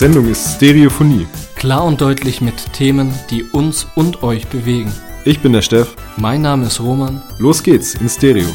Sendung 0.00 0.30
ist 0.30 0.56
Stereophonie. 0.56 1.26
Klar 1.56 1.84
und 1.84 2.00
deutlich 2.00 2.40
mit 2.40 2.72
Themen, 2.72 3.12
die 3.28 3.44
uns 3.44 3.86
und 3.96 4.22
euch 4.22 4.46
bewegen. 4.46 4.90
Ich 5.26 5.40
bin 5.40 5.52
der 5.52 5.60
Steff. 5.60 5.94
Mein 6.16 6.40
Name 6.40 6.64
ist 6.68 6.80
Roman. 6.80 7.20
Los 7.36 7.62
geht's 7.62 7.96
in 7.96 8.08
Stereo. 8.08 8.48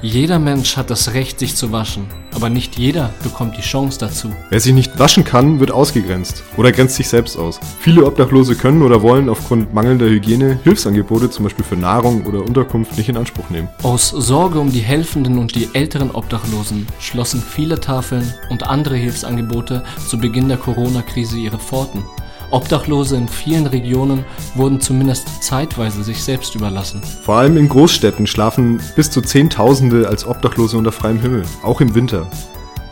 Jeder 0.00 0.38
Mensch 0.38 0.76
hat 0.76 0.90
das 0.90 1.14
Recht, 1.14 1.40
sich 1.40 1.56
zu 1.56 1.72
waschen, 1.72 2.06
aber 2.42 2.50
nicht 2.50 2.76
jeder 2.76 3.14
bekommt 3.22 3.56
die 3.56 3.60
Chance 3.62 4.00
dazu. 4.00 4.32
Wer 4.50 4.58
sich 4.58 4.74
nicht 4.74 4.98
waschen 4.98 5.22
kann, 5.22 5.60
wird 5.60 5.70
ausgegrenzt 5.70 6.42
oder 6.56 6.72
grenzt 6.72 6.96
sich 6.96 7.08
selbst 7.08 7.38
aus. 7.38 7.60
Viele 7.78 8.04
Obdachlose 8.04 8.56
können 8.56 8.82
oder 8.82 9.00
wollen 9.00 9.28
aufgrund 9.28 9.72
mangelnder 9.72 10.06
Hygiene 10.06 10.58
Hilfsangebote, 10.64 11.30
zum 11.30 11.44
Beispiel 11.44 11.64
für 11.64 11.76
Nahrung 11.76 12.26
oder 12.26 12.40
Unterkunft, 12.40 12.98
nicht 12.98 13.08
in 13.08 13.16
Anspruch 13.16 13.48
nehmen. 13.50 13.68
Aus 13.84 14.08
Sorge 14.08 14.58
um 14.58 14.72
die 14.72 14.80
Helfenden 14.80 15.38
und 15.38 15.54
die 15.54 15.68
älteren 15.72 16.10
Obdachlosen 16.10 16.88
schlossen 16.98 17.40
viele 17.40 17.78
Tafeln 17.78 18.34
und 18.50 18.66
andere 18.66 18.96
Hilfsangebote 18.96 19.84
zu 20.08 20.18
Beginn 20.18 20.48
der 20.48 20.58
Corona-Krise 20.58 21.38
ihre 21.38 21.60
Pforten. 21.60 22.02
Obdachlose 22.52 23.16
in 23.16 23.28
vielen 23.28 23.66
Regionen 23.66 24.24
wurden 24.54 24.80
zumindest 24.80 25.42
zeitweise 25.42 26.04
sich 26.04 26.22
selbst 26.22 26.54
überlassen. 26.54 27.02
Vor 27.22 27.36
allem 27.36 27.56
in 27.56 27.68
Großstädten 27.68 28.26
schlafen 28.26 28.80
bis 28.94 29.10
zu 29.10 29.22
Zehntausende 29.22 30.06
als 30.06 30.26
Obdachlose 30.26 30.76
unter 30.76 30.92
freiem 30.92 31.18
Himmel, 31.18 31.44
auch 31.62 31.80
im 31.80 31.94
Winter. 31.94 32.30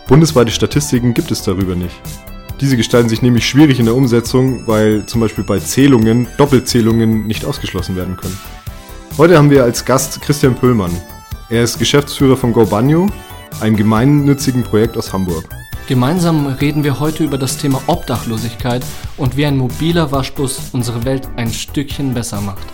Bundesweite 0.09 0.51
Statistiken 0.51 1.13
gibt 1.13 1.31
es 1.31 1.43
darüber 1.43 1.77
nicht. 1.77 1.95
Diese 2.61 2.77
gestalten 2.77 3.09
sich 3.09 3.23
nämlich 3.23 3.47
schwierig 3.47 3.79
in 3.79 3.87
der 3.87 3.95
Umsetzung, 3.95 4.67
weil 4.67 5.05
zum 5.07 5.21
Beispiel 5.21 5.45
bei 5.45 5.59
Zählungen 5.59 6.27
Doppelzählungen 6.39 7.27
nicht 7.27 7.45
ausgeschlossen 7.45 7.97
werden 7.97 8.17
können. 8.17 8.39
Heute 9.19 9.37
haben 9.37 9.51
wir 9.51 9.65
als 9.65 9.85
Gast 9.85 10.23
Christian 10.23 10.55
Pöllmann. 10.55 10.91
Er 11.51 11.63
ist 11.65 11.79
Geschäftsführer 11.79 12.37
von 12.37 12.53
GoBanyo, 12.53 13.09
einem 13.61 13.77
gemeinnützigen 13.77 14.63
Projekt 14.63 14.97
aus 14.97 15.13
Hamburg. 15.13 15.60
Gemeinsam 15.91 16.47
reden 16.47 16.85
wir 16.85 17.01
heute 17.01 17.25
über 17.25 17.37
das 17.37 17.57
Thema 17.57 17.83
Obdachlosigkeit 17.89 18.85
und 19.17 19.37
wie 19.37 19.45
ein 19.45 19.57
mobiler 19.57 20.13
Waschbus 20.13 20.71
unsere 20.73 21.05
Welt 21.05 21.29
ein 21.35 21.53
Stückchen 21.53 22.15
besser 22.15 22.41
macht. 22.41 22.65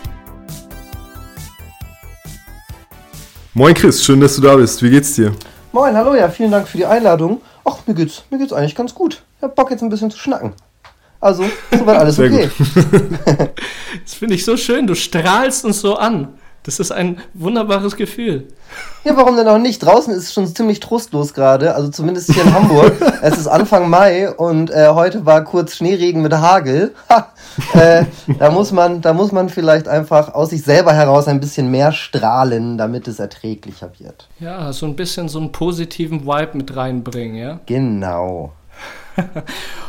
Moin 3.55 3.73
Chris, 3.73 4.05
schön, 4.05 4.21
dass 4.21 4.37
du 4.37 4.43
da 4.43 4.57
bist. 4.57 4.83
Wie 4.83 4.91
geht's 4.91 5.15
dir? 5.15 5.33
Moin, 5.73 5.97
hallo, 5.97 6.15
ja, 6.15 6.29
vielen 6.29 6.51
Dank 6.51 6.69
für 6.69 6.77
die 6.77 6.85
Einladung. 6.85 7.41
Ach, 7.65 7.79
mir 7.87 7.95
geht's, 7.95 8.23
mir 8.29 8.37
geht's 8.37 8.53
eigentlich 8.53 8.75
ganz 8.75 8.95
gut. 8.95 9.23
Ich 9.39 9.43
hab 9.43 9.57
Bock 9.57 9.71
jetzt 9.71 9.83
ein 9.83 9.89
bisschen 9.89 10.11
zu 10.11 10.19
schnacken. 10.19 10.53
Also, 11.19 11.47
soweit 11.71 11.97
alles 11.97 12.19
okay. 12.21 12.51
das 14.05 14.13
finde 14.13 14.35
ich 14.35 14.45
so 14.45 14.59
schön, 14.59 14.87
du 14.87 14.95
strahlst 14.95 15.65
uns 15.65 15.81
so 15.81 15.97
an. 15.97 16.35
Das 16.67 16.81
ist 16.81 16.91
ein 16.91 17.19
wunderbares 17.33 17.95
Gefühl. 17.95 18.49
Ja, 19.05 19.17
warum 19.17 19.37
denn 19.37 19.47
auch 19.47 19.59
nicht? 19.59 19.79
Draußen 19.79 20.13
ist 20.13 20.25
es 20.25 20.33
schon 20.33 20.49
ziemlich 20.49 20.81
trostlos 20.81 21.33
gerade, 21.33 21.77
also 21.77 21.91
zumindest 21.91 22.33
hier 22.33 22.43
in 22.43 22.53
Hamburg. 22.53 22.93
es 23.23 23.39
ist 23.39 23.47
Anfang 23.47 23.89
Mai 23.89 24.33
und 24.33 24.73
äh, 24.73 24.89
heute 24.89 25.25
war 25.25 25.45
kurz 25.45 25.77
Schneeregen 25.77 26.23
mit 26.23 26.33
Hagel. 26.33 26.93
äh, 27.75 28.05
da, 28.41 28.51
muss 28.51 28.73
man, 28.73 29.01
da 29.01 29.13
muss 29.15 29.31
man 29.31 29.49
vielleicht 29.49 29.87
einfach 29.87 30.35
aus 30.35 30.51
sich 30.51 30.65
selber 30.65 30.93
heraus 30.93 31.29
ein 31.29 31.39
bisschen 31.39 31.71
mehr 31.71 31.93
strahlen, 31.93 32.77
damit 32.79 33.07
es 33.07 33.21
erträglicher 33.21 33.93
wird. 34.01 34.27
Ja, 34.41 34.73
so 34.73 34.87
ein 34.87 34.97
bisschen 34.97 35.29
so 35.29 35.39
einen 35.39 35.53
positiven 35.53 36.27
Vibe 36.27 36.57
mit 36.57 36.75
reinbringen, 36.75 37.37
ja? 37.37 37.61
Genau. 37.67 38.51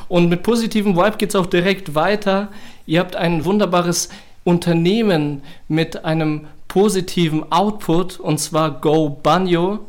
und 0.09 0.30
mit 0.30 0.44
positivem 0.44 0.95
Vibe 0.95 1.17
geht 1.17 1.30
es 1.30 1.36
auch 1.36 1.48
direkt 1.48 1.95
weiter. 1.95 2.49
Ihr 2.86 2.99
habt 2.99 3.16
ein 3.16 3.45
wunderbares 3.45 4.10
Unternehmen 4.43 5.42
mit 5.67 6.05
einem 6.05 6.45
positiven 6.77 7.52
Output 7.52 8.20
und 8.20 8.39
zwar 8.39 8.70
Go 8.70 9.10
Banyo. 9.10 9.80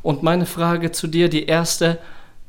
Und 0.00 0.22
meine 0.22 0.46
Frage 0.46 0.92
zu 0.92 1.06
dir, 1.06 1.28
die 1.28 1.44
erste, 1.44 1.98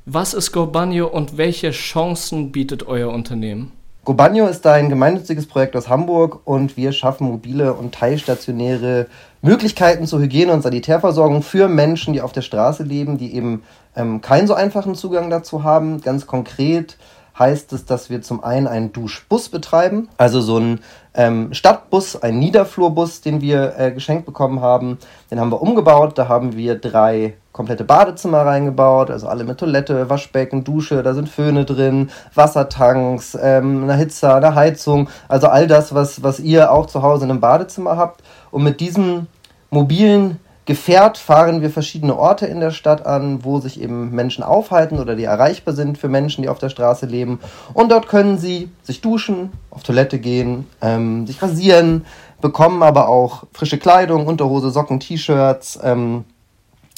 was 0.06 0.34
ist 0.34 0.54
Go 0.54 0.68
Banyo 0.68 1.08
und 1.08 1.36
welche 1.38 1.72
Chancen 1.72 2.54
bietet 2.54 2.88
euer 2.88 3.10
Unternehmen? 3.10 3.74
GoBanyo 4.06 4.48
ist 4.48 4.66
ein 4.66 4.88
gemeinnütziges 4.88 5.48
Projekt 5.48 5.76
aus 5.76 5.90
Hamburg 5.90 6.40
und 6.46 6.78
wir 6.78 6.94
schaffen 6.94 7.28
mobile 7.28 7.74
und 7.74 7.94
teilstationäre 7.94 9.08
Möglichkeiten 9.42 10.08
zur 10.08 10.22
Hygiene- 10.22 10.54
und 10.54 10.62
Sanitärversorgung 10.62 11.44
für 11.44 11.68
Menschen, 11.68 12.14
die 12.14 12.22
auf 12.22 12.32
der 12.32 12.42
Straße 12.42 12.84
leben, 12.84 13.18
die 13.18 13.36
eben 13.36 13.64
ähm, 13.98 14.22
keinen 14.22 14.48
so 14.48 14.54
einfachen 14.54 14.96
Zugang 14.96 15.30
dazu 15.30 15.66
haben. 15.66 16.00
Ganz 16.00 16.26
konkret 16.26 16.96
heißt 17.40 17.74
es, 17.74 17.86
dass 17.86 18.10
wir 18.10 18.22
zum 18.22 18.44
einen 18.44 18.68
einen 18.68 18.92
Duschbus 18.92 19.50
betreiben, 19.50 20.10
also 20.18 20.42
so 20.42 20.58
einen 20.58 20.82
ähm, 21.14 21.54
Stadtbus, 21.54 22.22
einen 22.22 22.40
Niederflurbus, 22.40 23.22
den 23.22 23.42
wir 23.42 23.74
äh, 23.78 23.92
geschenkt 23.92 24.26
bekommen 24.26 24.62
haben. 24.62 25.00
Den 25.32 25.40
haben 25.40 25.52
wir 25.52 25.62
umgebaut. 25.62 26.18
Da 26.18 26.28
haben 26.28 26.56
wir 26.56 26.76
drei 26.76 27.36
komplette 27.52 27.84
Badezimmer 27.84 28.46
reingebaut, 28.46 29.10
also 29.10 29.28
alle 29.28 29.44
mit 29.44 29.58
Toilette, 29.58 30.10
Waschbecken, 30.10 30.64
Dusche, 30.64 31.04
da 31.04 31.14
sind 31.14 31.28
Föhne 31.28 31.66
drin, 31.66 32.10
Wassertanks, 32.34 33.38
ähm, 33.42 33.84
eine 33.84 33.96
Hitze, 33.96 34.34
eine 34.34 34.56
Heizung, 34.56 35.10
also 35.28 35.48
all 35.48 35.68
das, 35.68 35.94
was, 35.94 36.24
was 36.24 36.40
ihr 36.40 36.72
auch 36.72 36.86
zu 36.86 37.02
Hause 37.02 37.26
in 37.26 37.32
einem 37.32 37.42
Badezimmer 37.42 37.98
habt. 37.98 38.22
Und 38.52 38.64
mit 38.64 38.80
diesem 38.80 39.28
mobilen 39.72 40.40
Gefährt 40.70 41.18
fahren 41.18 41.64
wir 41.64 41.72
verschiedene 41.72 42.16
Orte 42.16 42.46
in 42.46 42.60
der 42.60 42.70
Stadt 42.70 43.04
an, 43.04 43.44
wo 43.44 43.60
sich 43.60 43.82
eben 43.82 44.12
Menschen 44.12 44.44
aufhalten 44.44 45.00
oder 45.00 45.16
die 45.16 45.24
erreichbar 45.24 45.74
sind 45.74 45.98
für 45.98 46.10
Menschen, 46.10 46.44
die 46.44 46.48
auf 46.48 46.60
der 46.60 46.70
Straße 46.70 47.08
leben. 47.08 47.40
Und 47.74 47.92
dort 47.92 48.08
können 48.08 48.38
sie 48.38 48.70
sich 48.84 49.02
duschen, 49.02 49.50
auf 49.72 49.82
Toilette 49.82 50.20
gehen, 50.20 50.68
ähm, 50.80 51.26
sich 51.26 51.42
rasieren, 51.42 52.06
bekommen 52.40 52.84
aber 52.84 53.10
auch 53.10 53.46
frische 53.52 53.80
Kleidung, 53.80 54.28
Unterhose, 54.28 54.70
Socken, 54.70 55.00
T-Shirts 55.00 55.80
ähm, 55.82 56.26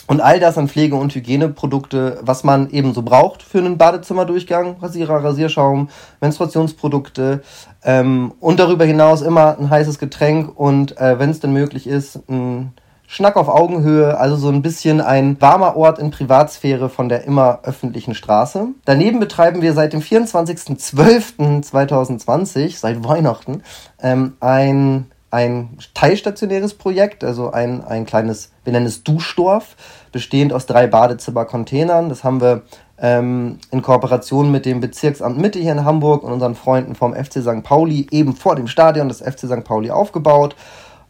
und 0.06 0.20
all 0.20 0.42
das 0.42 0.58
an 0.58 0.68
Pflege- 0.68 0.98
und 0.98 1.16
Hygieneprodukte, 1.16 2.20
was 2.24 2.44
man 2.44 2.72
eben 2.72 2.94
so 2.94 3.04
braucht 3.04 3.42
für 3.42 3.60
einen 3.60 3.78
Badezimmerdurchgang. 3.78 4.82
Rasierer, 4.82 5.24
Rasierschaum, 5.24 5.88
Menstruationsprodukte 6.20 7.42
ähm, 7.86 8.34
und 8.42 8.60
darüber 8.60 8.84
hinaus 8.84 9.22
immer 9.22 9.58
ein 9.58 9.70
heißes 9.70 9.98
Getränk 9.98 10.60
und 10.60 10.98
äh, 10.98 11.20
wenn 11.20 11.30
es 11.30 11.40
denn 11.40 11.54
möglich 11.54 11.88
ist, 11.88 12.20
ein 12.30 12.74
Schnack 13.14 13.36
auf 13.36 13.50
Augenhöhe, 13.50 14.18
also 14.18 14.38
so 14.38 14.48
ein 14.48 14.62
bisschen 14.62 15.02
ein 15.02 15.36
warmer 15.42 15.76
Ort 15.76 16.00
in 16.00 16.12
Privatsphäre 16.12 16.88
von 16.88 17.10
der 17.10 17.26
immer 17.26 17.60
öffentlichen 17.64 18.16
Straße. 18.16 18.68
Daneben 18.86 19.20
betreiben 19.20 19.62
wir 19.62 19.74
seit 19.74 19.92
dem 19.92 20.00
24.12.2020, 20.00 22.78
seit 22.78 23.04
Weihnachten, 23.04 23.64
ähm, 24.02 24.38
ein, 24.40 25.12
ein 25.30 25.78
teilstationäres 25.94 26.76
Projekt, 26.76 27.26
also 27.26 27.52
ein, 27.52 27.84
ein 27.84 28.06
kleines, 28.06 28.54
wir 28.64 28.72
nennen 28.72 28.86
es 28.86 29.04
Duschdorf, 29.04 29.76
bestehend 30.14 30.54
aus 30.54 30.66
drei 30.66 30.88
Badezimmercontainern. 30.88 32.08
Das 32.08 32.24
haben 32.24 32.40
wir 32.40 32.62
ähm, 32.98 33.60
in 33.72 33.82
Kooperation 33.82 34.54
mit 34.54 34.66
dem 34.66 34.80
Bezirksamt 34.80 35.38
Mitte 35.38 35.60
hier 35.60 35.74
in 35.74 35.84
Hamburg 35.84 36.24
und 36.24 36.32
unseren 36.32 36.56
Freunden 36.56 36.96
vom 36.96 37.14
FC 37.14 37.42
St. 37.42 37.64
Pauli 37.64 38.08
eben 38.12 38.38
vor 38.38 38.56
dem 38.56 38.68
Stadion 38.68 39.10
des 39.10 39.20
FC 39.20 39.40
St. 39.40 39.66
Pauli 39.66 39.92
aufgebaut. 39.92 40.56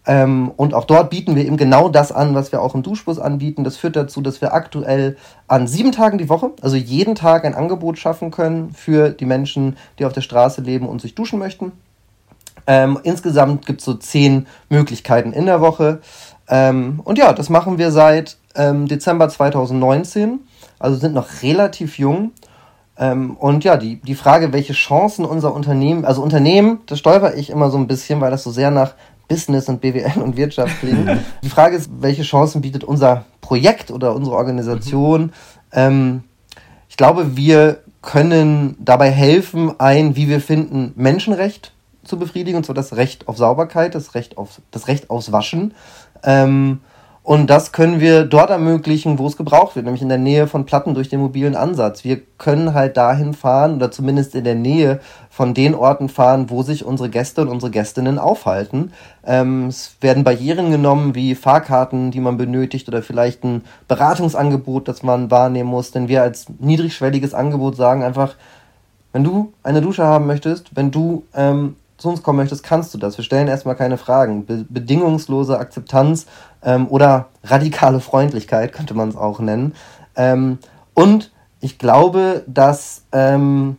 Ähm, 0.07 0.51
und 0.57 0.73
auch 0.73 0.85
dort 0.85 1.11
bieten 1.11 1.35
wir 1.35 1.45
eben 1.45 1.57
genau 1.57 1.87
das 1.87 2.11
an, 2.11 2.33
was 2.33 2.51
wir 2.51 2.61
auch 2.61 2.73
im 2.73 2.81
Duschbus 2.81 3.19
anbieten. 3.19 3.63
Das 3.63 3.77
führt 3.77 3.95
dazu, 3.95 4.21
dass 4.21 4.41
wir 4.41 4.53
aktuell 4.53 5.17
an 5.47 5.67
sieben 5.67 5.91
Tagen 5.91 6.17
die 6.17 6.29
Woche, 6.29 6.51
also 6.61 6.75
jeden 6.75 7.13
Tag 7.13 7.45
ein 7.45 7.53
Angebot 7.53 7.99
schaffen 7.99 8.31
können 8.31 8.71
für 8.73 9.09
die 9.09 9.25
Menschen, 9.25 9.77
die 9.99 10.05
auf 10.05 10.13
der 10.13 10.21
Straße 10.21 10.61
leben 10.61 10.89
und 10.89 11.01
sich 11.01 11.13
duschen 11.13 11.37
möchten. 11.37 11.71
Ähm, 12.67 12.99
insgesamt 13.03 13.65
gibt 13.65 13.81
es 13.81 13.85
so 13.85 13.93
zehn 13.93 14.47
Möglichkeiten 14.69 15.33
in 15.33 15.45
der 15.45 15.61
Woche. 15.61 15.99
Ähm, 16.47 16.99
und 17.03 17.17
ja, 17.17 17.33
das 17.33 17.49
machen 17.49 17.77
wir 17.77 17.91
seit 17.91 18.37
ähm, 18.55 18.87
Dezember 18.87 19.29
2019, 19.29 20.39
also 20.79 20.97
sind 20.97 21.13
noch 21.13 21.43
relativ 21.43 21.97
jung. 21.97 22.31
Ähm, 22.97 23.35
und 23.37 23.63
ja, 23.63 23.77
die, 23.77 24.01
die 24.01 24.15
Frage, 24.15 24.53
welche 24.53 24.73
Chancen 24.73 25.25
unser 25.25 25.53
Unternehmen, 25.53 26.05
also 26.05 26.21
Unternehmen, 26.21 26.81
das 26.85 26.99
stolper 26.99 27.35
ich 27.35 27.49
immer 27.49 27.69
so 27.69 27.77
ein 27.77 27.87
bisschen, 27.87 28.21
weil 28.21 28.31
das 28.31 28.43
so 28.43 28.51
sehr 28.51 28.69
nach 28.69 28.93
Business 29.31 29.69
und 29.69 29.79
BWL 29.79 30.21
und 30.21 30.35
Wirtschaft 30.35 30.81
klingen. 30.81 31.21
Die 31.41 31.49
Frage 31.49 31.77
ist, 31.77 31.89
welche 31.99 32.23
Chancen 32.23 32.59
bietet 32.59 32.83
unser 32.83 33.23
Projekt 33.39 33.89
oder 33.89 34.13
unsere 34.13 34.35
Organisation? 34.35 35.31
Ähm, 35.71 36.23
ich 36.89 36.97
glaube, 36.97 37.37
wir 37.37 37.79
können 38.01 38.75
dabei 38.79 39.09
helfen, 39.09 39.79
ein, 39.79 40.17
wie 40.17 40.27
wir 40.27 40.41
finden, 40.41 40.91
Menschenrecht 40.97 41.71
zu 42.03 42.19
befriedigen, 42.19 42.57
und 42.57 42.65
zwar 42.65 42.75
das 42.75 42.97
Recht 42.97 43.29
auf 43.29 43.37
Sauberkeit, 43.37 43.95
das 43.95 44.15
Recht 44.15 44.37
auf 44.37 44.59
das 44.71 44.89
Recht 44.89 45.09
aufs 45.09 45.31
Waschen. 45.31 45.75
Ähm, 46.23 46.81
und 47.23 47.51
das 47.51 47.71
können 47.71 47.99
wir 47.99 48.25
dort 48.25 48.49
ermöglichen, 48.49 49.19
wo 49.19 49.27
es 49.27 49.37
gebraucht 49.37 49.75
wird, 49.75 49.85
nämlich 49.85 50.01
in 50.01 50.09
der 50.09 50.17
Nähe 50.17 50.47
von 50.47 50.65
Platten 50.65 50.95
durch 50.95 51.07
den 51.07 51.19
mobilen 51.19 51.55
Ansatz. 51.55 52.03
Wir 52.03 52.19
können 52.39 52.73
halt 52.73 52.97
dahin 52.97 53.35
fahren 53.35 53.75
oder 53.75 53.91
zumindest 53.91 54.33
in 54.33 54.43
der 54.43 54.55
Nähe 54.55 54.99
von 55.29 55.53
den 55.53 55.75
Orten 55.75 56.09
fahren, 56.09 56.49
wo 56.49 56.63
sich 56.63 56.83
unsere 56.83 57.09
Gäste 57.09 57.43
und 57.43 57.49
unsere 57.49 57.71
Gästinnen 57.71 58.17
aufhalten. 58.17 58.91
Ähm, 59.23 59.67
es 59.67 59.97
werden 60.01 60.23
Barrieren 60.23 60.71
genommen 60.71 61.13
wie 61.13 61.35
Fahrkarten, 61.35 62.09
die 62.09 62.19
man 62.19 62.37
benötigt 62.37 62.87
oder 62.87 63.03
vielleicht 63.03 63.43
ein 63.43 63.65
Beratungsangebot, 63.87 64.87
das 64.87 65.03
man 65.03 65.29
wahrnehmen 65.29 65.69
muss. 65.69 65.91
Denn 65.91 66.07
wir 66.07 66.23
als 66.23 66.47
niedrigschwelliges 66.57 67.35
Angebot 67.35 67.75
sagen 67.75 68.01
einfach, 68.03 68.35
wenn 69.13 69.23
du 69.23 69.53
eine 69.61 69.81
Dusche 69.81 70.05
haben 70.05 70.25
möchtest, 70.25 70.75
wenn 70.75 70.89
du 70.89 71.25
ähm, 71.35 71.75
zu 72.01 72.09
uns 72.09 72.23
kommen 72.23 72.37
möchtest, 72.37 72.63
kannst 72.63 72.93
du 72.93 72.97
das. 72.97 73.17
Wir 73.17 73.23
stellen 73.23 73.47
erstmal 73.47 73.75
keine 73.75 73.97
Fragen. 73.97 74.45
Be 74.45 74.65
bedingungslose 74.67 75.57
Akzeptanz 75.57 76.25
ähm, 76.63 76.87
oder 76.87 77.27
radikale 77.43 77.99
Freundlichkeit, 77.99 78.73
könnte 78.73 78.93
man 78.93 79.09
es 79.09 79.15
auch 79.15 79.39
nennen. 79.39 79.75
Ähm, 80.15 80.57
und 80.93 81.31
ich 81.59 81.77
glaube, 81.77 82.43
dass 82.47 83.03
ähm, 83.11 83.77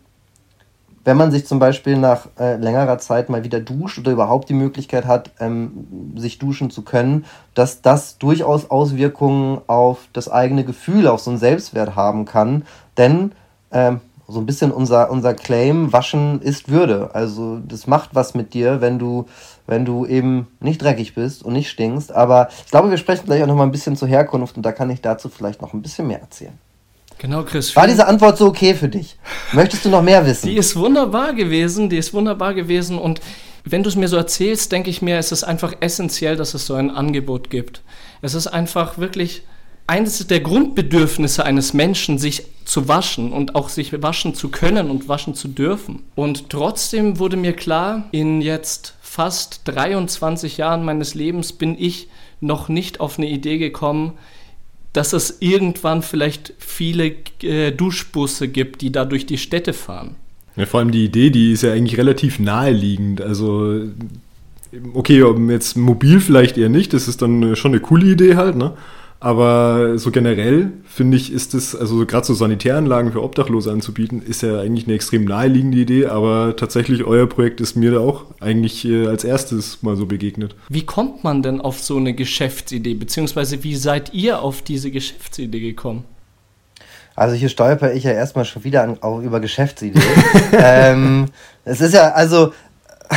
wenn 1.04 1.16
man 1.16 1.32
sich 1.32 1.46
zum 1.46 1.58
Beispiel 1.58 1.96
nach 1.96 2.28
äh, 2.38 2.56
längerer 2.56 2.98
Zeit 2.98 3.28
mal 3.28 3.42
wieder 3.42 3.58
duscht 3.58 3.98
oder 3.98 4.12
überhaupt 4.12 4.48
die 4.48 4.54
Möglichkeit 4.54 5.04
hat, 5.04 5.32
ähm, 5.40 6.14
sich 6.16 6.38
duschen 6.38 6.70
zu 6.70 6.82
können, 6.82 7.24
dass 7.54 7.82
das 7.82 8.18
durchaus 8.18 8.70
Auswirkungen 8.70 9.60
auf 9.66 10.06
das 10.12 10.30
eigene 10.30 10.64
Gefühl, 10.64 11.08
auf 11.08 11.20
so 11.20 11.30
einen 11.30 11.40
Selbstwert 11.40 11.96
haben 11.96 12.24
kann. 12.24 12.64
Denn 12.96 13.32
ähm, 13.72 14.00
so 14.32 14.40
ein 14.40 14.46
bisschen 14.46 14.72
unser, 14.72 15.10
unser 15.10 15.34
Claim, 15.34 15.92
Waschen 15.92 16.40
ist 16.40 16.70
Würde. 16.70 17.10
Also 17.12 17.58
das 17.66 17.86
macht 17.86 18.10
was 18.14 18.34
mit 18.34 18.54
dir, 18.54 18.80
wenn 18.80 18.98
du, 18.98 19.26
wenn 19.66 19.84
du 19.84 20.06
eben 20.06 20.48
nicht 20.60 20.82
dreckig 20.82 21.14
bist 21.14 21.44
und 21.44 21.52
nicht 21.52 21.70
stinkst. 21.70 22.12
Aber 22.12 22.48
ich 22.64 22.70
glaube, 22.70 22.90
wir 22.90 22.96
sprechen 22.96 23.26
gleich 23.26 23.42
auch 23.42 23.46
noch 23.46 23.56
mal 23.56 23.64
ein 23.64 23.72
bisschen 23.72 23.96
zur 23.96 24.08
Herkunft 24.08 24.56
und 24.56 24.64
da 24.64 24.72
kann 24.72 24.90
ich 24.90 25.00
dazu 25.00 25.28
vielleicht 25.28 25.62
noch 25.62 25.74
ein 25.74 25.82
bisschen 25.82 26.06
mehr 26.06 26.20
erzählen. 26.20 26.58
Genau, 27.18 27.44
Chris. 27.44 27.76
War 27.76 27.86
diese 27.86 28.08
Antwort 28.08 28.38
so 28.38 28.46
okay 28.46 28.74
für 28.74 28.88
dich? 28.88 29.16
Möchtest 29.52 29.84
du 29.84 29.90
noch 29.90 30.02
mehr 30.02 30.26
wissen? 30.26 30.48
Die 30.48 30.56
ist 30.56 30.74
wunderbar 30.74 31.34
gewesen, 31.34 31.88
die 31.88 31.98
ist 31.98 32.12
wunderbar 32.12 32.54
gewesen 32.54 32.98
und 32.98 33.20
wenn 33.64 33.84
du 33.84 33.88
es 33.88 33.96
mir 33.96 34.08
so 34.08 34.16
erzählst, 34.16 34.72
denke 34.72 34.90
ich 34.90 35.02
mir, 35.02 35.18
es 35.18 35.30
ist 35.30 35.44
einfach 35.44 35.72
essentiell, 35.80 36.36
dass 36.36 36.54
es 36.54 36.66
so 36.66 36.74
ein 36.74 36.90
Angebot 36.90 37.48
gibt. 37.48 37.82
Es 38.22 38.34
ist 38.34 38.48
einfach 38.48 38.98
wirklich 38.98 39.44
eines 39.86 40.26
der 40.26 40.40
Grundbedürfnisse 40.40 41.44
eines 41.44 41.74
Menschen, 41.74 42.18
sich 42.18 42.44
zu 42.64 42.88
waschen 42.88 43.32
und 43.32 43.54
auch 43.54 43.68
sich 43.68 44.02
waschen 44.02 44.34
zu 44.34 44.48
können 44.48 44.90
und 44.90 45.08
waschen 45.08 45.34
zu 45.34 45.48
dürfen. 45.48 46.02
Und 46.14 46.48
trotzdem 46.50 47.18
wurde 47.18 47.36
mir 47.36 47.52
klar, 47.52 48.04
in 48.12 48.40
jetzt 48.40 48.94
fast 49.02 49.62
23 49.64 50.56
Jahren 50.56 50.84
meines 50.84 51.14
Lebens 51.14 51.52
bin 51.52 51.76
ich 51.78 52.08
noch 52.40 52.68
nicht 52.68 53.00
auf 53.00 53.18
eine 53.18 53.28
Idee 53.28 53.58
gekommen, 53.58 54.12
dass 54.92 55.12
es 55.12 55.38
irgendwann 55.40 56.02
vielleicht 56.02 56.54
viele 56.58 57.14
äh, 57.42 57.72
Duschbusse 57.72 58.48
gibt, 58.48 58.82
die 58.82 58.92
da 58.92 59.04
durch 59.04 59.26
die 59.26 59.38
Städte 59.38 59.72
fahren. 59.72 60.16
Ja, 60.56 60.66
vor 60.66 60.80
allem 60.80 60.90
die 60.90 61.04
Idee, 61.04 61.30
die 61.30 61.52
ist 61.52 61.62
ja 61.62 61.72
eigentlich 61.72 61.98
relativ 61.98 62.38
naheliegend. 62.38 63.22
Also, 63.22 63.86
okay, 64.92 65.24
jetzt 65.50 65.76
mobil 65.76 66.20
vielleicht 66.20 66.58
eher 66.58 66.68
nicht, 66.68 66.92
das 66.92 67.08
ist 67.08 67.22
dann 67.22 67.56
schon 67.56 67.72
eine 67.72 67.80
coole 67.80 68.06
Idee 68.06 68.36
halt, 68.36 68.56
ne? 68.56 68.74
Aber 69.22 69.98
so 69.98 70.10
generell 70.10 70.72
finde 70.84 71.16
ich, 71.16 71.32
ist 71.32 71.54
es, 71.54 71.76
also 71.76 72.04
gerade 72.06 72.26
so 72.26 72.34
Sanitäranlagen 72.34 73.12
für 73.12 73.22
Obdachlose 73.22 73.70
anzubieten, 73.70 74.20
ist 74.20 74.42
ja 74.42 74.58
eigentlich 74.58 74.88
eine 74.88 74.96
extrem 74.96 75.24
naheliegende 75.24 75.78
Idee, 75.78 76.06
aber 76.06 76.56
tatsächlich 76.56 77.04
euer 77.04 77.28
Projekt 77.28 77.60
ist 77.60 77.76
mir 77.76 77.92
da 77.92 78.00
auch 78.00 78.24
eigentlich 78.40 78.84
äh, 78.84 79.06
als 79.06 79.22
erstes 79.22 79.80
mal 79.84 79.94
so 79.94 80.06
begegnet. 80.06 80.56
Wie 80.68 80.84
kommt 80.84 81.22
man 81.22 81.40
denn 81.44 81.60
auf 81.60 81.78
so 81.78 81.98
eine 81.98 82.14
Geschäftsidee, 82.14 82.94
beziehungsweise 82.94 83.62
wie 83.62 83.76
seid 83.76 84.12
ihr 84.12 84.42
auf 84.42 84.62
diese 84.62 84.90
Geschäftsidee 84.90 85.60
gekommen? 85.60 86.02
Also 87.14 87.36
hier 87.36 87.48
stolper 87.48 87.92
ich 87.94 88.02
ja 88.02 88.10
erstmal 88.10 88.44
schon 88.44 88.64
wieder 88.64 88.82
an, 88.82 88.98
auch 89.02 89.20
über 89.20 89.38
Geschäftsideen. 89.38 90.02
ähm, 90.52 91.26
es 91.64 91.80
ist 91.80 91.94
ja, 91.94 92.10
also 92.10 92.52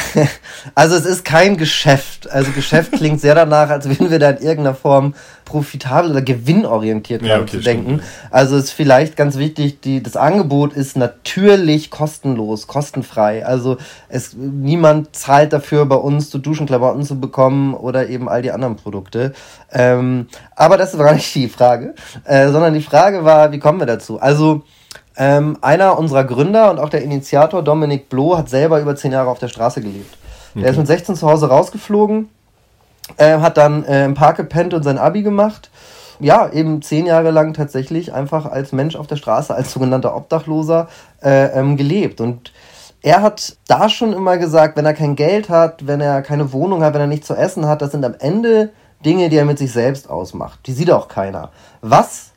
also 0.75 0.95
es 0.95 1.05
ist 1.05 1.25
kein 1.25 1.57
Geschäft. 1.57 2.29
Also 2.29 2.51
Geschäft 2.51 2.93
klingt 2.93 3.21
sehr 3.21 3.35
danach, 3.35 3.69
als 3.69 3.87
würden 3.87 4.09
wir 4.09 4.19
da 4.19 4.31
in 4.31 4.37
irgendeiner 4.37 4.75
Form 4.75 5.13
profitabel 5.45 6.11
oder 6.11 6.21
gewinnorientiert 6.21 7.21
ja, 7.21 7.37
okay, 7.37 7.51
zu 7.51 7.59
denken. 7.59 8.01
Also 8.31 8.57
es 8.57 8.65
ist 8.65 8.71
vielleicht 8.71 9.15
ganz 9.15 9.37
wichtig, 9.37 9.79
die, 9.81 10.01
das 10.01 10.17
Angebot 10.17 10.73
ist 10.73 10.97
natürlich 10.97 11.91
kostenlos, 11.91 12.67
kostenfrei. 12.67 13.45
Also 13.45 13.77
es, 14.09 14.33
niemand 14.33 15.15
zahlt 15.15 15.53
dafür, 15.53 15.85
bei 15.85 15.95
uns 15.95 16.29
zu 16.29 16.39
Duschenklamotten 16.39 17.03
zu 17.03 17.19
bekommen 17.19 17.73
oder 17.73 18.09
eben 18.09 18.27
all 18.27 18.41
die 18.41 18.51
anderen 18.51 18.75
Produkte. 18.75 19.33
Ähm, 19.71 20.27
aber 20.55 20.77
das 20.77 20.97
war 20.97 21.13
nicht 21.13 21.33
die 21.35 21.47
Frage, 21.47 21.93
äh, 22.23 22.49
sondern 22.49 22.73
die 22.73 22.81
Frage 22.81 23.23
war, 23.23 23.51
wie 23.51 23.59
kommen 23.59 23.79
wir 23.79 23.87
dazu? 23.87 24.19
Also 24.19 24.63
ähm, 25.17 25.57
einer 25.61 25.97
unserer 25.97 26.23
Gründer 26.23 26.71
und 26.71 26.79
auch 26.79 26.89
der 26.89 27.03
Initiator, 27.03 27.63
Dominik 27.63 28.09
Bloh, 28.09 28.37
hat 28.37 28.49
selber 28.49 28.79
über 28.81 28.95
zehn 28.95 29.11
Jahre 29.11 29.29
auf 29.29 29.39
der 29.39 29.47
Straße 29.47 29.81
gelebt. 29.81 30.17
Okay. 30.55 30.63
Er 30.63 30.71
ist 30.71 30.77
mit 30.77 30.87
16 30.87 31.15
zu 31.15 31.27
Hause 31.27 31.49
rausgeflogen, 31.49 32.29
äh, 33.17 33.39
hat 33.39 33.57
dann 33.57 33.83
äh, 33.85 34.05
im 34.05 34.13
Park 34.13 34.37
gepennt 34.37 34.73
und 34.73 34.83
sein 34.83 34.97
Abi 34.97 35.21
gemacht. 35.21 35.69
Ja, 36.19 36.49
eben 36.49 36.81
zehn 36.81 37.05
Jahre 37.05 37.31
lang 37.31 37.53
tatsächlich 37.53 38.13
einfach 38.13 38.45
als 38.45 38.71
Mensch 38.71 38.95
auf 38.95 39.07
der 39.07 39.17
Straße, 39.17 39.53
als 39.53 39.73
sogenannter 39.73 40.15
Obdachloser 40.15 40.87
äh, 41.21 41.59
ähm, 41.59 41.75
gelebt. 41.75 42.21
Und 42.21 42.53
er 43.01 43.21
hat 43.21 43.57
da 43.67 43.89
schon 43.89 44.13
immer 44.13 44.37
gesagt, 44.37 44.77
wenn 44.77 44.85
er 44.85 44.93
kein 44.93 45.15
Geld 45.15 45.49
hat, 45.49 45.87
wenn 45.87 45.99
er 45.99 46.21
keine 46.21 46.53
Wohnung 46.53 46.83
hat, 46.83 46.93
wenn 46.93 47.01
er 47.01 47.07
nichts 47.07 47.27
zu 47.27 47.35
essen 47.35 47.67
hat, 47.67 47.81
das 47.81 47.91
sind 47.91 48.05
am 48.05 48.15
Ende 48.17 48.71
Dinge, 49.05 49.29
die 49.29 49.37
er 49.37 49.45
mit 49.45 49.59
sich 49.59 49.71
selbst 49.71 50.09
ausmacht. 50.09 50.59
Die 50.65 50.71
sieht 50.73 50.89
auch 50.89 51.07
keiner. 51.07 51.51
Was 51.81 52.31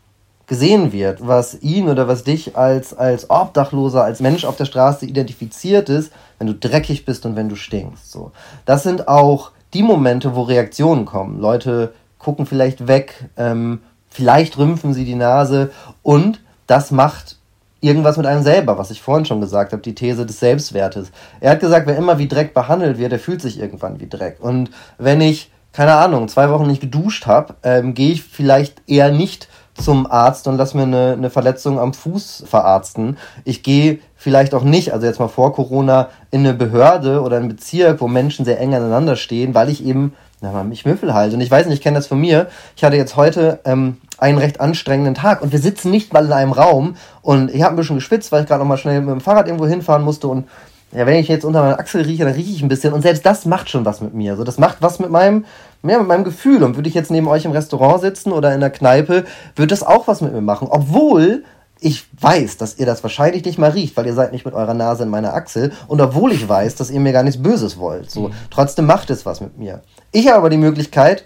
gesehen 0.48 0.92
wird, 0.92 1.24
was 1.24 1.60
ihn 1.62 1.88
oder 1.88 2.08
was 2.08 2.24
dich 2.24 2.56
als, 2.56 2.96
als 2.96 3.30
Obdachloser, 3.30 4.02
als 4.02 4.20
Mensch 4.20 4.44
auf 4.44 4.56
der 4.56 4.64
Straße 4.64 5.06
identifiziert 5.06 5.88
ist, 5.90 6.10
wenn 6.38 6.46
du 6.48 6.54
dreckig 6.54 7.04
bist 7.04 7.26
und 7.26 7.36
wenn 7.36 7.50
du 7.50 7.54
stinkst. 7.54 8.10
So. 8.10 8.32
Das 8.64 8.82
sind 8.82 9.06
auch 9.06 9.52
die 9.74 9.82
Momente, 9.82 10.34
wo 10.34 10.42
Reaktionen 10.42 11.04
kommen. 11.04 11.38
Leute 11.38 11.92
gucken 12.18 12.46
vielleicht 12.46 12.88
weg, 12.88 13.28
ähm, 13.36 13.82
vielleicht 14.08 14.56
rümpfen 14.56 14.94
sie 14.94 15.04
die 15.04 15.14
Nase 15.14 15.70
und 16.02 16.40
das 16.66 16.90
macht 16.90 17.36
irgendwas 17.80 18.16
mit 18.16 18.26
einem 18.26 18.42
selber, 18.42 18.78
was 18.78 18.90
ich 18.90 19.02
vorhin 19.02 19.26
schon 19.26 19.40
gesagt 19.40 19.72
habe, 19.72 19.82
die 19.82 19.94
These 19.94 20.24
des 20.24 20.40
Selbstwertes. 20.40 21.12
Er 21.40 21.52
hat 21.52 21.60
gesagt, 21.60 21.86
wer 21.86 21.96
immer 21.96 22.18
wie 22.18 22.26
Dreck 22.26 22.54
behandelt 22.54 22.98
wird, 22.98 23.12
der 23.12 23.20
fühlt 23.20 23.42
sich 23.42 23.60
irgendwann 23.60 24.00
wie 24.00 24.08
Dreck. 24.08 24.38
Und 24.40 24.70
wenn 24.96 25.20
ich, 25.20 25.52
keine 25.72 25.94
Ahnung, 25.94 26.26
zwei 26.28 26.50
Wochen 26.50 26.66
nicht 26.66 26.80
geduscht 26.80 27.26
habe, 27.26 27.54
ähm, 27.62 27.94
gehe 27.94 28.12
ich 28.12 28.24
vielleicht 28.24 28.82
eher 28.88 29.12
nicht 29.12 29.48
zum 29.78 30.10
Arzt 30.10 30.46
und 30.48 30.56
lass 30.56 30.74
mir 30.74 30.82
eine, 30.82 31.14
eine 31.16 31.30
Verletzung 31.30 31.78
am 31.78 31.94
Fuß 31.94 32.44
verarzten. 32.46 33.16
Ich 33.44 33.62
gehe 33.62 34.00
vielleicht 34.16 34.54
auch 34.54 34.64
nicht, 34.64 34.92
also 34.92 35.06
jetzt 35.06 35.20
mal 35.20 35.28
vor 35.28 35.52
Corona, 35.52 36.08
in 36.30 36.40
eine 36.40 36.54
Behörde 36.54 37.22
oder 37.22 37.36
einen 37.36 37.48
Bezirk, 37.48 38.00
wo 38.00 38.08
Menschen 38.08 38.44
sehr 38.44 38.60
eng 38.60 38.74
aneinander 38.74 39.16
stehen, 39.16 39.54
weil 39.54 39.68
ich 39.68 39.84
eben 39.84 40.14
na, 40.40 40.62
mich 40.62 40.86
Müffel 40.86 41.14
halte. 41.14 41.34
Und 41.36 41.40
ich 41.40 41.50
weiß 41.50 41.66
nicht, 41.66 41.76
ich 41.76 41.82
kenne 41.82 41.96
das 41.96 42.06
von 42.06 42.20
mir. 42.20 42.48
Ich 42.76 42.84
hatte 42.84 42.96
jetzt 42.96 43.16
heute 43.16 43.60
ähm, 43.64 43.96
einen 44.18 44.38
recht 44.38 44.60
anstrengenden 44.60 45.14
Tag 45.14 45.42
und 45.42 45.52
wir 45.52 45.58
sitzen 45.58 45.90
nicht 45.90 46.12
mal 46.12 46.26
in 46.26 46.32
einem 46.32 46.52
Raum 46.52 46.96
und 47.22 47.52
ich 47.52 47.62
habe 47.62 47.74
ein 47.74 47.76
bisschen 47.76 47.96
geschwitzt, 47.96 48.32
weil 48.32 48.42
ich 48.42 48.48
gerade 48.48 48.60
noch 48.60 48.68
mal 48.68 48.76
schnell 48.76 49.00
mit 49.00 49.10
dem 49.10 49.20
Fahrrad 49.20 49.46
irgendwo 49.46 49.66
hinfahren 49.66 50.02
musste 50.02 50.28
und 50.28 50.48
ja, 50.92 51.04
wenn 51.06 51.16
ich 51.16 51.28
jetzt 51.28 51.44
unter 51.44 51.60
meiner 51.60 51.78
Achsel 51.78 52.00
rieche, 52.02 52.24
dann 52.24 52.32
rieche 52.32 52.50
ich 52.50 52.62
ein 52.62 52.68
bisschen 52.68 52.94
und 52.94 53.02
selbst 53.02 53.26
das 53.26 53.44
macht 53.44 53.68
schon 53.68 53.84
was 53.84 54.00
mit 54.00 54.14
mir. 54.14 54.36
So, 54.36 54.44
das 54.44 54.58
macht 54.58 54.78
was 54.80 54.98
mit 54.98 55.10
meinem 55.10 55.44
mehr 55.82 55.98
mit 55.98 56.08
meinem 56.08 56.24
Gefühl. 56.24 56.62
Und 56.62 56.76
würde 56.76 56.88
ich 56.88 56.94
jetzt 56.94 57.10
neben 57.10 57.28
euch 57.28 57.44
im 57.44 57.52
Restaurant 57.52 58.00
sitzen 58.00 58.32
oder 58.32 58.54
in 58.54 58.60
der 58.60 58.70
Kneipe, 58.70 59.24
würde 59.56 59.68
das 59.68 59.82
auch 59.82 60.08
was 60.08 60.20
mit 60.20 60.32
mir 60.32 60.40
machen. 60.40 60.68
Obwohl 60.70 61.44
ich 61.80 62.06
weiß, 62.20 62.56
dass 62.56 62.78
ihr 62.78 62.86
das 62.86 63.02
wahrscheinlich 63.02 63.44
nicht 63.44 63.58
mal 63.58 63.70
riecht, 63.70 63.96
weil 63.96 64.06
ihr 64.06 64.14
seid 64.14 64.32
nicht 64.32 64.44
mit 64.44 64.54
eurer 64.54 64.74
Nase 64.74 65.04
in 65.04 65.10
meiner 65.10 65.34
Achsel. 65.34 65.72
Und 65.86 66.00
obwohl 66.00 66.32
ich 66.32 66.48
weiß, 66.48 66.74
dass 66.74 66.90
ihr 66.90 67.00
mir 67.00 67.12
gar 67.12 67.22
nichts 67.22 67.42
Böses 67.42 67.78
wollt. 67.78 68.10
So, 68.10 68.28
mhm. 68.28 68.32
trotzdem 68.50 68.86
macht 68.86 69.10
es 69.10 69.24
was 69.26 69.40
mit 69.40 69.58
mir. 69.58 69.82
Ich 70.10 70.26
habe 70.26 70.38
aber 70.38 70.50
die 70.50 70.56
Möglichkeit, 70.56 71.24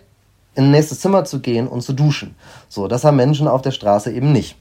in 0.54 0.64
ein 0.64 0.70
nächstes 0.70 1.00
Zimmer 1.00 1.24
zu 1.24 1.40
gehen 1.40 1.66
und 1.68 1.82
zu 1.82 1.94
duschen. 1.94 2.34
So, 2.68 2.88
das 2.88 3.04
haben 3.04 3.16
Menschen 3.16 3.48
auf 3.48 3.62
der 3.62 3.70
Straße 3.70 4.12
eben 4.12 4.32
nicht. 4.32 4.56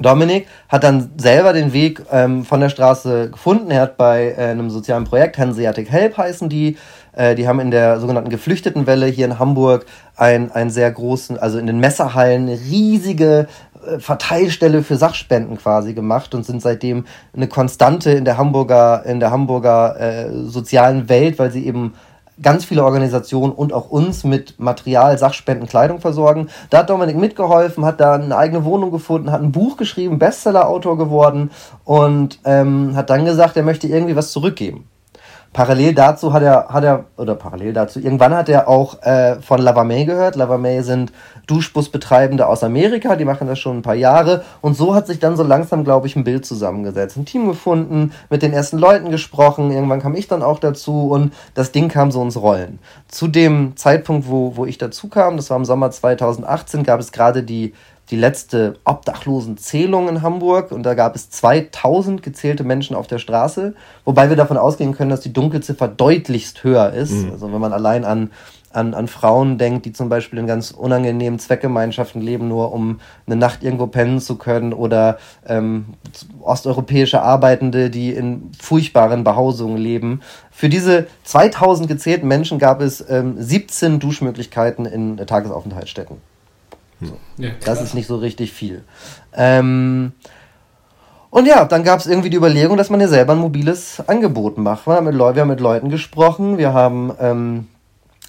Dominik 0.00 0.46
hat 0.68 0.84
dann 0.84 1.10
selber 1.16 1.52
den 1.52 1.72
Weg 1.72 2.02
ähm, 2.10 2.44
von 2.44 2.60
der 2.60 2.68
Straße 2.68 3.30
gefunden. 3.30 3.70
Er 3.70 3.82
hat 3.82 3.96
bei 3.96 4.34
äh, 4.36 4.50
einem 4.50 4.70
sozialen 4.70 5.04
Projekt, 5.04 5.36
Hanseatic 5.36 5.90
Help 5.90 6.16
heißen 6.16 6.48
die, 6.48 6.78
äh, 7.12 7.34
die 7.34 7.48
haben 7.48 7.60
in 7.60 7.70
der 7.70 8.00
sogenannten 8.00 8.30
Geflüchtetenwelle 8.30 9.06
hier 9.06 9.26
in 9.26 9.38
Hamburg 9.38 9.86
einen, 10.16 10.50
einen 10.50 10.70
sehr 10.70 10.90
großen, 10.90 11.38
also 11.38 11.58
in 11.58 11.66
den 11.66 11.80
Messerhallen, 11.80 12.48
eine 12.48 12.58
riesige 12.58 13.48
äh, 13.86 13.98
Verteilstelle 13.98 14.82
für 14.82 14.96
Sachspenden 14.96 15.58
quasi 15.58 15.94
gemacht 15.94 16.34
und 16.34 16.44
sind 16.44 16.62
seitdem 16.62 17.04
eine 17.34 17.48
Konstante 17.48 18.10
in 18.12 18.24
der 18.24 18.36
Hamburger, 18.36 19.04
in 19.06 19.20
der 19.20 19.30
Hamburger 19.30 20.00
äh, 20.00 20.30
sozialen 20.44 21.08
Welt, 21.08 21.38
weil 21.38 21.50
sie 21.50 21.66
eben 21.66 21.94
ganz 22.42 22.64
viele 22.64 22.84
Organisationen 22.84 23.52
und 23.52 23.72
auch 23.72 23.90
uns 23.90 24.24
mit 24.24 24.58
Material, 24.58 25.18
Sachspenden, 25.18 25.68
Kleidung 25.68 26.00
versorgen. 26.00 26.48
Da 26.70 26.78
hat 26.78 26.90
Dominik 26.90 27.16
mitgeholfen, 27.16 27.84
hat 27.84 28.00
da 28.00 28.14
eine 28.14 28.36
eigene 28.36 28.64
Wohnung 28.64 28.90
gefunden, 28.90 29.30
hat 29.30 29.42
ein 29.42 29.52
Buch 29.52 29.76
geschrieben, 29.76 30.18
Bestseller-Autor 30.18 30.96
geworden 30.96 31.50
und 31.84 32.38
ähm, 32.44 32.96
hat 32.96 33.10
dann 33.10 33.24
gesagt, 33.24 33.56
er 33.56 33.62
möchte 33.62 33.88
irgendwie 33.88 34.16
was 34.16 34.32
zurückgeben. 34.32 34.88
Parallel 35.52 35.94
dazu 35.94 36.32
hat 36.32 36.44
er, 36.44 36.68
hat 36.68 36.84
er, 36.84 37.06
oder 37.16 37.34
parallel 37.34 37.72
dazu, 37.72 37.98
irgendwann 37.98 38.34
hat 38.34 38.48
er 38.48 38.68
auch 38.68 39.02
äh, 39.02 39.40
von 39.42 39.60
Lavamay 39.60 40.04
gehört. 40.04 40.36
Lavamay 40.36 40.82
sind 40.82 41.12
Duschbusbetreibende 41.48 42.46
aus 42.46 42.62
Amerika, 42.62 43.16
die 43.16 43.24
machen 43.24 43.48
das 43.48 43.58
schon 43.58 43.78
ein 43.78 43.82
paar 43.82 43.96
Jahre. 43.96 44.44
Und 44.60 44.76
so 44.76 44.94
hat 44.94 45.08
sich 45.08 45.18
dann 45.18 45.36
so 45.36 45.42
langsam, 45.42 45.82
glaube 45.82 46.06
ich, 46.06 46.14
ein 46.14 46.22
Bild 46.22 46.46
zusammengesetzt. 46.46 47.16
Ein 47.16 47.24
Team 47.24 47.48
gefunden, 47.48 48.12
mit 48.30 48.42
den 48.42 48.52
ersten 48.52 48.78
Leuten 48.78 49.10
gesprochen. 49.10 49.72
Irgendwann 49.72 50.00
kam 50.00 50.14
ich 50.14 50.28
dann 50.28 50.44
auch 50.44 50.60
dazu 50.60 51.10
und 51.10 51.34
das 51.54 51.72
Ding 51.72 51.88
kam 51.88 52.12
so 52.12 52.22
ins 52.22 52.40
Rollen. 52.40 52.78
Zu 53.08 53.26
dem 53.26 53.76
Zeitpunkt, 53.76 54.28
wo, 54.28 54.56
wo 54.56 54.66
ich 54.66 54.78
dazu 54.78 55.08
kam, 55.08 55.36
das 55.36 55.50
war 55.50 55.56
im 55.56 55.64
Sommer 55.64 55.90
2018, 55.90 56.84
gab 56.84 57.00
es 57.00 57.10
gerade 57.10 57.42
die 57.42 57.74
die 58.10 58.16
letzte 58.16 58.74
Obdachlosenzählung 58.84 60.08
in 60.08 60.22
Hamburg 60.22 60.72
und 60.72 60.82
da 60.82 60.94
gab 60.94 61.14
es 61.14 61.30
2000 61.30 62.22
gezählte 62.22 62.64
Menschen 62.64 62.96
auf 62.96 63.06
der 63.06 63.18
Straße, 63.18 63.74
wobei 64.04 64.28
wir 64.28 64.36
davon 64.36 64.56
ausgehen 64.56 64.94
können, 64.94 65.10
dass 65.10 65.20
die 65.20 65.32
Dunkelziffer 65.32 65.86
deutlichst 65.86 66.64
höher 66.64 66.92
ist. 66.92 67.12
Mhm. 67.12 67.32
Also 67.32 67.52
wenn 67.52 67.60
man 67.60 67.72
allein 67.72 68.04
an, 68.04 68.30
an, 68.72 68.94
an 68.94 69.06
Frauen 69.06 69.58
denkt, 69.58 69.86
die 69.86 69.92
zum 69.92 70.08
Beispiel 70.08 70.40
in 70.40 70.48
ganz 70.48 70.72
unangenehmen 70.72 71.38
Zweckgemeinschaften 71.38 72.20
leben, 72.20 72.48
nur 72.48 72.72
um 72.72 73.00
eine 73.26 73.36
Nacht 73.36 73.62
irgendwo 73.62 73.86
pennen 73.86 74.20
zu 74.20 74.36
können 74.36 74.72
oder 74.72 75.18
ähm, 75.46 75.86
osteuropäische 76.40 77.22
Arbeitende, 77.22 77.90
die 77.90 78.12
in 78.12 78.50
furchtbaren 78.60 79.22
Behausungen 79.22 79.76
leben. 79.76 80.20
Für 80.50 80.68
diese 80.68 81.06
2000 81.24 81.88
gezählten 81.88 82.26
Menschen 82.26 82.58
gab 82.58 82.80
es 82.80 83.04
ähm, 83.08 83.36
17 83.38 84.00
Duschmöglichkeiten 84.00 84.84
in 84.84 85.16
Tagesaufenthaltsstätten. 85.16 86.29
So. 87.00 87.16
Ja, 87.38 87.50
das 87.64 87.80
ist 87.82 87.94
nicht 87.94 88.06
so 88.06 88.16
richtig 88.16 88.52
viel. 88.52 88.84
Ähm, 89.34 90.12
und 91.30 91.46
ja, 91.46 91.64
dann 91.64 91.84
gab 91.84 92.00
es 92.00 92.06
irgendwie 92.06 92.30
die 92.30 92.36
Überlegung, 92.36 92.76
dass 92.76 92.90
man 92.90 93.00
hier 93.00 93.08
selber 93.08 93.32
ein 93.32 93.38
mobiles 93.38 94.02
Angebot 94.06 94.58
macht. 94.58 94.86
Wir 94.86 94.94
haben 94.94 95.06
mit, 95.06 95.14
Leu 95.14 95.34
wir 95.34 95.42
haben 95.42 95.48
mit 95.48 95.60
Leuten 95.60 95.88
gesprochen, 95.88 96.58
wir 96.58 96.72
haben 96.72 97.12
ähm, 97.20 97.68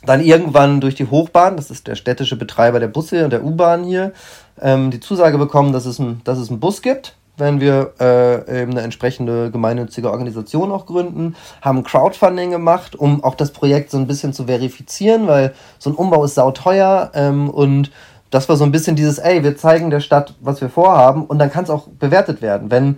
dann 0.05 0.21
irgendwann 0.21 0.81
durch 0.81 0.95
die 0.95 1.07
Hochbahn, 1.07 1.55
das 1.55 1.71
ist 1.71 1.87
der 1.87 1.95
städtische 1.95 2.35
Betreiber 2.35 2.79
der 2.79 2.87
Busse 2.87 3.23
und 3.23 3.31
der 3.31 3.43
U-Bahn 3.43 3.83
hier, 3.83 4.13
ähm, 4.59 4.91
die 4.91 4.99
Zusage 4.99 5.37
bekommen, 5.37 5.73
dass 5.73 5.85
es, 5.85 5.99
ein, 5.99 6.21
dass 6.23 6.37
es 6.37 6.49
einen 6.49 6.59
Bus 6.59 6.81
gibt, 6.81 7.15
wenn 7.37 7.59
wir 7.59 7.93
äh, 7.99 8.61
eben 8.61 8.71
eine 8.71 8.81
entsprechende 8.81 9.51
gemeinnützige 9.51 10.11
Organisation 10.11 10.71
auch 10.71 10.85
gründen, 10.85 11.35
haben 11.61 11.83
Crowdfunding 11.83 12.51
gemacht, 12.51 12.95
um 12.95 13.23
auch 13.23 13.35
das 13.35 13.51
Projekt 13.51 13.89
so 13.89 13.97
ein 13.97 14.07
bisschen 14.07 14.33
zu 14.33 14.45
verifizieren, 14.45 15.27
weil 15.27 15.53
so 15.79 15.89
ein 15.89 15.95
Umbau 15.95 16.23
ist 16.23 16.35
sauteuer 16.35 17.11
ähm, 17.15 17.49
und 17.49 17.91
das 18.31 18.49
war 18.49 18.55
so 18.55 18.63
ein 18.63 18.71
bisschen 18.71 18.95
dieses, 18.95 19.19
ey, 19.19 19.43
wir 19.43 19.55
zeigen 19.55 19.89
der 19.89 19.99
Stadt, 19.99 20.33
was 20.39 20.61
wir 20.61 20.69
vorhaben 20.69 21.25
und 21.25 21.37
dann 21.37 21.51
kann 21.51 21.65
es 21.65 21.69
auch 21.69 21.87
bewertet 21.87 22.41
werden. 22.41 22.71
Wenn 22.71 22.97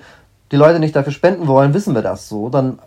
die 0.52 0.56
Leute 0.56 0.80
nicht 0.80 0.96
dafür 0.96 1.12
spenden 1.12 1.48
wollen, 1.48 1.74
wissen 1.74 1.96
wir 1.96 2.04
das 2.04 2.30
so. 2.30 2.50
Dann 2.50 2.80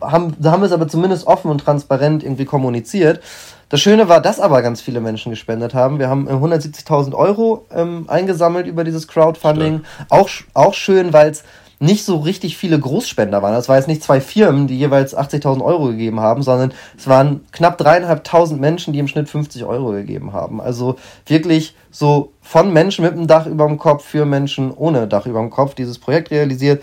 haben, 0.00 0.36
haben 0.44 0.62
wir 0.62 0.66
es 0.66 0.72
aber 0.72 0.88
zumindest 0.88 1.26
offen 1.26 1.50
und 1.50 1.58
transparent 1.58 2.22
irgendwie 2.22 2.44
kommuniziert. 2.44 3.20
Das 3.68 3.80
Schöne 3.80 4.08
war, 4.08 4.20
dass 4.20 4.40
aber 4.40 4.62
ganz 4.62 4.80
viele 4.80 5.00
Menschen 5.00 5.30
gespendet 5.30 5.74
haben. 5.74 5.98
Wir 5.98 6.08
haben 6.08 6.28
170.000 6.28 7.14
Euro 7.14 7.66
ähm, 7.72 8.04
eingesammelt 8.08 8.66
über 8.66 8.84
dieses 8.84 9.08
Crowdfunding. 9.08 9.82
Auch, 10.08 10.28
auch 10.54 10.74
schön, 10.74 11.12
weil 11.12 11.30
es 11.30 11.44
nicht 11.82 12.04
so 12.04 12.18
richtig 12.18 12.58
viele 12.58 12.78
Großspender 12.78 13.42
waren. 13.42 13.54
Das 13.54 13.70
war 13.70 13.76
jetzt 13.76 13.88
nicht 13.88 14.02
zwei 14.02 14.20
Firmen, 14.20 14.66
die 14.66 14.78
jeweils 14.78 15.16
80.000 15.16 15.64
Euro 15.64 15.86
gegeben 15.86 16.20
haben, 16.20 16.42
sondern 16.42 16.74
es 16.96 17.08
waren 17.08 17.40
knapp 17.52 17.78
dreieinhalbtausend 17.78 18.60
Menschen, 18.60 18.92
die 18.92 18.98
im 18.98 19.08
Schnitt 19.08 19.30
50 19.30 19.64
Euro 19.64 19.92
gegeben 19.92 20.34
haben. 20.34 20.60
Also 20.60 20.96
wirklich 21.26 21.74
so 21.90 22.32
von 22.42 22.70
Menschen 22.72 23.02
mit 23.02 23.14
einem 23.14 23.26
Dach 23.26 23.46
über 23.46 23.66
dem 23.66 23.78
Kopf 23.78 24.04
für 24.04 24.26
Menschen 24.26 24.72
ohne 24.72 25.08
Dach 25.08 25.24
über 25.24 25.40
dem 25.40 25.48
Kopf 25.48 25.74
dieses 25.74 25.98
Projekt 25.98 26.30
realisiert, 26.30 26.82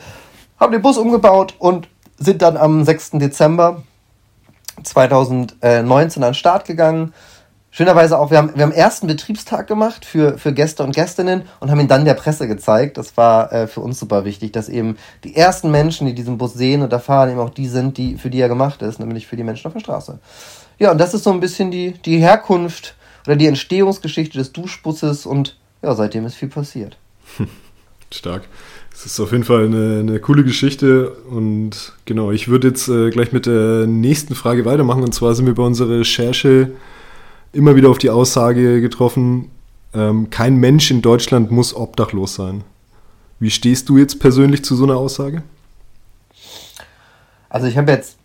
haben 0.60 0.72
den 0.72 0.82
Bus 0.82 0.98
umgebaut 0.98 1.54
und 1.60 1.88
sind 2.18 2.42
dann 2.42 2.58
am 2.58 2.84
6. 2.84 3.12
Dezember 3.12 3.84
2019 4.84 6.24
an 6.24 6.30
den 6.30 6.34
Start 6.34 6.66
gegangen 6.66 7.14
schönerweise 7.78 8.18
auch, 8.18 8.32
wir 8.32 8.40
haben, 8.40 8.56
wir 8.56 8.64
haben 8.64 8.72
ersten 8.72 9.06
Betriebstag 9.06 9.68
gemacht 9.68 10.04
für, 10.04 10.40
für 10.40 10.52
Gäste 10.52 10.84
und 10.84 10.96
Gästinnen 10.96 11.44
und 11.60 11.70
haben 11.70 11.80
ihn 11.80 11.88
dann 11.88 12.06
der 12.06 12.16
Presse 12.16 12.48
gezeigt. 12.48 12.98
Das 12.98 13.16
war 13.18 13.54
äh, 13.54 13.68
für 13.68 13.82
uns 13.82 14.00
super 14.00 14.26
wichtig, 14.26 14.52
dass 14.52 14.68
eben 14.68 14.98
die 15.24 15.36
ersten 15.36 15.70
Menschen, 15.70 16.08
die 16.08 16.16
diesen 16.16 16.40
Bus 16.40 16.56
sehen 16.56 16.82
und 16.82 16.92
erfahren, 16.92 17.30
eben 17.30 17.40
auch 17.40 17.52
die 17.52 17.68
sind, 17.68 18.00
die, 18.00 18.18
für 18.18 18.32
die 18.32 18.40
er 18.40 18.50
gemacht 18.50 18.82
ist, 18.82 19.00
nämlich 19.00 19.28
für 19.28 19.36
die 19.36 19.44
Menschen 19.44 19.68
auf 19.68 19.74
der 19.74 19.82
Straße. 19.82 20.18
Ja, 20.80 20.92
und 20.92 20.98
das 20.98 21.14
ist 21.14 21.24
so 21.24 21.32
ein 21.32 21.40
bisschen 21.40 21.70
die, 21.70 21.92
die 21.92 22.18
Herkunft 22.18 22.96
oder 23.28 23.36
die 23.36 23.46
Entstehungsgeschichte 23.46 24.40
des 24.40 24.54
Duschbusses 24.54 25.28
und 25.28 25.56
ja, 25.84 25.94
seitdem 25.94 26.26
ist 26.26 26.34
viel 26.34 26.50
passiert. 26.50 26.98
Stark. 28.12 28.48
Es 28.92 29.06
ist 29.06 29.20
auf 29.20 29.32
jeden 29.34 29.44
Fall 29.44 29.66
eine, 29.66 30.00
eine, 30.00 30.20
coole 30.20 30.44
Geschichte 30.44 31.12
und 31.12 31.94
genau, 32.06 32.32
ich 32.32 32.48
würde 32.48 32.70
jetzt 32.70 32.88
äh, 32.88 33.12
gleich 33.12 33.32
mit 33.34 33.46
der 33.46 33.86
nächsten 33.86 34.34
Frage 34.34 34.66
weitermachen 34.66 35.04
und 35.04 35.14
zwar 35.14 35.36
sind 35.36 35.46
wir 35.46 35.54
bei 35.54 35.62
unserer 35.62 36.00
Recherche 36.00 36.72
immer 37.58 37.76
wieder 37.76 37.90
auf 37.90 37.98
die 37.98 38.10
Aussage 38.10 38.80
getroffen, 38.80 39.52
ähm, 39.94 40.30
kein 40.30 40.58
Mensch 40.58 40.92
in 40.92 41.02
Deutschland 41.02 41.52
muss 41.52 41.76
obdachlos 41.76 42.36
sein. 42.36 42.64
Wie 43.40 43.50
stehst 43.50 43.90
du 43.90 43.98
jetzt 43.98 44.20
persönlich 44.20 44.64
zu 44.64 44.76
so 44.76 44.84
einer 44.84 44.98
Aussage? 44.98 45.44
Also 47.50 47.68
ich 47.68 47.78
habe 47.78 47.92
jetzt 47.92 48.18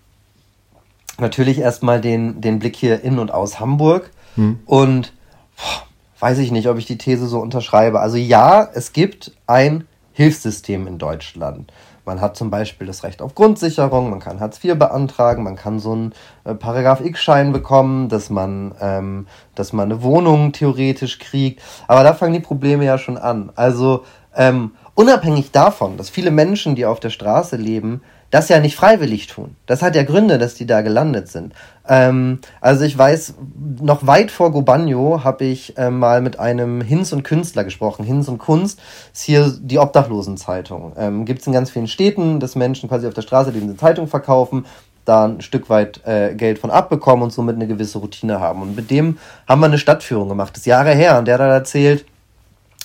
natürlich 1.18 1.58
erstmal 1.58 2.00
den, 2.00 2.40
den 2.40 2.58
Blick 2.58 2.76
hier 2.76 3.02
in 3.02 3.18
und 3.18 3.32
aus 3.32 3.58
Hamburg 3.58 4.10
hm. 4.34 4.58
und 4.66 5.12
boah, 5.56 5.86
weiß 6.20 6.38
ich 6.38 6.52
nicht, 6.52 6.68
ob 6.68 6.78
ich 6.78 6.86
die 6.86 6.98
These 6.98 7.26
so 7.26 7.40
unterschreibe. 7.40 8.00
Also 8.00 8.16
ja, 8.16 8.68
es 8.74 8.92
gibt 8.92 9.32
ein 9.46 9.86
Hilfssystem 10.12 10.86
in 10.86 10.98
Deutschland. 10.98 11.72
Man 12.04 12.20
hat 12.20 12.36
zum 12.36 12.50
Beispiel 12.50 12.86
das 12.86 13.04
Recht 13.04 13.22
auf 13.22 13.34
Grundsicherung, 13.34 14.10
man 14.10 14.18
kann 14.18 14.40
Hartz 14.40 14.62
IV 14.62 14.76
beantragen, 14.76 15.44
man 15.44 15.54
kann 15.54 15.78
so 15.78 15.92
einen 15.92 16.14
äh, 16.44 16.54
Paragraph 16.54 17.00
X-Schein 17.00 17.52
bekommen, 17.52 18.08
dass 18.08 18.28
man, 18.28 18.74
ähm, 18.80 19.26
dass 19.54 19.72
man 19.72 19.92
eine 19.92 20.02
Wohnung 20.02 20.52
theoretisch 20.52 21.20
kriegt. 21.20 21.62
Aber 21.86 22.02
da 22.02 22.14
fangen 22.14 22.34
die 22.34 22.40
Probleme 22.40 22.84
ja 22.84 22.98
schon 22.98 23.18
an. 23.18 23.52
Also 23.54 24.04
ähm, 24.34 24.72
unabhängig 24.94 25.52
davon, 25.52 25.96
dass 25.96 26.10
viele 26.10 26.32
Menschen, 26.32 26.74
die 26.74 26.86
auf 26.86 26.98
der 26.98 27.10
Straße 27.10 27.56
leben, 27.56 28.02
das 28.32 28.48
ja 28.48 28.58
nicht 28.60 28.76
freiwillig 28.76 29.26
tun. 29.26 29.56
Das 29.66 29.82
hat 29.82 29.94
ja 29.94 30.02
Gründe, 30.02 30.38
dass 30.38 30.54
die 30.54 30.66
da 30.66 30.80
gelandet 30.80 31.28
sind. 31.28 31.52
Ähm, 31.86 32.40
also 32.62 32.84
ich 32.84 32.96
weiß, 32.96 33.34
noch 33.80 34.06
weit 34.06 34.30
vor 34.30 34.50
Gobagno 34.52 35.22
habe 35.22 35.44
ich 35.44 35.76
äh, 35.76 35.90
mal 35.90 36.22
mit 36.22 36.40
einem 36.40 36.80
Hinz 36.80 37.12
und 37.12 37.24
Künstler 37.24 37.62
gesprochen. 37.62 38.04
Hinz 38.04 38.28
und 38.28 38.38
Kunst 38.38 38.80
ist 39.12 39.22
hier 39.22 39.52
die 39.60 39.78
Obdachlosenzeitung. 39.78 40.94
Ähm, 40.96 41.26
Gibt 41.26 41.42
es 41.42 41.46
in 41.46 41.52
ganz 41.52 41.70
vielen 41.70 41.88
Städten, 41.88 42.40
dass 42.40 42.56
Menschen 42.56 42.88
quasi 42.88 43.06
auf 43.06 43.14
der 43.14 43.22
Straße 43.22 43.52
diese 43.52 43.76
Zeitung 43.76 44.08
verkaufen 44.08 44.64
da 45.04 45.24
ein 45.24 45.40
Stück 45.40 45.68
weit 45.68 46.00
äh, 46.06 46.32
Geld 46.34 46.60
von 46.60 46.70
abbekommen 46.70 47.24
und 47.24 47.32
somit 47.32 47.56
eine 47.56 47.66
gewisse 47.66 47.98
Routine 47.98 48.38
haben. 48.38 48.62
Und 48.62 48.76
mit 48.76 48.88
dem 48.88 49.18
haben 49.48 49.60
wir 49.60 49.66
eine 49.66 49.78
Stadtführung 49.78 50.28
gemacht, 50.28 50.52
das 50.52 50.60
ist 50.60 50.66
Jahre 50.66 50.94
her, 50.94 51.18
und 51.18 51.26
der 51.26 51.34
hat 51.34 51.40
erzählt, 51.40 52.04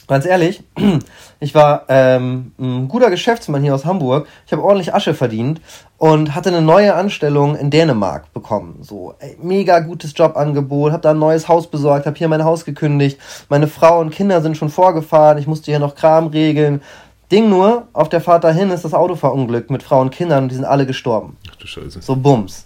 Ganz 0.08 0.26
ehrlich, 0.26 0.64
ich 1.42 1.54
war 1.54 1.84
ähm, 1.90 2.54
ein 2.58 2.88
guter 2.88 3.10
Geschäftsmann 3.10 3.62
hier 3.62 3.76
aus 3.76 3.84
Hamburg. 3.84 4.28
Ich 4.46 4.54
habe 4.54 4.64
ordentlich 4.64 4.94
Asche 4.94 5.14
verdient 5.14 5.60
und 5.98 6.34
hatte 6.34 6.50
eine 6.50 6.62
neue 6.62 6.96
Anstellung 6.96 7.58
in 7.58 7.70
Dänemark 7.70 8.32
bekommen. 8.34 8.80
So 8.82 9.16
ey, 9.20 9.38
mega 9.42 9.80
gutes 9.80 10.14
Jobangebot, 10.16 10.94
habe 10.94 11.02
da 11.02 11.12
ein 11.12 11.20
neues 11.20 11.50
Haus 11.50 11.68
besorgt, 11.68 12.06
habe 12.06 12.18
hier 12.18 12.30
mein 12.30 12.46
Haus 12.46 12.64
gekündigt. 12.64 13.20
Meine 13.50 13.68
Frau 13.68 14.00
und 14.00 14.12
Kinder 14.12 14.42
sind 14.42 14.56
schon 14.56 14.70
vorgefahren. 14.70 15.38
Ich 15.40 15.48
musste 15.48 15.72
hier 15.72 15.80
noch 15.80 15.96
Kram 15.96 16.28
regeln. 16.28 16.82
Ding 17.30 17.50
nur, 17.50 17.90
auf 17.92 18.08
der 18.08 18.22
Fahrt 18.22 18.46
dahin 18.46 18.72
ist 18.72 18.86
das 18.86 18.94
Auto 18.94 19.16
verunglückt 19.16 19.70
mit 19.70 19.84
Frau 19.84 20.00
und 20.00 20.12
Kindern 20.12 20.44
und 20.44 20.50
die 20.50 20.56
sind 20.56 20.64
alle 20.64 20.86
gestorben. 20.86 21.36
Ach 21.52 21.56
du 21.58 21.68
Scheiße. 21.68 22.02
So 22.02 22.16
Bums. 22.16 22.66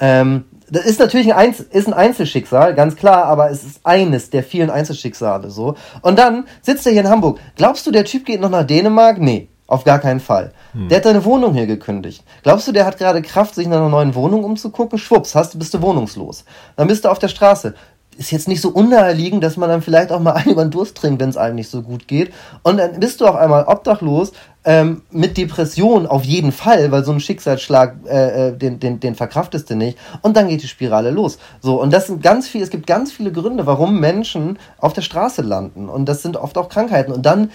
Ähm, 0.00 0.44
das 0.70 0.84
ist 0.84 1.00
natürlich 1.00 1.32
ein, 1.32 1.38
Einzel 1.38 1.66
ist 1.70 1.86
ein 1.86 1.94
Einzelschicksal, 1.94 2.74
ganz 2.74 2.96
klar, 2.96 3.24
aber 3.24 3.50
es 3.50 3.64
ist 3.64 3.80
eines 3.84 4.30
der 4.30 4.42
vielen 4.42 4.70
Einzelschicksale 4.70 5.50
so. 5.50 5.76
Und 6.02 6.18
dann 6.18 6.46
sitzt 6.62 6.86
er 6.86 6.92
hier 6.92 7.00
in 7.00 7.08
Hamburg. 7.08 7.40
Glaubst 7.56 7.86
du, 7.86 7.90
der 7.90 8.04
Typ 8.04 8.26
geht 8.26 8.40
noch 8.40 8.50
nach 8.50 8.64
Dänemark? 8.64 9.18
Nee, 9.18 9.48
auf 9.66 9.84
gar 9.84 9.98
keinen 9.98 10.20
Fall. 10.20 10.52
Hm. 10.72 10.88
Der 10.88 10.98
hat 10.98 11.04
seine 11.04 11.24
Wohnung 11.24 11.54
hier 11.54 11.66
gekündigt. 11.66 12.22
Glaubst 12.42 12.68
du, 12.68 12.72
der 12.72 12.84
hat 12.84 12.98
gerade 12.98 13.22
Kraft, 13.22 13.54
sich 13.54 13.66
nach 13.66 13.78
einer 13.78 13.88
neuen 13.88 14.14
Wohnung 14.14 14.44
umzugucken? 14.44 14.98
Schwupps, 14.98 15.34
hast, 15.34 15.58
bist 15.58 15.72
du 15.74 15.80
wohnungslos. 15.80 16.44
Dann 16.76 16.88
bist 16.88 17.04
du 17.04 17.10
auf 17.10 17.18
der 17.18 17.28
Straße 17.28 17.74
ist 18.18 18.32
jetzt 18.32 18.48
nicht 18.48 18.60
so 18.60 18.70
unnaheliegend, 18.70 19.44
dass 19.44 19.56
man 19.56 19.68
dann 19.68 19.80
vielleicht 19.80 20.10
auch 20.10 20.20
mal 20.20 20.32
einen 20.32 20.50
über 20.50 20.64
den 20.64 20.72
Durst 20.72 20.96
trinkt, 20.96 21.20
wenn 21.20 21.30
es 21.30 21.36
einem 21.36 21.54
nicht 21.54 21.70
so 21.70 21.82
gut 21.82 22.08
geht. 22.08 22.32
Und 22.62 22.78
dann 22.78 22.98
bist 22.98 23.20
du 23.20 23.26
auch 23.26 23.36
einmal 23.36 23.64
obdachlos, 23.64 24.32
ähm, 24.64 25.02
mit 25.10 25.38
Depression 25.38 26.06
auf 26.06 26.24
jeden 26.24 26.50
Fall, 26.50 26.90
weil 26.90 27.04
so 27.04 27.12
ein 27.12 27.20
Schicksalsschlag, 27.20 27.94
äh, 28.06 28.48
äh, 28.48 28.56
den, 28.56 28.80
den, 28.80 28.98
den 29.00 29.14
verkraftest 29.14 29.70
du 29.70 29.76
nicht. 29.76 29.96
Und 30.20 30.36
dann 30.36 30.48
geht 30.48 30.62
die 30.62 30.68
Spirale 30.68 31.10
los. 31.10 31.38
So, 31.60 31.80
und 31.80 31.92
das 31.92 32.08
sind 32.08 32.22
ganz 32.22 32.48
viele, 32.48 32.64
es 32.64 32.70
gibt 32.70 32.86
ganz 32.86 33.12
viele 33.12 33.30
Gründe, 33.30 33.66
warum 33.66 34.00
Menschen 34.00 34.58
auf 34.78 34.92
der 34.92 35.02
Straße 35.02 35.42
landen. 35.42 35.88
Und 35.88 36.06
das 36.06 36.22
sind 36.22 36.36
oft 36.36 36.58
auch 36.58 36.68
Krankheiten. 36.68 37.12
Und 37.12 37.24
dann 37.24 37.50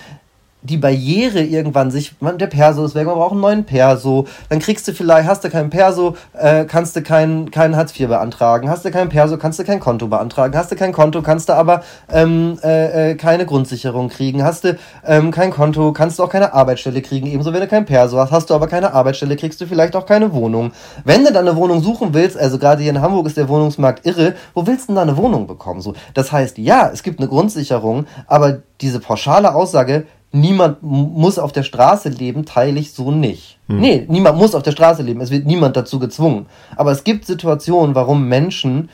die 0.63 0.77
Barriere 0.77 1.41
irgendwann 1.41 1.91
sich, 1.91 2.15
man, 2.19 2.37
der 2.37 2.47
Perso 2.47 2.85
ist 2.85 2.95
weg, 2.95 3.05
man 3.05 3.15
braucht 3.15 3.33
einen 3.33 3.41
neuen 3.41 3.65
Perso, 3.65 4.25
dann 4.49 4.59
kriegst 4.59 4.87
du 4.87 4.93
vielleicht, 4.93 5.27
hast 5.27 5.43
du 5.43 5.49
keinen 5.49 5.69
Perso, 5.69 6.15
äh, 6.33 6.65
kannst 6.65 6.95
du 6.95 7.01
keinen 7.01 7.51
kein 7.51 7.75
Hartz 7.75 7.97
IV 7.99 8.07
beantragen, 8.07 8.69
hast 8.69 8.85
du 8.85 8.91
keinen 8.91 9.09
Perso, 9.09 9.37
kannst 9.37 9.59
du 9.59 9.63
kein 9.63 9.79
Konto 9.79 10.07
beantragen, 10.07 10.57
hast 10.57 10.71
du 10.71 10.75
kein 10.75 10.93
Konto, 10.93 11.21
kannst 11.21 11.49
du 11.49 11.53
aber 11.53 11.83
ähm, 12.11 12.57
äh, 12.63 13.11
äh, 13.11 13.15
keine 13.15 13.45
Grundsicherung 13.45 14.09
kriegen, 14.09 14.43
hast 14.43 14.63
du 14.63 14.77
ähm, 15.05 15.31
kein 15.31 15.51
Konto, 15.51 15.91
kannst 15.91 16.19
du 16.19 16.23
auch 16.23 16.29
keine 16.29 16.53
Arbeitsstelle 16.53 17.01
kriegen, 17.01 17.27
ebenso 17.27 17.53
wenn 17.53 17.61
du 17.61 17.67
kein 17.67 17.85
Perso 17.85 18.17
hast, 18.17 18.31
hast 18.31 18.49
du 18.49 18.55
aber 18.55 18.67
keine 18.67 18.93
Arbeitsstelle, 18.93 19.35
kriegst 19.35 19.59
du 19.59 19.65
vielleicht 19.65 19.95
auch 19.95 20.05
keine 20.05 20.33
Wohnung. 20.33 20.71
Wenn 21.03 21.25
du 21.25 21.33
dann 21.33 21.47
eine 21.47 21.57
Wohnung 21.57 21.81
suchen 21.81 22.13
willst, 22.13 22.37
also 22.37 22.57
gerade 22.57 22.81
hier 22.81 22.91
in 22.91 23.01
Hamburg 23.01 23.27
ist 23.27 23.37
der 23.37 23.49
Wohnungsmarkt 23.49 24.05
irre, 24.05 24.35
wo 24.53 24.65
willst 24.65 24.83
du 24.83 24.87
denn 24.87 24.95
da 24.95 25.01
eine 25.01 25.17
Wohnung 25.17 25.47
bekommen? 25.47 25.81
So, 25.81 25.93
das 26.13 26.31
heißt, 26.31 26.57
ja, 26.57 26.89
es 26.91 27.03
gibt 27.03 27.19
eine 27.19 27.27
Grundsicherung, 27.27 28.05
aber 28.27 28.59
diese 28.81 28.99
pauschale 28.99 29.53
Aussage, 29.55 30.05
niemand 30.33 30.81
muss 30.81 31.39
auf 31.39 31.51
der 31.51 31.63
Straße 31.63 32.09
leben, 32.09 32.45
teile 32.45 32.79
ich 32.79 32.91
so 32.91 33.11
nicht. 33.11 33.59
Hm. 33.67 33.79
Nee, 33.79 34.05
niemand 34.09 34.37
muss 34.37 34.55
auf 34.55 34.63
der 34.63 34.71
Straße 34.71 35.03
leben. 35.03 35.21
Es 35.21 35.31
wird 35.31 35.45
niemand 35.45 35.77
dazu 35.77 35.99
gezwungen. 35.99 36.47
Aber 36.75 36.91
es 36.91 37.03
gibt 37.03 37.25
Situationen, 37.25 37.95
warum 37.95 38.27
Menschen 38.27 38.89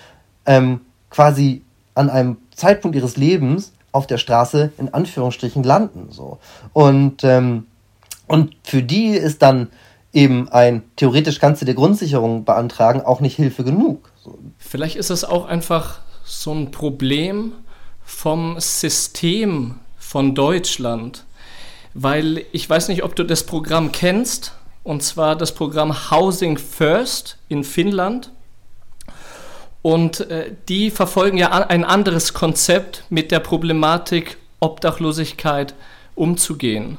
ähm, 0.46 0.82
quasi 1.10 1.64
an 1.96 2.10
einem 2.10 2.38
Zeitpunkt 2.54 2.96
ihres 2.96 3.18
Lebens 3.18 3.74
auf 3.92 4.06
der 4.06 4.18
Straße 4.18 4.72
in 4.78 4.94
Anführungsstrichen 4.94 5.64
landen. 5.64 6.10
So. 6.12 6.40
Und, 6.74 7.24
ähm, 7.24 7.66
und 8.28 8.56
für 8.64 8.84
die 8.84 9.08
ist 9.08 9.42
dann 9.42 9.70
eben 10.12 10.50
ein, 10.50 10.84
theoretisch 10.98 11.40
kannst 11.40 11.62
du 11.62 11.66
dir 11.66 11.74
Grundsicherung 11.74 12.44
beantragen, 12.44 13.02
auch 13.02 13.22
nicht 13.22 13.36
Hilfe 13.36 13.64
genug. 13.64 14.12
So. 14.24 14.38
Vielleicht 14.58 14.98
ist 14.98 15.10
es 15.10 15.24
auch 15.24 15.46
einfach 15.46 16.00
so 16.24 16.54
ein 16.54 16.72
Problem 16.72 17.54
vom 18.04 18.60
System 18.60 19.76
von 19.98 20.36
Deutschland, 20.36 21.26
weil 21.94 22.46
ich 22.52 22.70
weiß 22.70 22.88
nicht, 22.88 23.04
ob 23.04 23.16
du 23.16 23.24
das 23.24 23.44
Programm 23.44 23.92
kennst, 23.92 24.54
und 24.84 25.04
zwar 25.04 25.36
das 25.36 25.54
Programm 25.54 26.12
Housing 26.12 26.58
First 26.58 27.38
in 27.48 27.64
Finnland. 27.64 28.32
Und 29.82 30.22
äh, 30.30 30.52
die 30.68 30.92
verfolgen 30.92 31.38
ja 31.38 31.52
ein 31.52 31.86
anderes 31.86 32.34
Konzept 32.34 33.04
mit 33.10 33.32
der 33.32 33.40
Problematik 33.40 34.38
Obdachlosigkeit 34.60 35.74
umzugehen. 36.16 36.98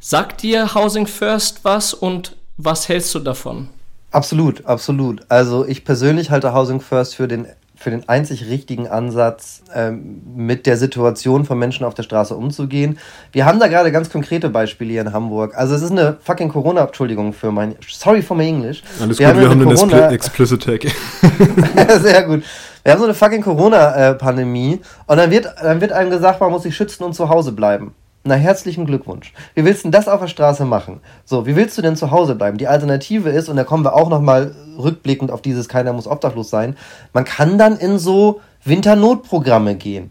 Sagt 0.00 0.42
dir 0.42 0.74
Housing 0.74 1.06
First 1.06 1.64
was 1.64 1.94
und 1.94 2.36
was 2.56 2.88
hältst 2.88 3.14
du 3.14 3.18
davon? 3.18 3.68
Absolut, 4.10 4.64
absolut. 4.64 5.22
Also 5.28 5.66
ich 5.66 5.84
persönlich 5.84 6.30
halte 6.30 6.54
Housing 6.54 6.80
First 6.80 7.16
für 7.16 7.26
den 7.26 7.48
für 7.84 7.90
den 7.90 8.08
einzig 8.08 8.46
richtigen 8.48 8.88
Ansatz, 8.88 9.62
ähm, 9.74 10.22
mit 10.34 10.64
der 10.64 10.78
Situation 10.78 11.44
von 11.44 11.58
Menschen 11.58 11.84
auf 11.84 11.92
der 11.92 12.02
Straße 12.02 12.34
umzugehen. 12.34 12.98
Wir 13.30 13.44
haben 13.44 13.60
da 13.60 13.68
gerade 13.68 13.92
ganz 13.92 14.10
konkrete 14.10 14.48
Beispiele 14.48 14.92
hier 14.92 15.02
in 15.02 15.12
Hamburg. 15.12 15.54
Also 15.54 15.74
es 15.74 15.82
ist 15.82 15.90
eine 15.90 16.16
fucking 16.20 16.48
Corona, 16.48 16.86
Entschuldigung 16.86 17.34
für 17.34 17.52
mein, 17.52 17.76
sorry 17.86 18.22
for 18.22 18.36
my 18.36 18.48
English. 18.48 18.82
Alles 19.00 19.18
wir 19.18 19.26
gut, 19.26 19.36
haben 19.36 19.40
wir 19.42 19.50
haben 19.50 19.76
Corona, 19.76 20.04
einen 20.04 20.14
Explicit 20.14 20.62
Tag. 20.62 20.82
Sehr 22.00 22.22
gut. 22.22 22.42
Wir 22.82 22.92
haben 22.92 22.98
so 22.98 23.04
eine 23.04 23.14
fucking 23.14 23.42
Corona-Pandemie 23.42 24.80
und 25.06 25.16
dann 25.18 25.30
wird, 25.30 25.46
dann 25.62 25.80
wird 25.82 25.92
einem 25.92 26.10
gesagt, 26.10 26.40
man 26.40 26.50
muss 26.50 26.62
sich 26.62 26.74
schützen 26.74 27.04
und 27.04 27.12
zu 27.12 27.28
Hause 27.28 27.52
bleiben. 27.52 27.94
Na, 28.26 28.36
herzlichen 28.36 28.86
Glückwunsch. 28.86 29.34
Wie 29.54 29.66
willst 29.66 29.80
du 29.80 29.88
denn 29.88 29.92
das 29.92 30.08
auf 30.08 30.18
der 30.18 30.28
Straße 30.28 30.64
machen? 30.64 31.00
So, 31.26 31.46
wie 31.46 31.56
willst 31.56 31.76
du 31.76 31.82
denn 31.82 31.94
zu 31.94 32.10
Hause 32.10 32.34
bleiben? 32.34 32.56
Die 32.56 32.66
Alternative 32.66 33.28
ist, 33.28 33.50
und 33.50 33.56
da 33.56 33.64
kommen 33.64 33.84
wir 33.84 33.94
auch 33.94 34.08
nochmal 34.08 34.54
rückblickend 34.78 35.30
auf 35.30 35.42
dieses 35.42 35.68
Keiner 35.68 35.92
muss 35.92 36.06
obdachlos 36.06 36.48
sein, 36.48 36.74
man 37.12 37.26
kann 37.26 37.58
dann 37.58 37.76
in 37.76 37.98
so 37.98 38.40
Winternotprogramme 38.64 39.74
gehen. 39.74 40.10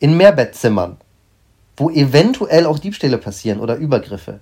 In 0.00 0.16
Mehrbettzimmern. 0.16 0.96
Wo 1.76 1.88
eventuell 1.88 2.66
auch 2.66 2.80
Diebstähle 2.80 3.18
passieren 3.18 3.60
oder 3.60 3.76
Übergriffe. 3.76 4.40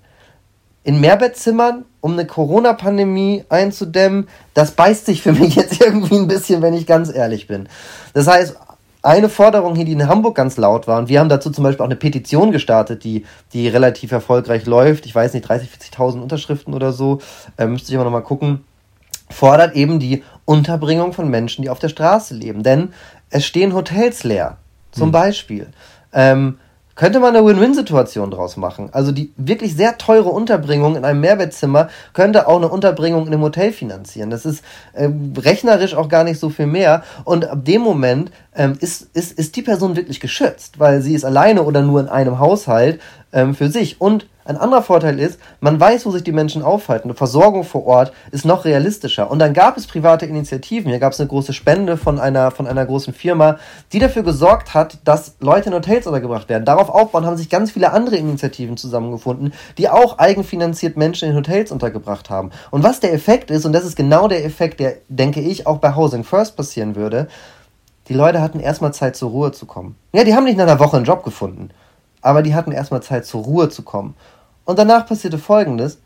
In 0.82 1.02
Mehrbettzimmern, 1.02 1.84
um 2.00 2.14
eine 2.14 2.26
Corona-Pandemie 2.26 3.44
einzudämmen, 3.50 4.28
das 4.54 4.70
beißt 4.70 5.04
sich 5.04 5.20
für 5.20 5.32
mich 5.32 5.54
jetzt 5.56 5.78
irgendwie 5.78 6.16
ein 6.16 6.26
bisschen, 6.26 6.62
wenn 6.62 6.72
ich 6.72 6.86
ganz 6.86 7.12
ehrlich 7.14 7.46
bin. 7.46 7.68
Das 8.14 8.26
heißt, 8.26 8.56
eine 9.02 9.28
Forderung 9.28 9.74
hier, 9.74 9.84
die 9.84 9.92
in 9.92 10.08
Hamburg 10.08 10.34
ganz 10.34 10.56
laut 10.56 10.86
war, 10.86 10.98
und 10.98 11.08
wir 11.08 11.20
haben 11.20 11.28
dazu 11.28 11.50
zum 11.50 11.64
Beispiel 11.64 11.82
auch 11.82 11.88
eine 11.88 11.96
Petition 11.96 12.52
gestartet, 12.52 13.04
die, 13.04 13.24
die 13.52 13.68
relativ 13.68 14.12
erfolgreich 14.12 14.66
läuft, 14.66 15.06
ich 15.06 15.14
weiß 15.14 15.34
nicht, 15.34 15.46
30.000, 15.46 15.94
40.000 15.94 16.20
Unterschriften 16.20 16.74
oder 16.74 16.92
so, 16.92 17.20
äh, 17.56 17.66
müsste 17.66 17.90
ich 17.90 17.96
aber 17.96 18.04
nochmal 18.04 18.22
gucken, 18.22 18.64
fordert 19.30 19.74
eben 19.74 20.00
die 20.00 20.22
Unterbringung 20.44 21.12
von 21.12 21.28
Menschen, 21.30 21.62
die 21.62 21.70
auf 21.70 21.78
der 21.78 21.88
Straße 21.88 22.34
leben. 22.34 22.62
Denn 22.62 22.92
es 23.30 23.46
stehen 23.46 23.74
Hotels 23.74 24.24
leer, 24.24 24.58
zum 24.90 25.06
hm. 25.06 25.12
Beispiel. 25.12 25.68
Ähm, 26.12 26.58
könnte 27.00 27.18
man 27.18 27.34
eine 27.34 27.46
Win-Win-Situation 27.46 28.30
draus 28.30 28.58
machen. 28.58 28.90
Also 28.92 29.10
die 29.10 29.32
wirklich 29.38 29.74
sehr 29.74 29.96
teure 29.96 30.28
Unterbringung 30.28 30.96
in 30.96 31.06
einem 31.06 31.22
Mehrbettzimmer 31.22 31.88
könnte 32.12 32.46
auch 32.46 32.58
eine 32.58 32.68
Unterbringung 32.68 33.22
in 33.22 33.32
einem 33.32 33.40
Hotel 33.40 33.72
finanzieren. 33.72 34.28
Das 34.28 34.44
ist 34.44 34.62
äh, 34.92 35.08
rechnerisch 35.38 35.94
auch 35.94 36.10
gar 36.10 36.24
nicht 36.24 36.38
so 36.38 36.50
viel 36.50 36.66
mehr. 36.66 37.02
Und 37.24 37.48
ab 37.48 37.64
dem 37.64 37.80
Moment 37.80 38.32
ähm, 38.54 38.76
ist, 38.80 39.08
ist, 39.14 39.32
ist 39.32 39.56
die 39.56 39.62
Person 39.62 39.96
wirklich 39.96 40.20
geschützt, 40.20 40.78
weil 40.78 41.00
sie 41.00 41.14
ist 41.14 41.24
alleine 41.24 41.62
oder 41.62 41.80
nur 41.80 42.00
in 42.00 42.08
einem 42.08 42.38
Haushalt 42.38 43.00
ähm, 43.32 43.54
für 43.54 43.70
sich. 43.70 43.98
Und 43.98 44.26
ein 44.50 44.56
anderer 44.56 44.82
Vorteil 44.82 45.18
ist, 45.18 45.38
man 45.60 45.78
weiß, 45.78 46.04
wo 46.04 46.10
sich 46.10 46.24
die 46.24 46.32
Menschen 46.32 46.62
aufhalten. 46.62 47.08
Eine 47.08 47.14
Versorgung 47.14 47.64
vor 47.64 47.86
Ort 47.86 48.12
ist 48.32 48.44
noch 48.44 48.64
realistischer. 48.64 49.30
Und 49.30 49.38
dann 49.38 49.54
gab 49.54 49.76
es 49.76 49.86
private 49.86 50.26
Initiativen. 50.26 50.90
Hier 50.90 50.98
gab 50.98 51.12
es 51.12 51.20
eine 51.20 51.28
große 51.28 51.52
Spende 51.52 51.96
von 51.96 52.18
einer, 52.18 52.50
von 52.50 52.66
einer 52.66 52.84
großen 52.84 53.14
Firma, 53.14 53.58
die 53.92 54.00
dafür 54.00 54.24
gesorgt 54.24 54.74
hat, 54.74 54.98
dass 55.04 55.36
Leute 55.40 55.68
in 55.68 55.74
Hotels 55.74 56.06
untergebracht 56.06 56.48
werden. 56.48 56.64
Darauf 56.64 56.90
aufbauen 56.90 57.26
haben 57.26 57.36
sich 57.36 57.48
ganz 57.48 57.70
viele 57.70 57.92
andere 57.92 58.16
Initiativen 58.16 58.76
zusammengefunden, 58.76 59.52
die 59.78 59.88
auch 59.88 60.18
eigenfinanziert 60.18 60.96
Menschen 60.96 61.30
in 61.30 61.36
Hotels 61.36 61.70
untergebracht 61.70 62.28
haben. 62.28 62.50
Und 62.72 62.82
was 62.82 63.00
der 63.00 63.12
Effekt 63.12 63.50
ist, 63.50 63.64
und 63.64 63.72
das 63.72 63.84
ist 63.84 63.96
genau 63.96 64.26
der 64.26 64.44
Effekt, 64.44 64.80
der, 64.80 64.94
denke 65.08 65.40
ich, 65.40 65.68
auch 65.68 65.78
bei 65.78 65.94
Housing 65.94 66.24
First 66.24 66.56
passieren 66.56 66.96
würde, 66.96 67.28
die 68.08 68.14
Leute 68.14 68.40
hatten 68.40 68.58
erstmal 68.58 68.92
Zeit 68.92 69.14
zur 69.14 69.30
Ruhe 69.30 69.52
zu 69.52 69.66
kommen. 69.66 69.94
Ja, 70.12 70.24
die 70.24 70.34
haben 70.34 70.42
nicht 70.42 70.58
nach 70.58 70.66
einer 70.66 70.80
Woche 70.80 70.96
einen 70.96 71.06
Job 71.06 71.22
gefunden, 71.22 71.70
aber 72.20 72.42
die 72.42 72.56
hatten 72.56 72.72
erstmal 72.72 73.02
Zeit 73.02 73.24
zur 73.24 73.44
Ruhe 73.44 73.68
zu 73.68 73.82
kommen. 73.82 74.16
Und 74.70 74.78
danach 74.78 75.04
passierte 75.04 75.36
Folgendes. 75.36 75.98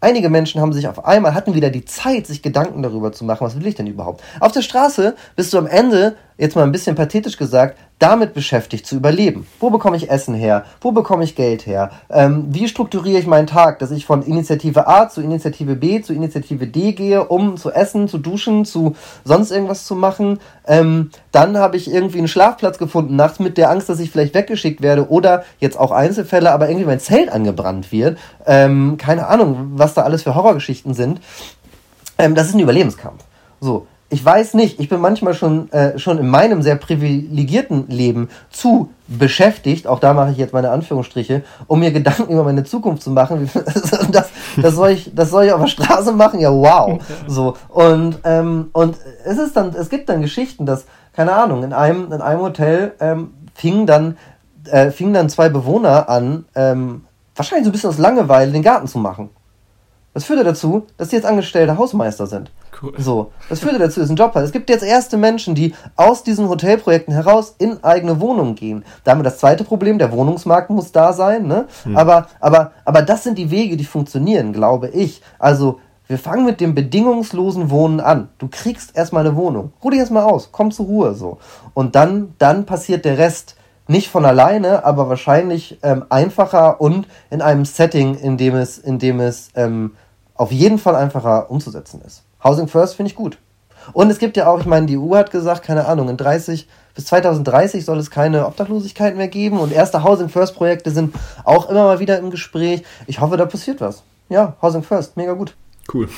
Einige 0.00 0.28
Menschen 0.30 0.60
haben 0.60 0.72
sich 0.72 0.86
auf 0.86 1.04
einmal, 1.04 1.34
hatten 1.34 1.54
wieder 1.54 1.70
die 1.70 1.84
Zeit, 1.84 2.24
sich 2.24 2.40
Gedanken 2.40 2.84
darüber 2.84 3.10
zu 3.10 3.24
machen, 3.24 3.44
was 3.44 3.58
will 3.58 3.66
ich 3.66 3.74
denn 3.74 3.88
überhaupt. 3.88 4.22
Auf 4.38 4.52
der 4.52 4.62
Straße 4.62 5.16
bist 5.34 5.52
du 5.52 5.58
am 5.58 5.66
Ende, 5.66 6.14
jetzt 6.40 6.56
mal 6.56 6.64
ein 6.64 6.72
bisschen 6.72 6.96
pathetisch 6.96 7.36
gesagt, 7.36 7.78
damit 7.98 8.32
beschäftigt 8.32 8.86
zu 8.86 8.96
überleben. 8.96 9.46
Wo 9.60 9.68
bekomme 9.68 9.96
ich 9.96 10.10
Essen 10.10 10.34
her? 10.34 10.64
Wo 10.80 10.90
bekomme 10.90 11.22
ich 11.22 11.36
Geld 11.36 11.66
her? 11.66 11.90
Ähm, 12.08 12.46
wie 12.48 12.66
strukturiere 12.66 13.18
ich 13.18 13.26
meinen 13.26 13.46
Tag, 13.46 13.78
dass 13.78 13.90
ich 13.90 14.06
von 14.06 14.22
Initiative 14.22 14.88
A 14.88 15.10
zu 15.10 15.20
Initiative 15.20 15.76
B 15.76 16.00
zu 16.00 16.14
Initiative 16.14 16.66
D 16.66 16.92
gehe, 16.92 17.26
um 17.26 17.58
zu 17.58 17.70
essen, 17.70 18.08
zu 18.08 18.16
duschen, 18.16 18.64
zu 18.64 18.96
sonst 19.22 19.50
irgendwas 19.50 19.84
zu 19.84 19.94
machen? 19.94 20.40
Ähm, 20.66 21.10
dann 21.30 21.58
habe 21.58 21.76
ich 21.76 21.92
irgendwie 21.92 22.18
einen 22.18 22.28
Schlafplatz 22.28 22.78
gefunden, 22.78 23.16
nachts 23.16 23.38
mit 23.38 23.58
der 23.58 23.70
Angst, 23.70 23.90
dass 23.90 24.00
ich 24.00 24.10
vielleicht 24.10 24.34
weggeschickt 24.34 24.80
werde 24.80 25.10
oder 25.10 25.44
jetzt 25.58 25.78
auch 25.78 25.90
Einzelfälle, 25.90 26.52
aber 26.52 26.70
irgendwie 26.70 26.86
mein 26.86 27.00
Zelt 27.00 27.30
angebrannt 27.30 27.92
wird. 27.92 28.18
Ähm, 28.46 28.96
keine 28.96 29.26
Ahnung, 29.26 29.72
was 29.74 29.92
da 29.92 30.02
alles 30.02 30.22
für 30.22 30.34
Horrorgeschichten 30.34 30.94
sind. 30.94 31.20
Ähm, 32.16 32.34
das 32.34 32.48
ist 32.48 32.54
ein 32.54 32.60
Überlebenskampf. 32.60 33.24
So, 33.60 33.86
ich 34.12 34.24
weiß 34.24 34.54
nicht, 34.54 34.80
ich 34.80 34.88
bin 34.88 35.00
manchmal 35.00 35.34
schon, 35.34 35.70
äh, 35.72 35.96
schon 35.98 36.18
in 36.18 36.28
meinem 36.28 36.62
sehr 36.62 36.74
privilegierten 36.74 37.88
Leben 37.88 38.28
zu 38.50 38.90
beschäftigt, 39.06 39.86
auch 39.86 40.00
da 40.00 40.14
mache 40.14 40.32
ich 40.32 40.36
jetzt 40.36 40.52
meine 40.52 40.70
Anführungsstriche, 40.70 41.42
um 41.68 41.78
mir 41.78 41.92
Gedanken 41.92 42.32
über 42.32 42.42
meine 42.42 42.64
Zukunft 42.64 43.02
zu 43.02 43.10
machen. 43.10 43.48
das, 44.12 44.30
das, 44.60 44.74
soll 44.74 44.90
ich, 44.90 45.12
das 45.14 45.30
soll 45.30 45.44
ich 45.44 45.52
auf 45.52 45.60
der 45.60 45.68
Straße 45.68 46.12
machen, 46.12 46.40
ja 46.40 46.50
wow. 46.50 47.00
So. 47.28 47.56
Und, 47.68 48.18
ähm, 48.24 48.70
und 48.72 48.96
es 49.24 49.38
ist 49.38 49.56
dann, 49.56 49.74
es 49.74 49.88
gibt 49.88 50.08
dann 50.08 50.22
Geschichten, 50.22 50.66
dass, 50.66 50.86
keine 51.12 51.32
Ahnung, 51.32 51.62
in 51.62 51.72
einem, 51.72 52.12
in 52.12 52.20
einem 52.20 52.40
Hotel 52.40 52.92
ähm, 52.98 53.30
fingen 53.54 53.86
dann, 53.86 54.16
äh, 54.64 54.90
fingen 54.90 55.14
dann 55.14 55.28
zwei 55.28 55.48
Bewohner 55.48 56.08
an, 56.08 56.46
ähm, 56.56 57.04
wahrscheinlich 57.36 57.64
so 57.64 57.70
ein 57.70 57.72
bisschen 57.72 57.90
aus 57.90 57.98
Langeweile, 57.98 58.50
den 58.50 58.62
Garten 58.62 58.88
zu 58.88 58.98
machen. 58.98 59.30
Das 60.12 60.24
führte 60.24 60.42
dazu, 60.42 60.86
dass 60.96 61.08
die 61.08 61.16
jetzt 61.16 61.24
angestellte 61.24 61.78
Hausmeister 61.78 62.26
sind. 62.26 62.50
Cool. 62.82 62.94
So, 62.98 63.32
das 63.48 63.60
führte 63.60 63.78
dazu, 63.78 64.00
dass 64.00 64.10
ein 64.10 64.16
Job 64.16 64.34
hat. 64.34 64.42
Es 64.42 64.50
gibt 64.50 64.68
jetzt 64.68 64.82
erste 64.82 65.16
Menschen, 65.16 65.54
die 65.54 65.74
aus 65.94 66.24
diesen 66.24 66.48
Hotelprojekten 66.48 67.14
heraus 67.14 67.54
in 67.58 67.82
eigene 67.84 68.20
Wohnungen 68.20 68.56
gehen. 68.56 68.84
Damit 69.04 69.24
das 69.24 69.38
zweite 69.38 69.62
Problem, 69.62 69.98
der 69.98 70.10
Wohnungsmarkt 70.10 70.70
muss 70.70 70.90
da 70.90 71.12
sein, 71.12 71.46
ne? 71.46 71.66
Hm. 71.84 71.96
Aber, 71.96 72.26
aber, 72.40 72.72
aber 72.84 73.02
das 73.02 73.22
sind 73.22 73.38
die 73.38 73.52
Wege, 73.52 73.76
die 73.76 73.84
funktionieren, 73.84 74.52
glaube 74.52 74.88
ich. 74.88 75.22
Also, 75.38 75.78
wir 76.08 76.18
fangen 76.18 76.44
mit 76.44 76.60
dem 76.60 76.74
bedingungslosen 76.74 77.70
Wohnen 77.70 78.00
an. 78.00 78.30
Du 78.38 78.48
kriegst 78.50 78.96
erstmal 78.96 79.24
eine 79.24 79.36
Wohnung. 79.36 79.72
Ruh 79.84 79.90
dich 79.90 80.00
erstmal 80.00 80.24
aus, 80.24 80.48
komm 80.50 80.72
zur 80.72 80.86
Ruhe, 80.86 81.14
so. 81.14 81.38
Und 81.72 81.94
dann, 81.94 82.34
dann 82.38 82.66
passiert 82.66 83.04
der 83.04 83.16
Rest 83.16 83.54
nicht 83.90 84.08
von 84.08 84.24
alleine, 84.24 84.84
aber 84.84 85.08
wahrscheinlich 85.08 85.78
ähm, 85.82 86.04
einfacher 86.10 86.80
und 86.80 87.08
in 87.28 87.42
einem 87.42 87.64
Setting, 87.64 88.14
in 88.14 88.36
dem 88.36 88.54
es, 88.54 88.78
in 88.78 89.00
dem 89.00 89.18
es 89.18 89.48
ähm, 89.56 89.96
auf 90.34 90.52
jeden 90.52 90.78
Fall 90.78 90.94
einfacher 90.94 91.50
umzusetzen 91.50 92.00
ist. 92.06 92.22
Housing 92.44 92.68
First 92.68 92.94
finde 92.94 93.10
ich 93.10 93.16
gut. 93.16 93.38
Und 93.92 94.08
es 94.08 94.18
gibt 94.18 94.36
ja 94.36 94.46
auch, 94.46 94.60
ich 94.60 94.66
meine, 94.66 94.86
die 94.86 94.96
EU 94.96 95.16
hat 95.16 95.32
gesagt, 95.32 95.64
keine 95.64 95.86
Ahnung, 95.86 96.08
in 96.08 96.16
30 96.16 96.68
bis 96.94 97.06
2030 97.06 97.84
soll 97.84 97.98
es 97.98 98.10
keine 98.10 98.46
Obdachlosigkeit 98.46 99.16
mehr 99.16 99.28
geben 99.28 99.58
und 99.58 99.72
erste 99.72 100.04
Housing 100.04 100.28
First 100.28 100.54
Projekte 100.54 100.92
sind 100.92 101.14
auch 101.44 101.68
immer 101.68 101.84
mal 101.84 101.98
wieder 101.98 102.18
im 102.18 102.30
Gespräch. 102.30 102.84
Ich 103.08 103.20
hoffe, 103.20 103.36
da 103.36 103.46
passiert 103.46 103.80
was. 103.80 104.02
Ja, 104.28 104.54
Housing 104.62 104.84
First, 104.84 105.16
mega 105.16 105.32
gut. 105.32 105.56
Cool. 105.92 106.08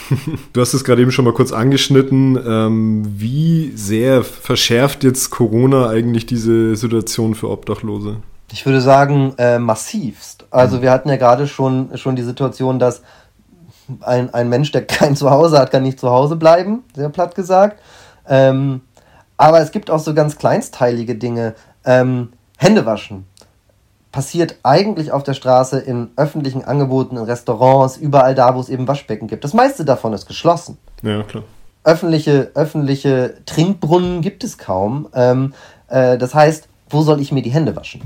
Du 0.53 0.61
hast 0.61 0.75
es 0.75 0.85
gerade 0.85 1.03
eben 1.03 1.13
schon 1.13 1.25
mal 1.25 1.35
kurz 1.35 1.53
angeschnitten. 1.53 2.39
Ähm, 2.47 3.03
wie 3.07 3.73
sehr 3.75 4.23
verschärft 4.23 5.05
jetzt 5.05 5.31
Corona 5.31 5.89
eigentlich 5.89 6.27
diese 6.27 6.77
Situation 6.77 7.35
für 7.35 7.49
Obdachlose? 7.49 8.19
Ich 8.53 8.67
würde 8.67 8.81
sagen, 8.81 9.35
äh, 9.39 9.59
massivst. 9.59 10.45
Also 10.51 10.77
mhm. 10.79 10.83
wir 10.83 10.91
hatten 10.91 11.09
ja 11.09 11.17
gerade 11.17 11.47
schon, 11.47 11.97
schon 11.97 12.17
die 12.17 12.23
Situation, 12.23 12.79
dass 12.79 13.03
ein, 14.01 14.33
ein 14.35 14.49
Mensch, 14.49 14.73
der 14.73 14.87
kein 14.87 15.17
Zuhause 15.17 15.59
hat, 15.59 15.71
kann 15.71 15.83
nicht 15.83 16.01
zu 16.01 16.11
Hause 16.11 16.37
bleiben, 16.37 16.85
sehr 16.95 17.09
platt 17.09 17.35
gesagt. 17.35 17.81
Ähm, 18.29 18.83
aber 19.37 19.61
es 19.61 19.73
gibt 19.73 19.91
auch 19.91 19.99
so 19.99 20.15
ganz 20.15 20.37
kleinsteilige 20.37 21.15
Dinge. 21.15 21.55
Ähm, 21.85 22.33
Hände 22.59 22.87
waschen 22.87 23.27
passiert 24.13 24.57
eigentlich 24.63 25.11
auf 25.11 25.23
der 25.23 25.33
Straße 25.33 25.79
in 25.81 26.11
öffentlichen 26.17 26.65
Angeboten, 26.65 27.17
in 27.17 27.25
Restaurants, 27.25 27.97
überall 27.97 28.35
da, 28.35 28.55
wo 28.55 28.61
es 28.61 28.69
eben 28.69 28.87
Waschbecken 28.87 29.27
gibt. 29.27 29.43
Das 29.43 29.55
meiste 29.55 29.85
davon 29.85 30.13
ist 30.13 30.27
geschlossen. 30.27 30.79
Ja, 31.03 31.23
klar. 31.23 31.45
Öffentliche, 31.83 32.53
öffentliche 32.55 33.35
Trinkbrunnen 33.47 34.21
gibt 34.21 34.45
es 34.45 34.59
kaum. 34.59 35.09
Ähm, 35.15 35.55
äh, 35.89 36.19
das 36.19 36.35
heißt, 36.35 36.69
wo 36.91 37.03
soll 37.03 37.21
ich 37.21 37.33
mir 37.33 37.43
die 37.43 37.51
Hände 37.51 37.75
waschen? 37.75 38.03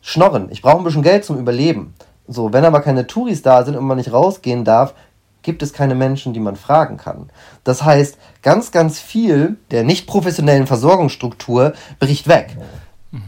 Schnorren. 0.00 0.48
Ich 0.50 0.62
brauche 0.62 0.78
ein 0.78 0.84
bisschen 0.84 1.02
Geld 1.02 1.24
zum 1.24 1.38
Überleben. 1.38 1.94
So, 2.26 2.52
wenn 2.52 2.64
aber 2.64 2.80
keine 2.80 3.06
Touris 3.06 3.42
da 3.42 3.64
sind 3.64 3.76
und 3.76 3.84
man 3.84 3.98
nicht 3.98 4.12
rausgehen 4.12 4.64
darf, 4.64 4.94
gibt 5.42 5.62
es 5.62 5.72
keine 5.72 5.94
Menschen, 5.94 6.32
die 6.32 6.40
man 6.40 6.56
fragen 6.56 6.96
kann. 6.96 7.30
Das 7.62 7.84
heißt, 7.84 8.18
ganz, 8.42 8.72
ganz 8.72 8.98
viel 8.98 9.56
der 9.70 9.84
nicht 9.84 10.08
professionellen 10.08 10.66
Versorgungsstruktur 10.66 11.74
bricht 12.00 12.26
weg. 12.26 12.56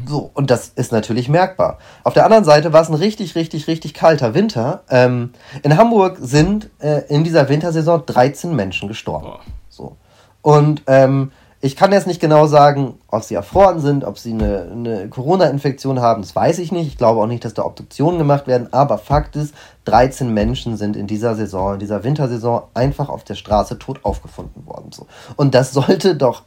So, 0.07 0.31
und 0.35 0.51
das 0.51 0.69
ist 0.75 0.93
natürlich 0.93 1.29
merkbar. 1.29 1.79
Auf 2.05 2.15
der 2.15 2.25
anderen 2.25 2.45
Seite 2.45 2.73
war 2.73 2.83
es 2.83 2.89
ein 2.89 2.95
richtig, 2.95 3.35
richtig, 3.35 3.69
richtig 3.69 3.95
kalter 3.95 4.35
Winter. 4.35 4.83
Ähm, 4.91 5.33
in 5.63 5.77
Hamburg 5.77 6.19
sind 6.21 6.71
äh, 6.81 7.03
in 7.09 7.25
dieser 7.25 7.49
Wintersaison 7.49 8.05
13 8.07 8.55
Menschen 8.55 8.89
gestorben. 8.89 9.33
So. 9.69 9.97
Und 10.43 10.83
ähm, 10.87 11.33
ich 11.61 11.75
kann 11.75 11.91
jetzt 11.91 12.07
nicht 12.07 12.21
genau 12.21 12.47
sagen, 12.47 12.95
ob 13.09 13.25
sie 13.25 13.35
erfroren 13.35 13.81
sind, 13.81 14.05
ob 14.05 14.17
sie 14.17 14.33
eine, 14.33 14.69
eine 14.71 15.09
Corona-Infektion 15.09 16.01
haben, 16.01 16.23
das 16.23 16.37
weiß 16.37 16.61
ich 16.61 16.71
nicht. 16.71 16.87
Ich 16.87 16.97
glaube 16.97 17.21
auch 17.21 17.27
nicht, 17.27 17.45
dass 17.45 17.55
da 17.55 17.65
Obduktionen 17.65 18.19
gemacht 18.19 18.47
werden. 18.47 18.73
Aber 18.73 18.97
Fakt 18.97 19.35
ist, 19.35 19.55
13 19.87 20.33
Menschen 20.33 20.77
sind 20.77 20.97
in 20.97 21.09
dieser 21.09 21.35
Saison, 21.35 21.75
in 21.75 21.81
dieser 21.81 22.05
Wintersaison 22.05 22.63
einfach 22.75 23.09
auf 23.09 23.25
der 23.25 23.35
Straße 23.35 23.79
tot 23.79 24.05
aufgefunden 24.05 24.67
worden. 24.67 24.93
So. 24.93 25.07
Und 25.35 25.55
das 25.55 25.73
sollte 25.73 26.15
doch, 26.15 26.45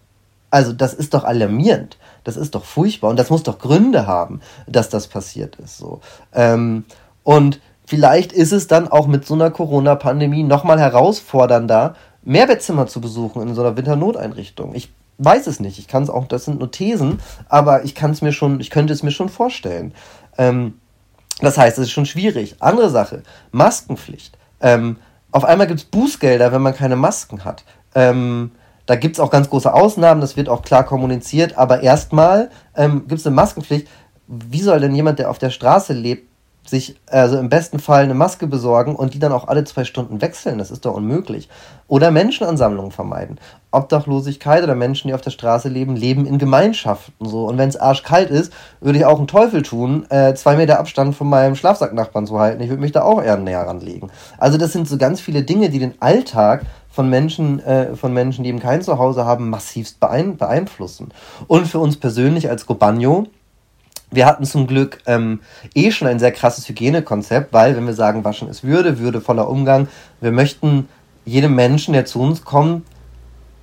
also 0.50 0.72
das 0.72 0.94
ist 0.94 1.14
doch 1.14 1.26
alarmierend. 1.26 1.98
Das 2.24 2.38
ist 2.38 2.56
doch 2.56 2.66
furchtbar. 2.66 3.10
Und 3.10 3.18
das 3.18 3.30
muss 3.30 3.44
doch 3.44 3.60
Gründe 3.60 4.08
haben, 4.08 4.42
dass 4.68 4.90
das 4.90 5.08
passiert 5.08 5.56
ist. 5.58 5.78
So. 5.78 6.02
Ähm, 6.34 6.86
und 7.24 7.60
vielleicht 7.86 8.32
ist 8.32 8.52
es 8.52 8.68
dann 8.68 8.88
auch 8.88 9.08
mit 9.08 9.26
so 9.26 9.34
einer 9.34 9.52
Corona-Pandemie 9.52 10.44
nochmal 10.44 10.80
herausfordernder, 10.80 11.96
Mehrbettzimmer 12.24 12.88
zu 12.88 13.02
besuchen 13.02 13.42
in 13.42 13.56
so 13.56 13.62
einer 13.62 13.76
Winternoteinrichtung. 13.76 14.76
Ich 14.76 14.92
weiß 15.18 15.48
es 15.48 15.60
nicht. 15.60 15.80
Ich 15.80 15.88
kann 15.88 16.04
es 16.04 16.10
auch, 16.10 16.28
das 16.28 16.46
sind 16.46 16.60
nur 16.60 16.72
Thesen, 16.72 17.20
aber 17.50 17.84
ich 17.84 17.96
kann 17.96 18.12
es 18.12 18.22
mir 18.22 18.32
schon, 18.32 18.60
ich 18.60 18.70
könnte 18.70 18.94
es 18.94 19.04
mir 19.04 19.12
schon 19.12 19.30
vorstellen. 19.30 19.94
Ähm, 20.38 20.76
das 21.40 21.58
heißt, 21.58 21.78
es 21.78 21.86
ist 21.86 21.92
schon 21.92 22.06
schwierig. 22.06 22.56
Andere 22.60 22.90
Sache, 22.90 23.24
Maskenpflicht. 23.52 24.38
Ähm, 24.62 24.98
auf 25.32 25.46
einmal 25.46 25.68
gibt 25.68 25.80
es 25.80 25.86
Bußgelder, 25.86 26.52
wenn 26.52 26.62
man 26.62 26.76
keine 26.76 26.96
Masken 26.96 27.46
hat. 27.46 27.64
Ähm, 27.96 28.52
da 28.86 28.96
gibt 28.96 29.16
es 29.16 29.20
auch 29.20 29.30
ganz 29.30 29.50
große 29.50 29.74
Ausnahmen, 29.74 30.22
das 30.22 30.38
wird 30.38 30.50
auch 30.50 30.62
klar 30.62 30.84
kommuniziert, 30.84 31.58
aber 31.58 31.82
erstmal 31.82 32.50
ähm, 32.76 33.08
gibt 33.08 33.22
es 33.22 33.28
eine 33.28 33.36
Maskenpflicht. 33.36 33.88
Wie 34.28 34.62
soll 34.62 34.80
denn 34.80 34.96
jemand, 34.96 35.20
der 35.20 35.30
auf 35.30 35.40
der 35.40 35.50
Straße 35.50 35.94
lebt, 35.94 36.32
sich 36.68 36.96
also 37.08 37.38
im 37.38 37.50
besten 37.50 37.80
Fall 37.80 38.04
eine 38.04 38.14
Maske 38.14 38.46
besorgen 38.46 38.96
und 38.96 39.14
die 39.14 39.20
dann 39.20 39.32
auch 39.32 39.48
alle 39.48 39.64
zwei 39.64 39.84
Stunden 39.84 40.22
wechseln. 40.22 40.60
Das 40.60 40.70
ist 40.70 40.86
doch 40.86 40.94
unmöglich. 40.94 41.50
Oder 41.88 42.12
Menschenansammlungen 42.12 42.92
vermeiden. 42.92 43.40
Obdachlosigkeit 43.72 44.64
oder 44.64 44.76
Menschen, 44.76 45.08
die 45.08 45.14
auf 45.14 45.22
der 45.22 45.32
Straße 45.32 45.70
leben, 45.70 45.96
leben 45.96 46.26
in 46.26 46.38
Gemeinschaften 46.38 47.26
so. 47.26 47.46
Und 47.46 47.58
wenn 47.58 47.70
es 47.70 47.78
arschkalt 47.78 48.30
ist, 48.30 48.54
würde 48.80 49.00
ich 49.00 49.06
auch 49.06 49.18
einen 49.18 49.28
Teufel 49.28 49.64
tun, 49.64 50.06
äh, 50.10 50.36
zwei 50.36 50.56
Meter 50.56 50.80
Abstand 50.80 51.16
von 51.16 51.28
meinem 51.28 51.56
Schlafsacknachbarn 51.56 52.28
zu 52.28 52.40
halten. 52.40 52.62
Ich 52.62 52.70
würde 52.70 52.82
mich 52.82 52.92
da 52.92 53.02
auch 53.02 53.22
eher 53.22 53.38
näher 53.38 53.66
ranlegen. 53.66 54.12
Also 54.38 54.58
das 54.58 54.72
sind 54.72 54.88
so 54.88 54.98
ganz 54.98 55.20
viele 55.20 55.44
Dinge, 55.44 55.70
die 55.70 55.80
den 55.80 56.00
Alltag 56.00 56.66
von 56.92 57.10
Menschen, 57.10 57.60
äh, 57.62 57.96
von 57.96 58.14
Menschen, 58.14 58.44
die 58.44 58.50
eben 58.50 58.60
kein 58.60 58.82
Zuhause 58.82 59.26
haben, 59.26 59.50
massivst 59.50 60.00
beeinflussen. 60.00 61.10
Und 61.48 61.68
für 61.68 61.80
uns 61.80 61.98
persönlich 61.98 62.50
als 62.50 62.66
Gobagno, 62.66 63.28
wir 64.12 64.26
hatten 64.26 64.44
zum 64.44 64.68
Glück 64.68 65.00
ähm, 65.06 65.40
eh 65.74 65.90
schon 65.92 66.08
ein 66.08 66.20
sehr 66.20 66.34
krasses 66.34 66.68
Hygienekonzept, 66.68 67.54
weil 67.54 67.78
wenn 67.78 67.88
wir 67.88 67.94
sagen, 67.94 68.26
waschen 68.26 68.50
ist 68.50 68.64
Würde, 68.64 69.00
würdevoller 69.00 69.50
Umgang, 69.50 69.88
wir 70.20 70.34
möchten 70.34 70.90
jedem 71.24 71.56
Menschen, 71.56 71.94
der 71.94 72.06
zu 72.06 72.20
uns 72.20 72.44
kommt, 72.44 72.84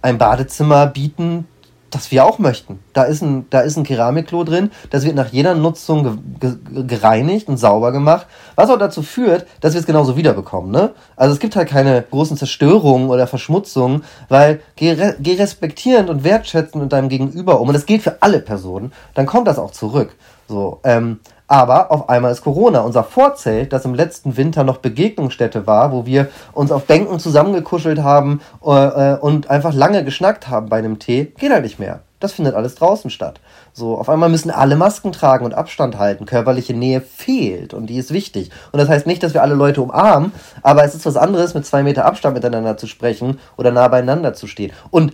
ein 0.00 0.16
Badezimmer 0.16 0.86
bieten, 0.86 1.46
das 1.90 2.10
wir 2.10 2.24
auch 2.24 2.38
möchten. 2.38 2.80
Da 2.92 3.04
ist 3.04 3.22
ein, 3.22 3.46
da 3.50 3.60
ist 3.60 3.76
ein 3.76 3.84
Keramikklo 3.84 4.44
drin, 4.44 4.70
das 4.90 5.04
wird 5.04 5.14
nach 5.16 5.28
jeder 5.28 5.54
Nutzung 5.54 6.20
ge 6.38 6.56
ge 6.72 6.84
gereinigt 6.86 7.48
und 7.48 7.56
sauber 7.56 7.92
gemacht, 7.92 8.26
was 8.54 8.70
auch 8.70 8.78
dazu 8.78 9.02
führt, 9.02 9.46
dass 9.60 9.74
wir 9.74 9.80
es 9.80 9.86
genauso 9.86 10.16
wiederbekommen. 10.16 10.70
Ne? 10.70 10.90
Also 11.16 11.32
es 11.32 11.40
gibt 11.40 11.56
halt 11.56 11.68
keine 11.68 12.02
großen 12.02 12.36
Zerstörungen 12.36 13.08
oder 13.08 13.26
Verschmutzungen, 13.26 14.04
weil 14.28 14.60
geh, 14.76 14.92
re 14.92 15.16
geh 15.20 15.34
respektierend 15.34 16.10
und 16.10 16.24
wertschätzend 16.24 16.82
mit 16.82 16.92
deinem 16.92 17.08
Gegenüber 17.08 17.60
um, 17.60 17.68
und 17.68 17.74
das 17.74 17.86
gilt 17.86 18.02
für 18.02 18.20
alle 18.20 18.40
Personen, 18.40 18.92
dann 19.14 19.26
kommt 19.26 19.48
das 19.48 19.58
auch 19.58 19.70
zurück. 19.70 20.14
So, 20.48 20.80
ähm, 20.84 21.20
aber 21.48 21.90
auf 21.90 22.08
einmal 22.08 22.30
ist 22.30 22.42
Corona. 22.42 22.80
Unser 22.80 23.02
Vorzelt, 23.02 23.72
das 23.72 23.84
im 23.84 23.94
letzten 23.94 24.36
Winter 24.36 24.64
noch 24.64 24.78
Begegnungsstätte 24.78 25.66
war, 25.66 25.90
wo 25.90 26.06
wir 26.06 26.28
uns 26.52 26.70
auf 26.70 26.84
Bänken 26.84 27.18
zusammengekuschelt 27.18 28.02
haben 28.02 28.40
äh, 28.64 28.70
äh, 29.14 29.18
und 29.18 29.50
einfach 29.50 29.72
lange 29.72 30.04
geschnackt 30.04 30.48
haben 30.48 30.68
bei 30.68 30.78
einem 30.78 30.98
Tee, 30.98 31.32
geht 31.36 31.50
halt 31.50 31.64
nicht 31.64 31.78
mehr. 31.78 32.00
Das 32.20 32.32
findet 32.32 32.54
alles 32.54 32.74
draußen 32.74 33.10
statt. 33.10 33.40
So, 33.72 33.96
auf 33.96 34.08
einmal 34.08 34.28
müssen 34.28 34.50
alle 34.50 34.74
Masken 34.74 35.12
tragen 35.12 35.44
und 35.44 35.54
Abstand 35.54 35.98
halten. 35.98 36.26
Körperliche 36.26 36.74
Nähe 36.74 37.00
fehlt 37.00 37.74
und 37.74 37.86
die 37.86 37.96
ist 37.96 38.12
wichtig. 38.12 38.50
Und 38.72 38.80
das 38.80 38.88
heißt 38.88 39.06
nicht, 39.06 39.22
dass 39.22 39.34
wir 39.34 39.42
alle 39.42 39.54
Leute 39.54 39.80
umarmen, 39.80 40.32
aber 40.62 40.84
es 40.84 40.96
ist 40.96 41.06
was 41.06 41.16
anderes, 41.16 41.54
mit 41.54 41.64
zwei 41.64 41.82
Meter 41.84 42.04
Abstand 42.04 42.34
miteinander 42.34 42.76
zu 42.76 42.88
sprechen 42.88 43.38
oder 43.56 43.70
nah 43.70 43.86
beieinander 43.86 44.34
zu 44.34 44.48
stehen. 44.48 44.72
Und 44.90 45.12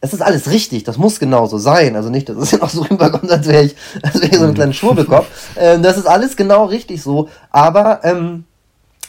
es 0.00 0.12
ist 0.12 0.22
alles 0.22 0.50
richtig, 0.50 0.84
das 0.84 0.98
muss 0.98 1.18
genauso 1.18 1.58
sein. 1.58 1.96
Also 1.96 2.10
nicht, 2.10 2.28
dass 2.28 2.36
es 2.36 2.50
ja 2.52 2.58
noch 2.58 2.70
so 2.70 2.82
rüberkommt, 2.82 3.30
als 3.30 3.46
wäre 3.46 3.64
ich, 3.64 3.76
als 4.02 4.14
wäre 4.16 4.26
ich 4.26 4.36
so 4.36 4.44
ein 4.44 4.54
kleiner 4.54 4.72
Schwurbelkopf. 4.72 5.26
Ähm, 5.56 5.82
das 5.82 5.96
ist 5.96 6.06
alles 6.06 6.36
genau 6.36 6.66
richtig 6.66 7.02
so. 7.02 7.28
Aber 7.50 8.00
ähm, 8.04 8.44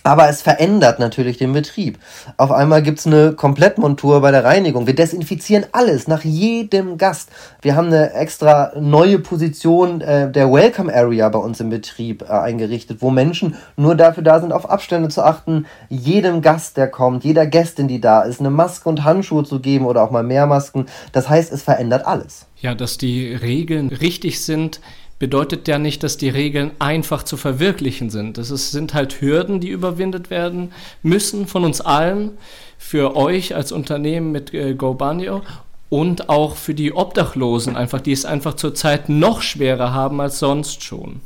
aber 0.07 0.29
es 0.29 0.41
verändert 0.41 0.99
natürlich 0.99 1.37
den 1.37 1.51
Betrieb. 1.51 1.99
Auf 2.37 2.49
einmal 2.49 2.81
gibt 2.81 2.99
es 2.99 3.05
eine 3.05 3.33
Komplettmontur 3.33 4.21
bei 4.21 4.31
der 4.31 4.45
Reinigung. 4.45 4.87
Wir 4.87 4.95
desinfizieren 4.95 5.65
alles 5.73 6.07
nach 6.07 6.23
jedem 6.23 6.97
Gast. 6.97 7.29
Wir 7.61 7.75
haben 7.75 7.87
eine 7.87 8.13
extra 8.13 8.71
neue 8.79 9.19
Position 9.19 9.99
äh, 9.99 10.31
der 10.31 10.49
Welcome 10.49 10.95
Area 10.95 11.27
bei 11.27 11.39
uns 11.39 11.59
im 11.59 11.69
Betrieb 11.69 12.21
äh, 12.21 12.31
eingerichtet, 12.31 13.01
wo 13.01 13.09
Menschen 13.09 13.55
nur 13.75 13.95
dafür 13.95 14.23
da 14.23 14.39
sind, 14.39 14.53
auf 14.53 14.69
Abstände 14.69 15.09
zu 15.09 15.23
achten, 15.23 15.65
jedem 15.89 16.41
Gast, 16.41 16.77
der 16.77 16.87
kommt, 16.87 17.25
jeder 17.25 17.45
Gästin, 17.45 17.89
die 17.89 17.99
da 17.99 18.21
ist, 18.21 18.39
eine 18.39 18.49
Maske 18.49 18.87
und 18.87 19.03
Handschuhe 19.03 19.43
zu 19.43 19.59
geben 19.59 19.85
oder 19.85 20.03
auch 20.03 20.11
mal 20.11 20.23
mehr 20.23 20.45
Masken. 20.45 20.85
Das 21.11 21.27
heißt, 21.27 21.51
es 21.51 21.63
verändert 21.63 22.07
alles. 22.07 22.45
Ja, 22.61 22.75
dass 22.75 22.97
die 22.97 23.33
Regeln 23.35 23.89
richtig 23.89 24.41
sind, 24.41 24.79
bedeutet 25.19 25.67
ja 25.67 25.79
nicht, 25.79 26.03
dass 26.03 26.17
die 26.17 26.29
Regeln 26.29 26.71
einfach 26.79 27.23
zu 27.23 27.37
verwirklichen 27.37 28.09
sind. 28.09 28.37
Ist, 28.37 28.71
sind 28.71 28.93
halt 28.93 29.21
Hürden, 29.21 29.59
die 29.59 29.69
überwindet 29.69 30.29
werden 30.29 30.71
müssen 31.01 31.47
von 31.47 31.63
uns 31.63 31.81
allen, 31.81 32.31
für 32.77 33.15
euch 33.15 33.55
als 33.55 33.71
Unternehmen 33.71 34.31
mit 34.31 34.53
äh, 34.53 34.75
GoBanio 34.75 35.41
und 35.89 36.29
auch 36.29 36.55
für 36.55 36.73
die 36.73 36.93
Obdachlosen, 36.93 37.75
einfach, 37.75 38.01
die 38.01 38.11
es 38.11 38.25
einfach 38.25 38.55
zurzeit 38.55 39.09
noch 39.09 39.41
schwerer 39.41 39.93
haben 39.93 40.21
als 40.21 40.39
sonst 40.39 40.83
schon. 40.83 41.21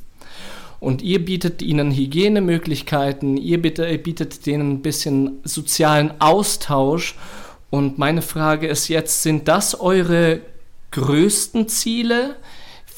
Und 0.79 1.01
ihr 1.01 1.23
bietet 1.23 1.61
ihnen 1.61 1.91
Hygienemöglichkeiten, 1.91 3.37
ihr 3.37 3.61
bietet 3.61 4.45
denen 4.45 4.71
ein 4.71 4.81
bisschen 4.81 5.39
sozialen 5.43 6.19
Austausch. 6.19 7.15
Und 7.69 7.99
meine 7.99 8.23
Frage 8.23 8.67
ist 8.67 8.87
jetzt, 8.87 9.21
sind 9.21 9.47
das 9.47 9.79
eure 9.79 10.41
größten 10.89 11.67
Ziele? 11.67 12.35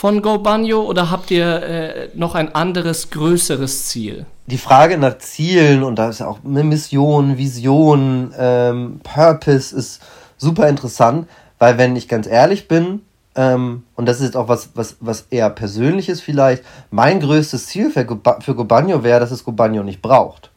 Von 0.03 0.21
GoBanyo 0.21 0.81
oder 0.81 1.11
habt 1.11 1.31
ihr 1.31 1.63
äh, 1.63 2.09
noch 2.13 2.35
ein 2.35 2.53
anderes, 2.53 3.09
größeres 3.09 3.85
Ziel? 3.85 4.25
Die 4.47 4.57
Frage 4.57 4.97
nach 4.97 5.17
Zielen 5.19 5.81
und 5.81 5.95
da 5.95 6.09
ist 6.09 6.19
ja 6.19 6.27
auch 6.27 6.39
eine 6.43 6.65
Mission, 6.65 7.37
Vision, 7.37 8.33
ähm, 8.37 8.99
Purpose 9.01 9.73
ist 9.73 10.01
super 10.37 10.67
interessant, 10.67 11.29
weil 11.57 11.77
wenn 11.77 11.95
ich 11.95 12.09
ganz 12.09 12.27
ehrlich 12.27 12.67
bin, 12.67 12.99
ähm, 13.35 13.83
und 13.95 14.05
das 14.05 14.17
ist 14.17 14.25
jetzt 14.25 14.35
auch 14.35 14.49
was, 14.49 14.71
was, 14.73 14.97
was 14.99 15.27
eher 15.29 15.49
persönliches 15.49 16.19
vielleicht, 16.19 16.65
mein 16.91 17.21
größtes 17.21 17.67
Ziel 17.67 17.89
für, 17.89 18.05
für 18.41 18.55
Gobanyo 18.55 19.05
wäre, 19.05 19.21
dass 19.21 19.31
es 19.31 19.45
Gobanyo 19.45 19.83
nicht 19.83 20.01
braucht. 20.01 20.51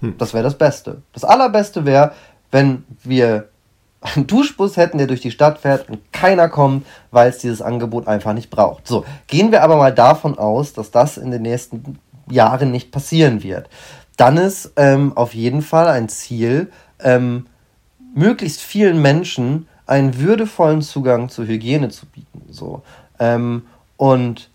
Hm. 0.00 0.18
Das 0.18 0.34
wäre 0.34 0.44
das 0.44 0.58
Beste. 0.58 1.00
Das 1.14 1.24
Allerbeste 1.24 1.86
wäre, 1.86 2.12
wenn 2.50 2.84
wir 3.02 3.48
einen 4.00 4.26
Duschbus 4.26 4.76
hätten, 4.76 4.98
der 4.98 5.06
durch 5.06 5.20
die 5.20 5.30
Stadt 5.30 5.58
fährt 5.58 5.88
und 5.88 6.12
keiner 6.12 6.48
kommt, 6.48 6.86
weil 7.10 7.28
es 7.28 7.38
dieses 7.38 7.60
Angebot 7.60 8.08
einfach 8.08 8.32
nicht 8.32 8.50
braucht. 8.50 8.86
So, 8.86 9.04
gehen 9.26 9.52
wir 9.52 9.62
aber 9.62 9.76
mal 9.76 9.94
davon 9.94 10.38
aus, 10.38 10.72
dass 10.72 10.90
das 10.90 11.18
in 11.18 11.30
den 11.30 11.42
nächsten 11.42 11.98
Jahren 12.30 12.70
nicht 12.70 12.92
passieren 12.92 13.42
wird. 13.42 13.68
Dann 14.16 14.36
ist 14.36 14.72
ähm, 14.76 15.16
auf 15.16 15.34
jeden 15.34 15.62
Fall 15.62 15.88
ein 15.88 16.08
Ziel, 16.08 16.70
ähm, 17.00 17.46
möglichst 18.14 18.60
vielen 18.60 19.00
Menschen 19.02 19.66
einen 19.86 20.18
würdevollen 20.18 20.82
Zugang 20.82 21.28
zur 21.28 21.46
Hygiene 21.46 21.88
zu 21.88 22.06
bieten. 22.06 22.42
So. 22.50 22.82
Ähm, 23.18 23.66
und 23.96 24.50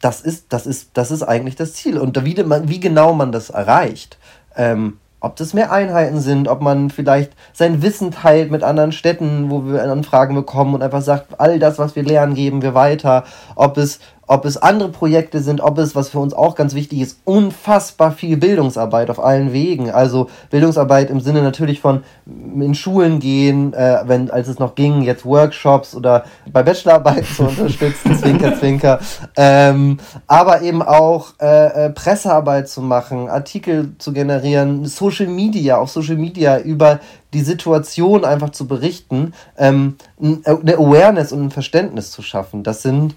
das 0.00 0.20
ist, 0.20 0.52
das, 0.52 0.66
ist, 0.66 0.90
das 0.94 1.10
ist 1.10 1.22
eigentlich 1.22 1.56
das 1.56 1.74
Ziel. 1.74 1.98
Und 1.98 2.22
wie, 2.24 2.36
wie 2.36 2.80
genau 2.80 3.14
man 3.14 3.32
das 3.32 3.50
erreicht, 3.50 4.18
ähm, 4.56 4.98
ob 5.22 5.36
das 5.36 5.54
mehr 5.54 5.72
Einheiten 5.72 6.20
sind, 6.20 6.48
ob 6.48 6.60
man 6.60 6.90
vielleicht 6.90 7.32
sein 7.52 7.80
Wissen 7.80 8.10
teilt 8.10 8.50
mit 8.50 8.62
anderen 8.62 8.92
Städten, 8.92 9.50
wo 9.50 9.64
wir 9.64 9.82
Anfragen 9.82 10.34
bekommen 10.34 10.74
und 10.74 10.82
einfach 10.82 11.00
sagt, 11.00 11.40
all 11.40 11.58
das, 11.58 11.78
was 11.78 11.96
wir 11.96 12.02
lernen, 12.02 12.34
geben 12.34 12.60
wir 12.60 12.74
weiter. 12.74 13.24
Ob 13.54 13.78
es, 13.78 14.00
ob 14.32 14.46
es 14.46 14.56
andere 14.56 14.88
Projekte 14.88 15.40
sind, 15.40 15.60
ob 15.60 15.76
es, 15.76 15.94
was 15.94 16.08
für 16.08 16.18
uns 16.18 16.32
auch 16.32 16.54
ganz 16.54 16.74
wichtig 16.74 17.00
ist, 17.00 17.18
unfassbar 17.24 18.12
viel 18.12 18.38
Bildungsarbeit 18.38 19.10
auf 19.10 19.22
allen 19.22 19.52
Wegen. 19.52 19.90
Also 19.90 20.30
Bildungsarbeit 20.48 21.10
im 21.10 21.20
Sinne 21.20 21.42
natürlich 21.42 21.80
von 21.80 22.02
in 22.26 22.74
Schulen 22.74 23.20
gehen, 23.20 23.74
äh, 23.74 23.98
wenn 24.06 24.30
als 24.30 24.48
es 24.48 24.58
noch 24.58 24.74
ging, 24.74 25.02
jetzt 25.02 25.26
Workshops 25.26 25.94
oder 25.94 26.24
bei 26.50 26.62
Bachelorarbeiten 26.62 27.26
zu 27.26 27.42
unterstützen, 27.42 28.16
Zwinker, 28.18 28.58
Zwinker. 28.58 29.00
Ähm, 29.36 29.98
aber 30.26 30.62
eben 30.62 30.80
auch 30.80 31.34
äh, 31.38 31.86
äh, 31.86 31.90
Pressearbeit 31.90 32.70
zu 32.70 32.80
machen, 32.80 33.28
Artikel 33.28 33.92
zu 33.98 34.14
generieren, 34.14 34.86
Social 34.86 35.26
Media, 35.26 35.76
auf 35.76 35.90
Social 35.90 36.16
Media 36.16 36.58
über 36.58 37.00
die 37.32 37.42
Situation 37.42 38.24
einfach 38.24 38.50
zu 38.50 38.66
berichten, 38.66 39.32
ähm, 39.56 39.96
eine 40.20 40.74
Awareness 40.74 41.32
und 41.32 41.44
ein 41.44 41.50
Verständnis 41.50 42.10
zu 42.10 42.22
schaffen. 42.22 42.62
Das 42.62 42.82
sind, 42.82 43.14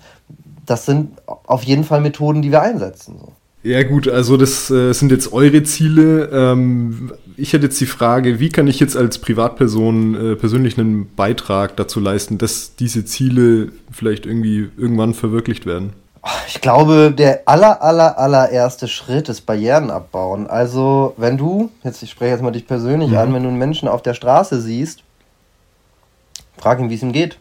das 0.65 0.86
sind 0.86 1.17
auf 1.25 1.63
jeden 1.63 1.84
Fall 1.84 2.01
Methoden, 2.01 2.41
die 2.41 2.51
wir 2.51 2.62
einsetzen. 2.62 3.17
So. 3.19 3.34
Ja 3.65 3.82
gut, 3.82 4.08
also 4.08 4.38
das 4.38 4.69
äh, 4.69 4.93
sind 4.93 5.12
jetzt 5.12 5.34
eure 5.34 5.63
Ziele. 5.63 6.30
Ähm, 6.32 7.12
ich 7.36 7.51
hätte 7.51 7.65
jetzt 7.65 7.82
die 7.82 7.88
Frage, 7.88 8.39
wie 8.39 8.49
kann 8.49 8.67
ich 8.67 8.80
jetzt 8.80 8.95
als 8.95 9.17
Privatperson 9.17 10.34
äh, 10.34 10.36
persönlich 10.36 10.78
einen 10.78 11.15
Beitrag 11.15 11.75
dazu 11.75 11.99
leisten, 11.99 12.38
dass 12.38 12.75
diese 12.75 13.06
Ziele 13.06 13.71
vielleicht 13.91 14.28
irgendwie 14.28 14.69
irgendwann 14.78 15.15
verwirklicht 15.15 15.65
werden? 15.65 15.93
Ich 16.47 16.62
glaube, 16.62 17.12
der 17.12 17.41
aller, 17.47 17.82
aller, 17.82 18.19
allererste 18.19 18.88
Schritt 18.88 19.30
ist 19.30 19.47
Barrieren 19.47 19.89
abbauen. 19.89 20.45
Also, 20.45 21.15
wenn 21.17 21.36
du, 21.38 21.71
jetzt 21.84 22.04
ich 22.04 22.12
spreche 22.12 22.34
jetzt 22.34 22.43
mal 22.43 22.51
dich 22.51 22.67
persönlich 22.67 23.10
mhm. 23.10 23.17
an, 23.17 23.34
wenn 23.34 23.41
du 23.41 23.49
einen 23.49 23.58
Menschen 23.58 23.88
auf 23.88 24.04
der 24.04 24.13
Straße 24.13 24.62
siehst, 24.62 25.01
frag 26.58 26.80
ihn, 26.80 26.91
wie 26.91 26.95
es 26.95 27.01
ihm 27.01 27.13
geht. 27.13 27.39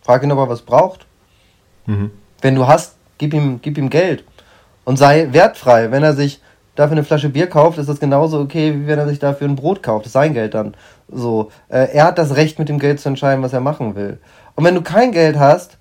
Frag 0.00 0.22
ihn, 0.22 0.32
ob 0.32 0.38
er 0.38 0.48
was 0.48 0.62
braucht. 0.62 1.04
Mhm. 1.86 2.10
Wenn 2.40 2.54
du 2.54 2.66
hast, 2.66 2.96
gib 3.18 3.34
ihm, 3.34 3.60
gib 3.62 3.78
ihm 3.78 3.90
Geld. 3.90 4.24
Und 4.84 4.96
sei 4.96 5.28
wertfrei. 5.32 5.90
Wenn 5.90 6.02
er 6.02 6.14
sich 6.14 6.40
dafür 6.74 6.92
eine 6.92 7.04
Flasche 7.04 7.28
Bier 7.28 7.48
kauft, 7.48 7.78
ist 7.78 7.88
das 7.88 8.00
genauso 8.00 8.40
okay, 8.40 8.74
wie 8.74 8.86
wenn 8.86 8.98
er 8.98 9.08
sich 9.08 9.18
dafür 9.18 9.48
ein 9.48 9.56
Brot 9.56 9.82
kauft. 9.82 10.04
Das 10.04 10.10
ist 10.10 10.14
sein 10.14 10.34
Geld 10.34 10.54
dann. 10.54 10.74
So. 11.08 11.50
Äh, 11.68 11.92
er 11.92 12.04
hat 12.04 12.18
das 12.18 12.36
Recht, 12.36 12.58
mit 12.58 12.68
dem 12.68 12.78
Geld 12.78 13.00
zu 13.00 13.08
entscheiden, 13.08 13.42
was 13.42 13.52
er 13.52 13.60
machen 13.60 13.94
will. 13.94 14.18
Und 14.54 14.64
wenn 14.64 14.74
du 14.74 14.82
kein 14.82 15.12
Geld 15.12 15.38
hast, 15.38 15.78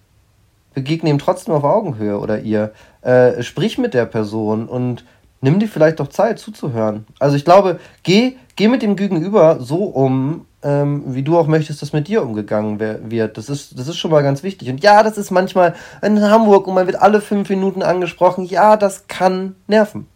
begegne 0.73 1.09
ihm 1.09 1.19
trotzdem 1.19 1.53
auf 1.53 1.63
Augenhöhe 1.63 2.19
oder 2.19 2.39
ihr. 2.39 2.71
Äh, 3.01 3.41
sprich 3.43 3.77
mit 3.77 3.93
der 3.93 4.05
Person 4.05 4.67
und 4.67 5.05
nimm 5.41 5.59
dir 5.59 5.67
vielleicht 5.67 5.99
doch 5.99 6.09
Zeit 6.09 6.39
zuzuhören. 6.39 7.05
Also 7.19 7.35
ich 7.35 7.45
glaube, 7.45 7.79
geh, 8.03 8.35
geh 8.55 8.67
mit 8.67 8.81
dem 8.81 8.95
Gegenüber 8.95 9.59
so 9.59 9.83
um, 9.85 10.45
ähm, 10.63 11.03
wie 11.07 11.23
du 11.23 11.37
auch 11.37 11.47
möchtest, 11.47 11.81
dass 11.81 11.93
mit 11.93 12.07
dir 12.07 12.21
umgegangen 12.21 12.79
wird. 12.79 13.37
Das 13.37 13.49
ist, 13.49 13.79
das 13.79 13.87
ist 13.87 13.97
schon 13.97 14.11
mal 14.11 14.23
ganz 14.23 14.43
wichtig. 14.43 14.69
Und 14.69 14.83
ja, 14.83 15.03
das 15.03 15.17
ist 15.17 15.31
manchmal 15.31 15.75
in 16.01 16.21
Hamburg 16.21 16.67
und 16.67 16.73
man 16.73 16.85
wird 16.85 17.01
alle 17.01 17.21
fünf 17.21 17.49
Minuten 17.49 17.81
angesprochen. 17.81 18.45
Ja, 18.45 18.77
das 18.77 19.07
kann 19.07 19.55
nerven. 19.67 20.07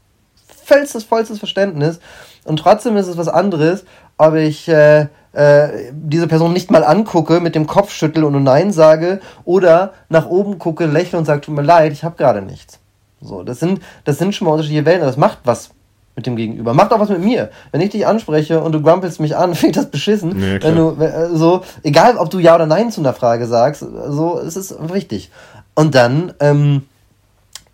Vollstes, 0.65 1.03
vollstes 1.03 1.39
Verständnis. 1.39 1.99
Und 2.45 2.57
trotzdem 2.57 2.97
ist 2.97 3.07
es 3.07 3.17
was 3.17 3.29
anderes, 3.29 3.85
ob 4.17 4.35
ich 4.35 4.67
äh, 4.67 5.07
äh, 5.31 5.91
diese 5.93 6.27
Person 6.27 6.53
nicht 6.53 6.71
mal 6.71 6.83
angucke, 6.83 7.39
mit 7.39 7.55
dem 7.55 7.67
Kopf 7.67 7.91
schüttel 7.91 8.23
und 8.23 8.43
Nein 8.43 8.71
sage 8.71 9.21
oder 9.45 9.93
nach 10.09 10.27
oben 10.27 10.59
gucke, 10.59 10.85
lächle 10.85 11.17
und 11.17 11.25
sage, 11.25 11.41
tut 11.41 11.55
mir 11.55 11.63
leid, 11.63 11.91
ich 11.93 12.03
habe 12.03 12.17
gerade 12.17 12.41
nichts. 12.41 12.79
So, 13.21 13.43
das 13.43 13.59
sind, 13.59 13.81
das 14.03 14.17
sind 14.17 14.35
schon 14.35 14.45
mal 14.45 14.51
unterschiedliche 14.51 14.85
Welten. 14.85 15.05
Das 15.05 15.17
macht 15.17 15.39
was 15.45 15.71
mit 16.15 16.25
dem 16.25 16.35
Gegenüber. 16.35 16.73
Macht 16.73 16.91
auch 16.91 16.99
was 16.99 17.09
mit 17.09 17.23
mir. 17.23 17.49
Wenn 17.71 17.81
ich 17.81 17.89
dich 17.89 18.05
anspreche 18.05 18.61
und 18.61 18.71
du 18.71 18.81
grumpelst 18.81 19.19
mich 19.19 19.35
an, 19.35 19.55
finde 19.55 19.71
ich 19.71 19.83
das 19.83 19.91
beschissen. 19.91 20.37
Nee, 20.37 20.59
wenn 20.61 20.75
du, 20.75 20.91
äh, 21.01 21.29
so, 21.35 21.63
egal 21.83 22.17
ob 22.17 22.29
du 22.29 22.39
Ja 22.39 22.55
oder 22.55 22.65
Nein 22.65 22.91
zu 22.91 23.01
einer 23.01 23.13
Frage 23.13 23.47
sagst, 23.47 23.81
so, 23.81 24.39
es 24.39 24.55
ist 24.55 24.75
wichtig. 24.93 25.31
Und 25.75 25.95
dann 25.95 26.33
ähm, 26.39 26.83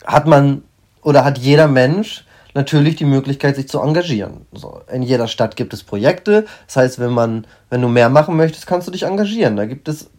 hat 0.05 0.25
man 0.25 0.63
oder 1.01 1.25
hat 1.25 1.37
jeder 1.37 1.67
Mensch 1.67 2.25
natürlich 2.53 2.95
die 2.95 3.05
Möglichkeit, 3.05 3.55
sich 3.55 3.67
zu 3.67 3.79
engagieren. 3.79 4.45
So, 4.51 4.81
in 4.91 5.03
jeder 5.03 5.27
Stadt 5.27 5.55
gibt 5.55 5.73
es 5.73 5.83
Projekte. 5.83 6.45
Das 6.67 6.77
heißt, 6.77 6.99
wenn 6.99 7.11
man, 7.11 7.45
wenn 7.69 7.81
du 7.81 7.87
mehr 7.87 8.09
machen 8.09 8.35
möchtest, 8.35 8.67
kannst 8.67 8.87
du 8.87 8.91
dich 8.91 9.03
engagieren. 9.03 9.55
Da 9.55 9.65
gibt 9.65 9.87
es 9.87 10.09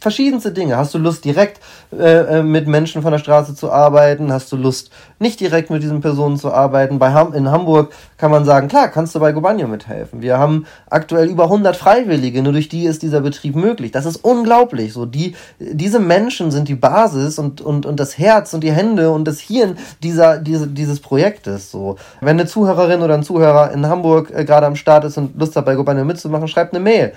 verschiedenste 0.00 0.52
Dinge. 0.52 0.76
Hast 0.76 0.94
du 0.94 0.98
Lust, 0.98 1.24
direkt 1.24 1.60
äh, 1.92 2.38
äh, 2.38 2.42
mit 2.42 2.66
Menschen 2.66 3.02
von 3.02 3.12
der 3.12 3.18
Straße 3.18 3.54
zu 3.54 3.70
arbeiten? 3.70 4.32
Hast 4.32 4.50
du 4.52 4.56
Lust, 4.56 4.90
nicht 5.18 5.40
direkt 5.40 5.70
mit 5.70 5.82
diesen 5.82 6.00
Personen 6.00 6.36
zu 6.36 6.52
arbeiten? 6.52 6.98
Bei 6.98 7.12
Ham 7.12 7.34
in 7.34 7.50
Hamburg 7.50 7.92
kann 8.16 8.30
man 8.30 8.44
sagen, 8.44 8.68
klar, 8.68 8.88
kannst 8.88 9.14
du 9.14 9.20
bei 9.20 9.32
Gobanio 9.32 9.68
mithelfen. 9.68 10.22
Wir 10.22 10.38
haben 10.38 10.66
aktuell 10.90 11.28
über 11.28 11.44
100 11.44 11.76
Freiwillige, 11.76 12.42
nur 12.42 12.52
durch 12.52 12.68
die 12.68 12.84
ist 12.84 13.02
dieser 13.02 13.20
Betrieb 13.20 13.56
möglich. 13.56 13.92
Das 13.92 14.06
ist 14.06 14.16
unglaublich. 14.16 14.92
So, 14.92 15.06
die, 15.06 15.34
diese 15.58 16.00
Menschen 16.00 16.50
sind 16.50 16.68
die 16.68 16.74
Basis 16.74 17.38
und, 17.38 17.60
und, 17.60 17.86
und 17.86 17.98
das 17.98 18.18
Herz 18.18 18.54
und 18.54 18.62
die 18.62 18.72
Hände 18.72 19.10
und 19.10 19.24
das 19.24 19.40
Hirn 19.40 19.78
dieser, 20.02 20.38
diese, 20.38 20.66
dieses 20.66 21.00
Projektes. 21.00 21.70
So. 21.70 21.96
Wenn 22.20 22.38
eine 22.38 22.46
Zuhörerin 22.46 23.02
oder 23.02 23.14
ein 23.14 23.22
Zuhörer 23.22 23.72
in 23.72 23.86
Hamburg 23.86 24.32
äh, 24.34 24.44
gerade 24.44 24.66
am 24.66 24.76
Start 24.76 25.04
ist 25.04 25.16
und 25.16 25.38
Lust 25.38 25.56
hat, 25.56 25.64
bei 25.64 25.74
Gobanio 25.74 26.04
mitzumachen, 26.04 26.48
schreibt 26.48 26.74
eine 26.74 26.82
Mail 26.82 27.12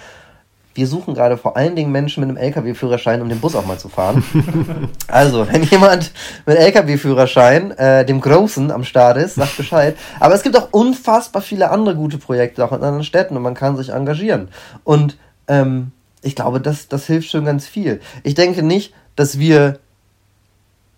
wir 0.74 0.88
suchen 0.88 1.14
gerade 1.14 1.38
vor 1.38 1.58
allen 1.58 1.76
Dingen 1.76 1.92
Menschen 1.92 2.22
mit 2.22 2.30
einem 2.30 2.38
LKW-Führerschein, 2.38 3.22
um 3.22 3.30
den 3.30 3.40
Bus 3.40 3.56
auch 3.56 3.66
mal 3.66 3.78
zu 3.78 3.90
fahren. 3.90 4.24
also, 5.08 5.48
wenn 5.52 5.64
jemand 5.64 6.12
mit 6.46 6.58
LKW-Führerschein, 6.58 7.72
äh, 7.72 8.06
dem 8.06 8.22
Großen 8.22 8.72
am 8.72 8.84
Start 8.84 9.18
ist, 9.18 9.36
sagt 9.36 9.58
Bescheid. 9.58 9.98
Aber 10.20 10.34
es 10.34 10.44
gibt 10.44 10.58
auch 10.58 10.70
unfassbar 10.72 11.42
viele 11.42 11.72
andere 11.72 11.96
gute 11.96 12.18
Projekte, 12.18 12.64
auch 12.64 12.72
in 12.72 12.78
anderen 12.78 13.04
Städten, 13.04 13.36
und 13.36 13.44
man 13.44 13.54
kann 13.54 13.76
sich 13.76 13.90
engagieren. 13.90 14.50
Und 14.84 15.18
ähm, 15.48 15.92
ich 16.22 16.36
glaube, 16.36 16.62
das, 16.62 16.88
das 16.88 17.06
hilft 17.06 17.30
schon 17.30 17.46
ganz 17.46 17.68
viel. 17.68 18.00
Ich 18.24 18.36
denke 18.36 18.64
nicht, 18.64 18.94
dass 19.16 19.40
wir 19.40 19.80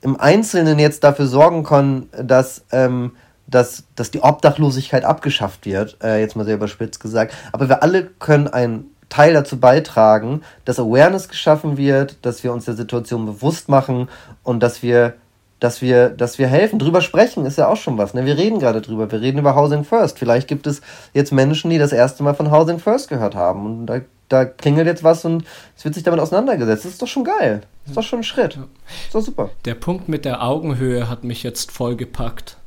im 0.01 0.19
Einzelnen 0.19 0.79
jetzt 0.79 1.03
dafür 1.03 1.25
sorgen 1.27 1.63
können, 1.63 2.09
dass, 2.11 2.65
ähm, 2.71 3.13
dass, 3.47 3.85
dass 3.95 4.11
die 4.11 4.21
Obdachlosigkeit 4.21 5.05
abgeschafft 5.05 5.65
wird, 5.65 5.97
äh, 6.03 6.19
jetzt 6.19 6.35
mal 6.35 6.45
sehr 6.45 6.55
überspitzt 6.55 6.99
gesagt. 6.99 7.33
Aber 7.51 7.69
wir 7.69 7.81
alle 7.81 8.05
können 8.19 8.47
ein 8.47 8.85
Teil 9.09 9.33
dazu 9.33 9.59
beitragen, 9.59 10.41
dass 10.65 10.79
Awareness 10.79 11.29
geschaffen 11.29 11.77
wird, 11.77 12.17
dass 12.21 12.43
wir 12.43 12.53
uns 12.53 12.65
der 12.65 12.75
Situation 12.75 13.25
bewusst 13.25 13.69
machen 13.69 14.09
und 14.43 14.61
dass 14.61 14.83
wir, 14.83 15.13
dass 15.59 15.81
wir, 15.81 16.09
dass 16.09 16.39
wir 16.39 16.47
helfen. 16.47 16.79
Drüber 16.79 17.01
sprechen 17.01 17.45
ist 17.45 17.57
ja 17.57 17.67
auch 17.67 17.77
schon 17.77 17.97
was. 17.97 18.13
Ne? 18.13 18.25
Wir 18.25 18.37
reden 18.37 18.59
gerade 18.59 18.81
drüber. 18.81 19.11
Wir 19.11 19.21
reden 19.21 19.39
über 19.39 19.55
Housing 19.55 19.83
First. 19.83 20.19
Vielleicht 20.19 20.47
gibt 20.47 20.67
es 20.67 20.81
jetzt 21.13 21.31
Menschen, 21.31 21.69
die 21.69 21.77
das 21.77 21.91
erste 21.91 22.23
Mal 22.23 22.33
von 22.33 22.51
Housing 22.51 22.79
First 22.79 23.09
gehört 23.09 23.35
haben. 23.35 23.65
Und 23.65 23.85
da, 23.85 24.01
da 24.29 24.45
klingelt 24.45 24.87
jetzt 24.87 25.03
was 25.03 25.25
und 25.25 25.45
es 25.77 25.85
wird 25.85 25.95
sich 25.95 26.03
damit 26.03 26.19
auseinandergesetzt. 26.19 26.85
Das 26.85 26.91
ist 26.91 27.01
doch 27.01 27.07
schon 27.07 27.23
geil. 27.23 27.61
Das 27.83 27.91
ist 27.91 27.97
doch 27.97 28.03
schon 28.03 28.19
ein 28.19 28.23
Schritt. 28.23 28.57
Das 28.57 29.05
ist 29.05 29.15
doch 29.15 29.21
super. 29.21 29.49
Der 29.65 29.75
Punkt 29.75 30.09
mit 30.09 30.25
der 30.25 30.41
Augenhöhe 30.43 31.09
hat 31.09 31.23
mich 31.23 31.43
jetzt 31.43 31.71
voll 31.71 31.95
gepackt. 31.95 32.57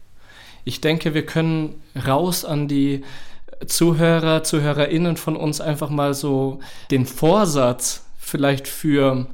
Ich 0.65 0.81
denke, 0.81 1.15
wir 1.15 1.25
können 1.25 1.81
raus 2.07 2.45
an 2.45 2.67
die 2.67 3.05
Zuhörer, 3.67 4.43
Zuhörerinnen 4.43 5.17
von 5.17 5.37
uns 5.37 5.61
einfach 5.61 5.91
mal 5.91 6.15
so 6.15 6.61
den 6.91 7.07
Vorsatz 7.07 8.05
vielleicht 8.19 8.69
für 8.69 9.27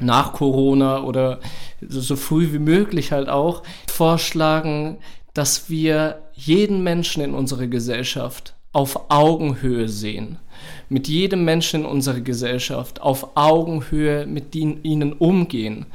nach 0.00 0.32
Corona 0.32 1.02
oder 1.02 1.40
so 1.80 2.16
früh 2.16 2.52
wie 2.52 2.58
möglich 2.58 3.12
halt 3.12 3.28
auch 3.28 3.62
vorschlagen, 3.88 4.98
dass 5.34 5.68
wir 5.68 6.22
jeden 6.34 6.82
Menschen 6.82 7.22
in 7.22 7.34
unserer 7.34 7.66
Gesellschaft 7.66 8.54
auf 8.72 9.10
Augenhöhe 9.10 9.88
sehen. 9.88 10.38
Mit 10.88 11.08
jedem 11.08 11.44
Menschen 11.44 11.80
in 11.80 11.86
unserer 11.86 12.20
Gesellschaft 12.20 13.00
auf 13.00 13.36
Augenhöhe 13.36 14.26
mit 14.26 14.54
ihnen 14.54 15.12
umgehen. 15.14 15.86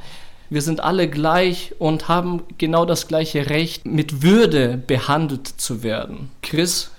Wir 0.50 0.62
sind 0.62 0.80
alle 0.80 1.08
gleich 1.08 1.74
und 1.78 2.08
haben 2.08 2.42
genau 2.58 2.84
das 2.84 3.08
gleiche 3.08 3.48
Recht, 3.48 3.86
mit 3.86 4.22
Würde 4.22 4.76
behandelt 4.76 5.46
zu 5.46 5.82
werden. 5.82 6.30
Chris, 6.42 6.90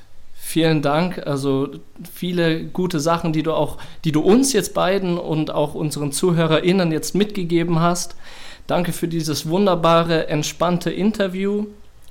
Vielen 0.53 0.83
Dank. 0.83 1.25
Also 1.25 1.69
viele 2.13 2.65
gute 2.65 2.99
Sachen, 2.99 3.33
die 3.33 3.41
du 3.41 3.53
auch, 3.53 3.79
die 4.05 4.11
du 4.11 4.21
uns 4.21 4.53
jetzt 4.53 4.75
beiden 4.75 5.17
und 5.17 5.49
auch 5.49 5.73
unseren 5.73 6.11
ZuhörerInnen 6.11 6.91
jetzt 6.91 7.15
mitgegeben 7.15 7.79
hast. 7.79 8.15
Danke 8.67 8.93
für 8.93 9.07
dieses 9.07 9.49
wunderbare, 9.49 10.27
entspannte 10.27 10.91
Interview 10.91 11.65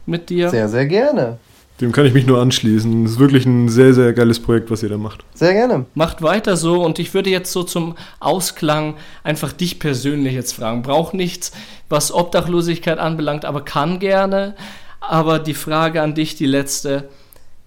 mit 0.06 0.28
dir. 0.28 0.50
Sehr, 0.50 0.68
sehr 0.68 0.86
gerne. 0.86 1.38
Dem 1.80 1.92
kann 1.92 2.04
ich 2.04 2.14
mich 2.14 2.26
nur 2.26 2.40
anschließen. 2.40 3.04
Es 3.04 3.12
ist 3.12 3.18
wirklich 3.20 3.46
ein 3.46 3.68
sehr, 3.68 3.94
sehr 3.94 4.12
geiles 4.12 4.40
Projekt, 4.40 4.72
was 4.72 4.82
ihr 4.82 4.88
da 4.88 4.98
macht. 4.98 5.24
Sehr 5.34 5.52
gerne. 5.52 5.86
Macht 5.94 6.20
weiter 6.20 6.56
so 6.56 6.84
und 6.84 6.98
ich 6.98 7.14
würde 7.14 7.30
jetzt 7.30 7.52
so 7.52 7.62
zum 7.62 7.94
Ausklang 8.18 8.96
einfach 9.22 9.52
dich 9.52 9.78
persönlich 9.78 10.34
jetzt 10.34 10.54
fragen. 10.54 10.82
Braucht 10.82 11.14
nichts, 11.14 11.52
was 11.88 12.12
Obdachlosigkeit 12.12 12.98
anbelangt, 12.98 13.44
aber 13.44 13.64
kann 13.64 14.00
gerne. 14.00 14.56
Aber 14.98 15.38
die 15.38 15.54
Frage 15.54 16.02
an 16.02 16.16
dich, 16.16 16.34
die 16.34 16.46
letzte 16.46 17.08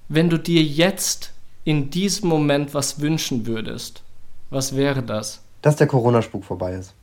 wenn 0.07 0.29
du 0.29 0.37
dir 0.37 0.61
jetzt 0.61 1.31
in 1.63 1.89
diesem 1.89 2.29
Moment 2.29 2.73
was 2.73 2.99
wünschen 3.01 3.45
würdest, 3.45 4.03
was 4.49 4.75
wäre 4.75 5.01
das? 5.01 5.41
Dass 5.61 5.75
der 5.75 5.87
Corona-Spuk 5.87 6.45
vorbei 6.45 6.73
ist. 6.73 6.93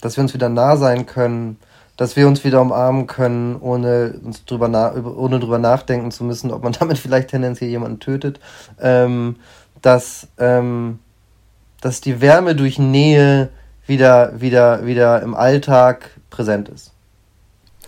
Dass 0.00 0.16
wir 0.16 0.22
uns 0.22 0.34
wieder 0.34 0.48
nah 0.48 0.76
sein 0.76 1.06
können, 1.06 1.58
dass 1.96 2.16
wir 2.16 2.28
uns 2.28 2.44
wieder 2.44 2.60
umarmen 2.60 3.06
können, 3.06 3.56
ohne, 3.56 4.20
uns 4.22 4.44
drüber 4.44 4.68
ohne 5.16 5.40
drüber 5.40 5.58
nachdenken 5.58 6.10
zu 6.10 6.24
müssen, 6.24 6.50
ob 6.50 6.62
man 6.62 6.72
damit 6.78 6.98
vielleicht 6.98 7.28
tendenziell 7.28 7.70
jemanden 7.70 8.00
tötet. 8.00 8.40
Ähm, 8.80 9.36
dass, 9.82 10.28
ähm, 10.38 10.98
dass 11.80 12.00
die 12.00 12.20
Wärme 12.20 12.56
durch 12.56 12.78
Nähe 12.78 13.50
wieder, 13.86 14.40
wieder, 14.40 14.84
wieder 14.84 15.22
im 15.22 15.34
Alltag 15.34 16.10
präsent 16.28 16.68
ist. 16.68 16.92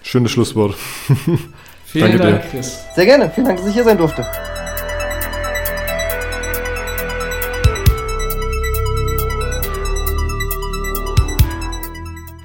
Schönes 0.02 0.30
Schlusswort. 0.30 0.76
Vielen 1.90 2.18
Danke 2.18 2.18
Dank, 2.18 2.42
dir. 2.42 2.48
Chris. 2.50 2.84
Sehr 2.94 3.06
gerne. 3.06 3.30
Vielen 3.30 3.46
Dank, 3.46 3.60
dass 3.60 3.66
ich 3.66 3.72
hier 3.72 3.84
sein 3.84 3.96
durfte. 3.96 4.20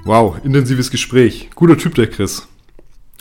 Wow, 0.06 0.42
intensives 0.42 0.90
Gespräch. 0.90 1.50
Guter 1.54 1.76
Typ, 1.76 1.94
der 1.94 2.06
Chris. 2.06 2.48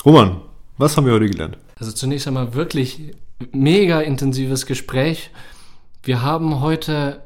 Roman, 0.06 0.40
was 0.78 0.96
haben 0.96 1.06
wir 1.06 1.12
heute 1.12 1.28
gelernt? 1.28 1.58
Also 1.78 1.92
zunächst 1.92 2.26
einmal 2.26 2.54
wirklich 2.54 3.16
mega 3.52 4.00
intensives 4.00 4.66
Gespräch. 4.66 5.30
Wir 6.04 6.22
haben 6.22 6.62
heute 6.62 7.22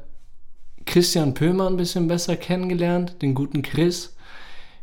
Christian 0.86 1.34
Pömer 1.34 1.70
ein 1.70 1.76
bisschen 1.76 2.08
besser 2.08 2.34
kennengelernt, 2.34 3.22
den 3.22 3.36
guten 3.36 3.62
Chris. 3.62 4.16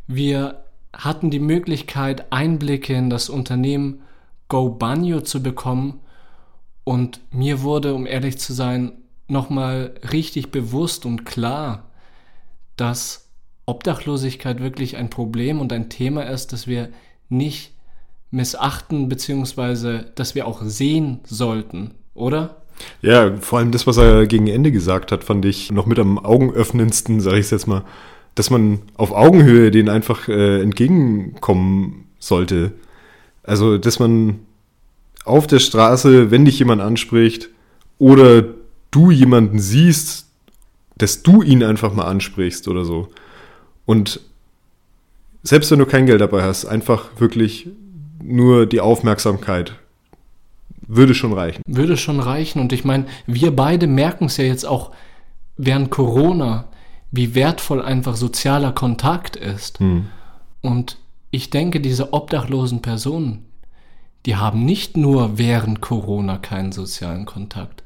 Wir 0.06 0.64
hatten 0.94 1.30
die 1.30 1.38
Möglichkeit, 1.38 2.32
Einblicke 2.32 2.94
in 2.94 3.10
das 3.10 3.28
Unternehmen 3.28 4.00
Go 4.48 4.70
Banyo 4.70 5.20
zu 5.20 5.42
bekommen. 5.42 6.00
Und 6.84 7.20
mir 7.32 7.62
wurde, 7.62 7.94
um 7.94 8.06
ehrlich 8.06 8.38
zu 8.38 8.52
sein, 8.52 8.92
nochmal 9.28 9.94
richtig 10.12 10.50
bewusst 10.50 11.04
und 11.04 11.24
klar, 11.24 11.90
dass 12.76 13.28
Obdachlosigkeit 13.66 14.60
wirklich 14.60 14.96
ein 14.96 15.10
Problem 15.10 15.60
und 15.60 15.72
ein 15.72 15.88
Thema 15.88 16.22
ist, 16.22 16.52
das 16.52 16.66
wir 16.66 16.90
nicht 17.28 17.72
missachten, 18.30 19.08
beziehungsweise 19.08 20.12
das 20.14 20.34
wir 20.34 20.46
auch 20.46 20.62
sehen 20.62 21.20
sollten, 21.24 21.94
oder? 22.14 22.62
Ja, 23.02 23.36
vor 23.38 23.58
allem 23.58 23.72
das, 23.72 23.86
was 23.86 23.96
er 23.96 24.26
gegen 24.26 24.46
Ende 24.46 24.70
gesagt 24.70 25.10
hat, 25.10 25.24
fand 25.24 25.44
ich 25.44 25.72
noch 25.72 25.86
mit 25.86 25.98
am 25.98 26.18
augenöffnendsten, 26.18 27.20
sage 27.20 27.38
ich 27.38 27.50
jetzt 27.50 27.66
mal, 27.66 27.84
dass 28.34 28.50
man 28.50 28.82
auf 28.96 29.12
Augenhöhe 29.12 29.70
denen 29.70 29.88
einfach 29.88 30.28
äh, 30.28 30.60
entgegenkommen 30.60 32.08
sollte. 32.18 32.72
Also, 33.46 33.78
dass 33.78 33.98
man 33.98 34.40
auf 35.24 35.46
der 35.46 35.60
Straße, 35.60 36.30
wenn 36.30 36.44
dich 36.44 36.58
jemand 36.58 36.82
anspricht 36.82 37.48
oder 37.98 38.44
du 38.90 39.10
jemanden 39.10 39.58
siehst, 39.58 40.26
dass 40.98 41.22
du 41.22 41.42
ihn 41.42 41.62
einfach 41.62 41.92
mal 41.92 42.04
ansprichst 42.06 42.68
oder 42.68 42.84
so. 42.84 43.08
Und 43.84 44.20
selbst 45.42 45.70
wenn 45.70 45.78
du 45.78 45.86
kein 45.86 46.06
Geld 46.06 46.20
dabei 46.20 46.42
hast, 46.42 46.64
einfach 46.64 47.08
wirklich 47.18 47.68
nur 48.22 48.66
die 48.66 48.80
Aufmerksamkeit 48.80 49.74
würde 50.88 51.14
schon 51.14 51.32
reichen. 51.32 51.62
Würde 51.66 51.96
schon 51.96 52.20
reichen. 52.20 52.60
Und 52.60 52.72
ich 52.72 52.84
meine, 52.84 53.06
wir 53.26 53.54
beide 53.54 53.86
merken 53.86 54.26
es 54.26 54.36
ja 54.36 54.44
jetzt 54.44 54.64
auch 54.64 54.92
während 55.56 55.90
Corona, 55.90 56.66
wie 57.10 57.34
wertvoll 57.34 57.82
einfach 57.82 58.16
sozialer 58.16 58.72
Kontakt 58.72 59.36
ist. 59.36 59.78
Und 60.62 60.98
ich 61.30 61.50
denke, 61.50 61.80
diese 61.80 62.12
obdachlosen 62.12 62.82
Personen, 62.82 63.44
die 64.26 64.36
haben 64.36 64.64
nicht 64.64 64.96
nur 64.96 65.38
während 65.38 65.80
Corona 65.80 66.36
keinen 66.38 66.72
sozialen 66.72 67.26
Kontakt, 67.26 67.84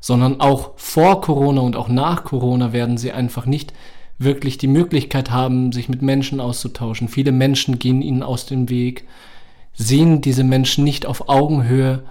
sondern 0.00 0.40
auch 0.40 0.72
vor 0.76 1.20
Corona 1.20 1.60
und 1.60 1.76
auch 1.76 1.88
nach 1.88 2.24
Corona 2.24 2.72
werden 2.72 2.98
sie 2.98 3.12
einfach 3.12 3.46
nicht 3.46 3.72
wirklich 4.18 4.58
die 4.58 4.66
Möglichkeit 4.66 5.30
haben, 5.30 5.72
sich 5.72 5.88
mit 5.88 6.02
Menschen 6.02 6.40
auszutauschen. 6.40 7.08
Viele 7.08 7.32
Menschen 7.32 7.78
gehen 7.78 8.02
ihnen 8.02 8.22
aus 8.22 8.46
dem 8.46 8.68
Weg, 8.68 9.04
sehen 9.74 10.20
diese 10.20 10.44
Menschen 10.44 10.84
nicht 10.84 11.06
auf 11.06 11.28
Augenhöhe 11.28 12.02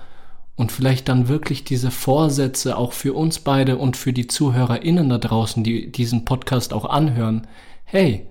und 0.55 0.71
vielleicht 0.71 1.09
dann 1.09 1.27
wirklich 1.27 1.63
diese 1.63 1.91
Vorsätze 1.91 2.77
auch 2.77 2.93
für 2.93 3.13
uns 3.13 3.39
beide 3.39 3.77
und 3.77 3.97
für 3.97 4.13
die 4.13 4.27
ZuhörerInnen 4.27 5.09
da 5.09 5.17
draußen, 5.17 5.63
die 5.63 5.91
diesen 5.91 6.25
Podcast 6.25 6.73
auch 6.73 6.85
anhören. 6.85 7.47
Hey, 7.83 8.27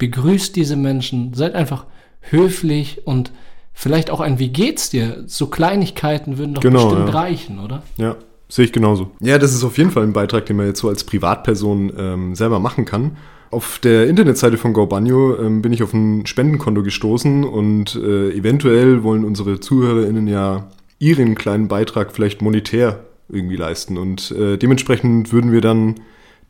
begrüßt 0.00 0.56
diese 0.56 0.74
Menschen, 0.74 1.34
seid 1.34 1.54
einfach 1.54 1.84
höflich 2.22 3.06
und 3.06 3.30
vielleicht 3.72 4.10
auch 4.10 4.20
ein 4.20 4.40
Wie 4.40 4.48
geht's 4.48 4.90
dir? 4.90 5.22
So 5.26 5.46
Kleinigkeiten 5.46 6.38
würden 6.38 6.54
doch 6.54 6.62
Genau, 6.62 6.88
bestimmt 6.88 7.10
ja. 7.10 7.14
reichen, 7.14 7.60
oder? 7.60 7.82
Ja, 7.96 8.16
sehe 8.48 8.64
ich 8.64 8.72
genauso. 8.72 9.12
Ja, 9.20 9.38
das 9.38 9.54
ist 9.54 9.62
auf 9.62 9.78
jeden 9.78 9.92
Fall 9.92 10.02
ein 10.02 10.12
Beitrag, 10.12 10.46
den 10.46 10.56
man 10.56 10.66
jetzt 10.66 10.80
so 10.80 10.88
als 10.88 11.04
Privatperson 11.04 11.92
ähm, 11.96 12.34
selber 12.34 12.58
machen 12.58 12.84
kann. 12.84 13.16
Auf 13.50 13.78
der 13.78 14.08
Internetseite 14.08 14.58
von 14.58 14.72
GoBanyo 14.72 15.36
ähm, 15.38 15.60
bin 15.60 15.72
ich 15.72 15.82
auf 15.82 15.92
ein 15.92 16.24
Spendenkonto 16.24 16.82
gestoßen 16.82 17.44
und 17.44 17.96
äh, 17.96 18.30
eventuell 18.30 19.02
wollen 19.02 19.24
unsere 19.24 19.60
ZuhörerInnen 19.60 20.28
ja 20.28 20.68
ihren 20.98 21.34
kleinen 21.34 21.68
Beitrag 21.68 22.12
vielleicht 22.12 22.42
monetär 22.42 23.04
irgendwie 23.28 23.56
leisten. 23.56 23.98
Und 23.98 24.30
äh, 24.30 24.56
dementsprechend 24.56 25.32
würden 25.32 25.52
wir 25.52 25.60
dann 25.60 25.96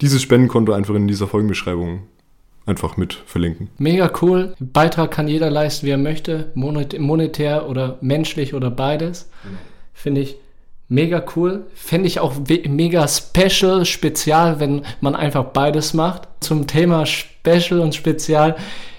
dieses 0.00 0.22
Spendenkonto 0.22 0.72
einfach 0.72 0.94
in 0.94 1.08
dieser 1.08 1.26
Folgenbeschreibung 1.26 2.02
einfach 2.70 2.96
mit 2.96 3.14
verlinken. 3.26 3.68
Mega 3.78 4.10
cool. 4.22 4.54
Beitrag 4.58 5.10
kann 5.10 5.28
jeder 5.28 5.50
leisten, 5.50 5.86
wie 5.86 5.90
er 5.90 5.98
möchte, 5.98 6.50
monet- 6.54 6.98
monetär 6.98 7.68
oder 7.68 7.98
menschlich 8.00 8.54
oder 8.54 8.70
beides. 8.70 9.28
Finde 9.92 10.22
ich 10.22 10.36
mega 10.88 11.22
cool. 11.36 11.66
Fände 11.74 12.06
ich 12.06 12.20
auch 12.20 12.32
mega 12.68 13.06
special, 13.06 13.84
spezial, 13.84 14.60
wenn 14.60 14.82
man 15.00 15.14
einfach 15.14 15.44
beides 15.44 15.92
macht. 15.94 16.28
Zum 16.40 16.66
Thema 16.66 17.04
Special 17.06 17.80
und 17.80 17.94
Spezial. 17.94 18.56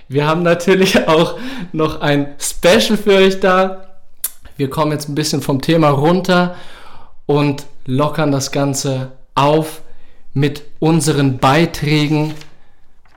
Wir 0.07 0.27
haben 0.27 0.43
natürlich 0.43 1.07
auch 1.07 1.37
noch 1.71 2.01
ein 2.01 2.35
Special 2.39 2.97
für 2.97 3.15
euch 3.15 3.39
da. 3.39 3.87
Wir 4.57 4.69
kommen 4.69 4.91
jetzt 4.91 5.09
ein 5.09 5.15
bisschen 5.15 5.41
vom 5.41 5.61
Thema 5.61 5.89
runter 5.89 6.55
und 7.25 7.65
lockern 7.85 8.31
das 8.31 8.51
Ganze 8.51 9.13
auf 9.33 9.81
mit 10.33 10.63
unseren 10.79 11.39
Beiträgen 11.39 12.33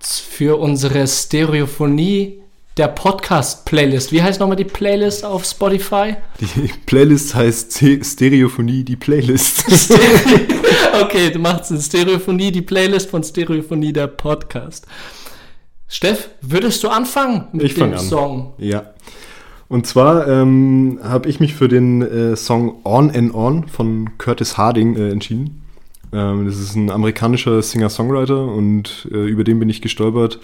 für 0.06 0.58
unsere 0.58 1.06
Stereophonie 1.06 2.40
der 2.76 2.88
Podcast-Playlist. 2.88 4.10
Wie 4.10 4.22
heißt 4.22 4.40
nochmal 4.40 4.56
die 4.56 4.64
Playlist 4.64 5.24
auf 5.24 5.44
Spotify? 5.44 6.16
Die 6.40 6.70
Playlist 6.86 7.34
heißt 7.34 7.84
Stereophonie, 8.02 8.82
die 8.82 8.96
Playlist. 8.96 9.64
okay, 11.00 11.30
du 11.30 11.38
machst 11.38 11.70
in 11.70 11.80
Stereophonie 11.80 12.50
die 12.50 12.62
Playlist 12.62 13.10
von 13.10 13.22
Stereophonie 13.22 13.92
der 13.92 14.08
Podcast. 14.08 14.86
Steff, 15.86 16.30
würdest 16.40 16.82
du 16.82 16.88
anfangen 16.88 17.48
mit 17.52 17.66
Ich 17.66 17.74
dem 17.74 17.92
an. 17.92 17.98
Song? 17.98 18.54
Ja. 18.58 18.94
Und 19.68 19.86
zwar 19.86 20.26
ähm, 20.28 20.98
habe 21.02 21.28
ich 21.28 21.40
mich 21.40 21.54
für 21.54 21.68
den 21.68 22.02
äh, 22.02 22.36
Song 22.36 22.80
On 22.84 23.10
and 23.10 23.34
On 23.34 23.68
von 23.68 24.18
Curtis 24.18 24.58
Harding 24.58 24.96
äh, 24.96 25.10
entschieden. 25.10 25.63
Ähm, 26.14 26.46
das 26.46 26.58
ist 26.58 26.76
ein 26.76 26.90
amerikanischer 26.90 27.60
Singer-Songwriter 27.60 28.46
und 28.46 29.08
äh, 29.10 29.26
über 29.26 29.42
den 29.42 29.58
bin 29.58 29.68
ich 29.68 29.82
gestolpert, 29.82 30.38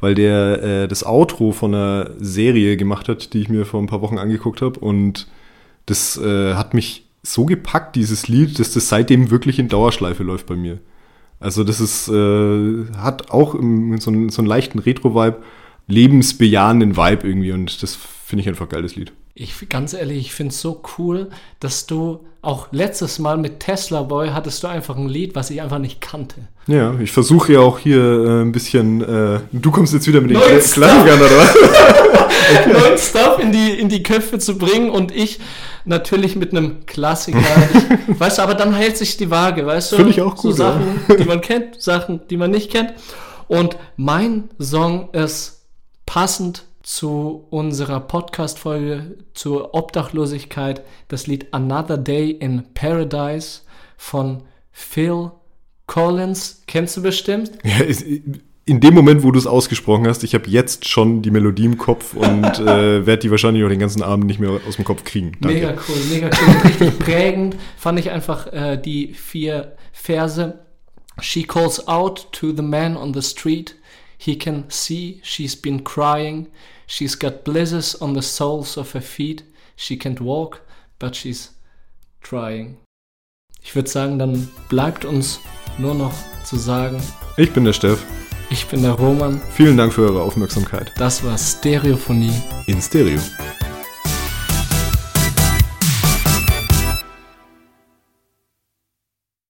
weil 0.00 0.16
der 0.16 0.62
äh, 0.62 0.88
das 0.88 1.06
Outro 1.06 1.52
von 1.52 1.74
einer 1.74 2.10
Serie 2.18 2.76
gemacht 2.76 3.08
hat, 3.08 3.32
die 3.32 3.40
ich 3.40 3.48
mir 3.48 3.64
vor 3.64 3.80
ein 3.80 3.86
paar 3.86 4.02
Wochen 4.02 4.18
angeguckt 4.18 4.60
habe. 4.60 4.80
Und 4.80 5.28
das 5.86 6.18
äh, 6.18 6.54
hat 6.54 6.74
mich 6.74 7.06
so 7.22 7.44
gepackt, 7.44 7.94
dieses 7.94 8.26
Lied, 8.26 8.58
dass 8.58 8.72
das 8.72 8.88
seitdem 8.88 9.30
wirklich 9.30 9.60
in 9.60 9.68
Dauerschleife 9.68 10.24
läuft 10.24 10.46
bei 10.46 10.56
mir. 10.56 10.80
Also 11.38 11.62
das 11.62 11.80
ist, 11.80 12.08
äh, 12.08 12.84
hat 12.96 13.30
auch 13.30 13.54
im, 13.54 13.98
so, 13.98 14.10
einen, 14.10 14.28
so 14.28 14.42
einen 14.42 14.48
leichten 14.48 14.80
Retro-Vibe, 14.80 15.38
lebensbejahenden 15.86 16.96
Vibe 16.96 17.28
irgendwie 17.28 17.52
und 17.52 17.82
das 17.82 17.94
finde 17.96 18.42
ich 18.42 18.48
einfach 18.48 18.66
ein 18.66 18.70
geiles 18.70 18.96
Lied. 18.96 19.12
Ich, 19.34 19.68
ganz 19.70 19.94
ehrlich, 19.94 20.18
ich 20.18 20.32
finde 20.34 20.52
es 20.52 20.60
so 20.60 20.82
cool, 20.98 21.30
dass 21.58 21.86
du 21.86 22.20
auch 22.42 22.68
letztes 22.70 23.18
Mal 23.18 23.38
mit 23.38 23.60
Tesla 23.60 24.02
Boy 24.02 24.28
hattest 24.30 24.62
du 24.62 24.66
einfach 24.66 24.96
ein 24.96 25.08
Lied, 25.08 25.34
was 25.34 25.48
ich 25.48 25.62
einfach 25.62 25.78
nicht 25.78 26.00
kannte. 26.02 26.36
Ja, 26.66 26.98
ich 27.00 27.12
versuche 27.12 27.54
ja 27.54 27.60
auch 27.60 27.78
hier 27.78 28.00
äh, 28.00 28.42
ein 28.42 28.52
bisschen, 28.52 29.00
äh, 29.00 29.40
du 29.52 29.70
kommst 29.70 29.94
jetzt 29.94 30.06
wieder 30.06 30.20
mit 30.20 30.32
den 30.32 30.60
Klangern, 30.60 31.20
oder? 31.20 31.54
neuen 32.72 32.98
Stuff 32.98 33.38
in 33.38 33.52
die, 33.52 33.70
in 33.70 33.88
die 33.88 34.02
Köpfe 34.02 34.38
zu 34.38 34.58
bringen 34.58 34.90
und 34.90 35.14
ich 35.14 35.40
natürlich 35.84 36.36
mit 36.36 36.52
einem 36.52 36.84
Klassiker. 36.86 37.38
Ich, 38.08 38.20
weißt 38.20 38.38
du, 38.38 38.42
aber 38.42 38.54
dann 38.54 38.74
hält 38.74 38.96
sich 38.96 39.16
die 39.16 39.30
Waage, 39.30 39.64
weißt 39.66 39.92
du? 39.92 39.96
Finde 39.96 40.10
ich 40.10 40.20
auch 40.20 40.36
So 40.36 40.48
gut, 40.48 40.58
ja. 40.58 40.72
Sachen, 40.72 41.00
die 41.18 41.24
man 41.24 41.40
kennt, 41.40 41.80
Sachen, 41.80 42.20
die 42.28 42.36
man 42.36 42.50
nicht 42.50 42.70
kennt. 42.70 42.92
Und 43.48 43.76
mein 43.96 44.50
Song 44.58 45.10
ist 45.12 45.62
passend 46.06 46.64
zu 46.82 47.46
unserer 47.50 48.00
Podcast-Folge 48.00 49.18
zur 49.34 49.74
Obdachlosigkeit 49.74 50.82
das 51.08 51.26
Lied 51.26 51.52
Another 51.52 51.96
Day 51.96 52.30
in 52.30 52.64
Paradise 52.74 53.60
von 53.96 54.42
Phil 54.72 55.30
Collins. 55.86 56.62
Kennst 56.66 56.96
du 56.96 57.02
bestimmt? 57.02 57.52
Ja, 57.64 57.84
in 58.64 58.78
dem 58.80 58.94
Moment, 58.94 59.24
wo 59.24 59.32
du 59.32 59.38
es 59.38 59.46
ausgesprochen 59.46 60.06
hast, 60.06 60.22
ich 60.22 60.34
habe 60.34 60.48
jetzt 60.48 60.88
schon 60.88 61.20
die 61.20 61.32
Melodie 61.32 61.64
im 61.64 61.78
Kopf 61.78 62.14
und 62.14 62.44
äh, 62.60 63.04
werde 63.06 63.18
die 63.18 63.30
wahrscheinlich 63.30 63.64
auch 63.64 63.68
den 63.68 63.80
ganzen 63.80 64.02
Abend 64.02 64.26
nicht 64.26 64.38
mehr 64.38 64.60
aus 64.66 64.76
dem 64.76 64.84
Kopf 64.84 65.02
kriegen. 65.02 65.32
Danke. 65.40 65.58
Mega 65.58 65.74
cool, 65.88 65.96
mega 66.10 66.30
cool. 66.30 66.56
Richtig 66.64 66.98
prägend 67.00 67.56
fand 67.76 67.98
ich 67.98 68.10
einfach 68.10 68.52
äh, 68.52 68.76
die 68.76 69.14
vier 69.14 69.76
Verse. 69.92 70.60
She 71.20 71.42
calls 71.42 71.88
out 71.88 72.28
to 72.32 72.52
the 72.52 72.62
man 72.62 72.96
on 72.96 73.12
the 73.12 73.22
street. 73.22 73.76
He 74.16 74.38
can 74.38 74.64
see 74.68 75.20
she's 75.24 75.60
been 75.60 75.82
crying. 75.82 76.46
She's 76.94 77.14
got 77.14 77.42
blisters 77.42 77.94
on 78.02 78.12
the 78.12 78.20
soles 78.20 78.76
of 78.76 78.92
her 78.92 79.00
feet. 79.00 79.44
She 79.76 79.96
can't 79.96 80.20
walk, 80.20 80.60
but 80.98 81.16
she's 81.16 81.48
trying. 82.20 82.76
Ich 83.62 83.74
würde 83.74 83.88
sagen, 83.88 84.18
dann 84.18 84.50
bleibt 84.68 85.06
uns 85.06 85.40
nur 85.78 85.94
noch 85.94 86.12
zu 86.44 86.56
sagen, 86.56 87.02
Ich 87.38 87.50
bin 87.54 87.64
der 87.64 87.72
Steff. 87.72 88.04
Ich 88.50 88.66
bin 88.66 88.82
der 88.82 88.92
Roman. 88.92 89.40
Vielen 89.54 89.78
Dank 89.78 89.94
für 89.94 90.02
eure 90.02 90.20
Aufmerksamkeit. 90.22 90.92
Das 90.98 91.24
war 91.24 91.38
Stereophonie. 91.38 92.34
In 92.66 92.82
Stereo. 92.82 93.20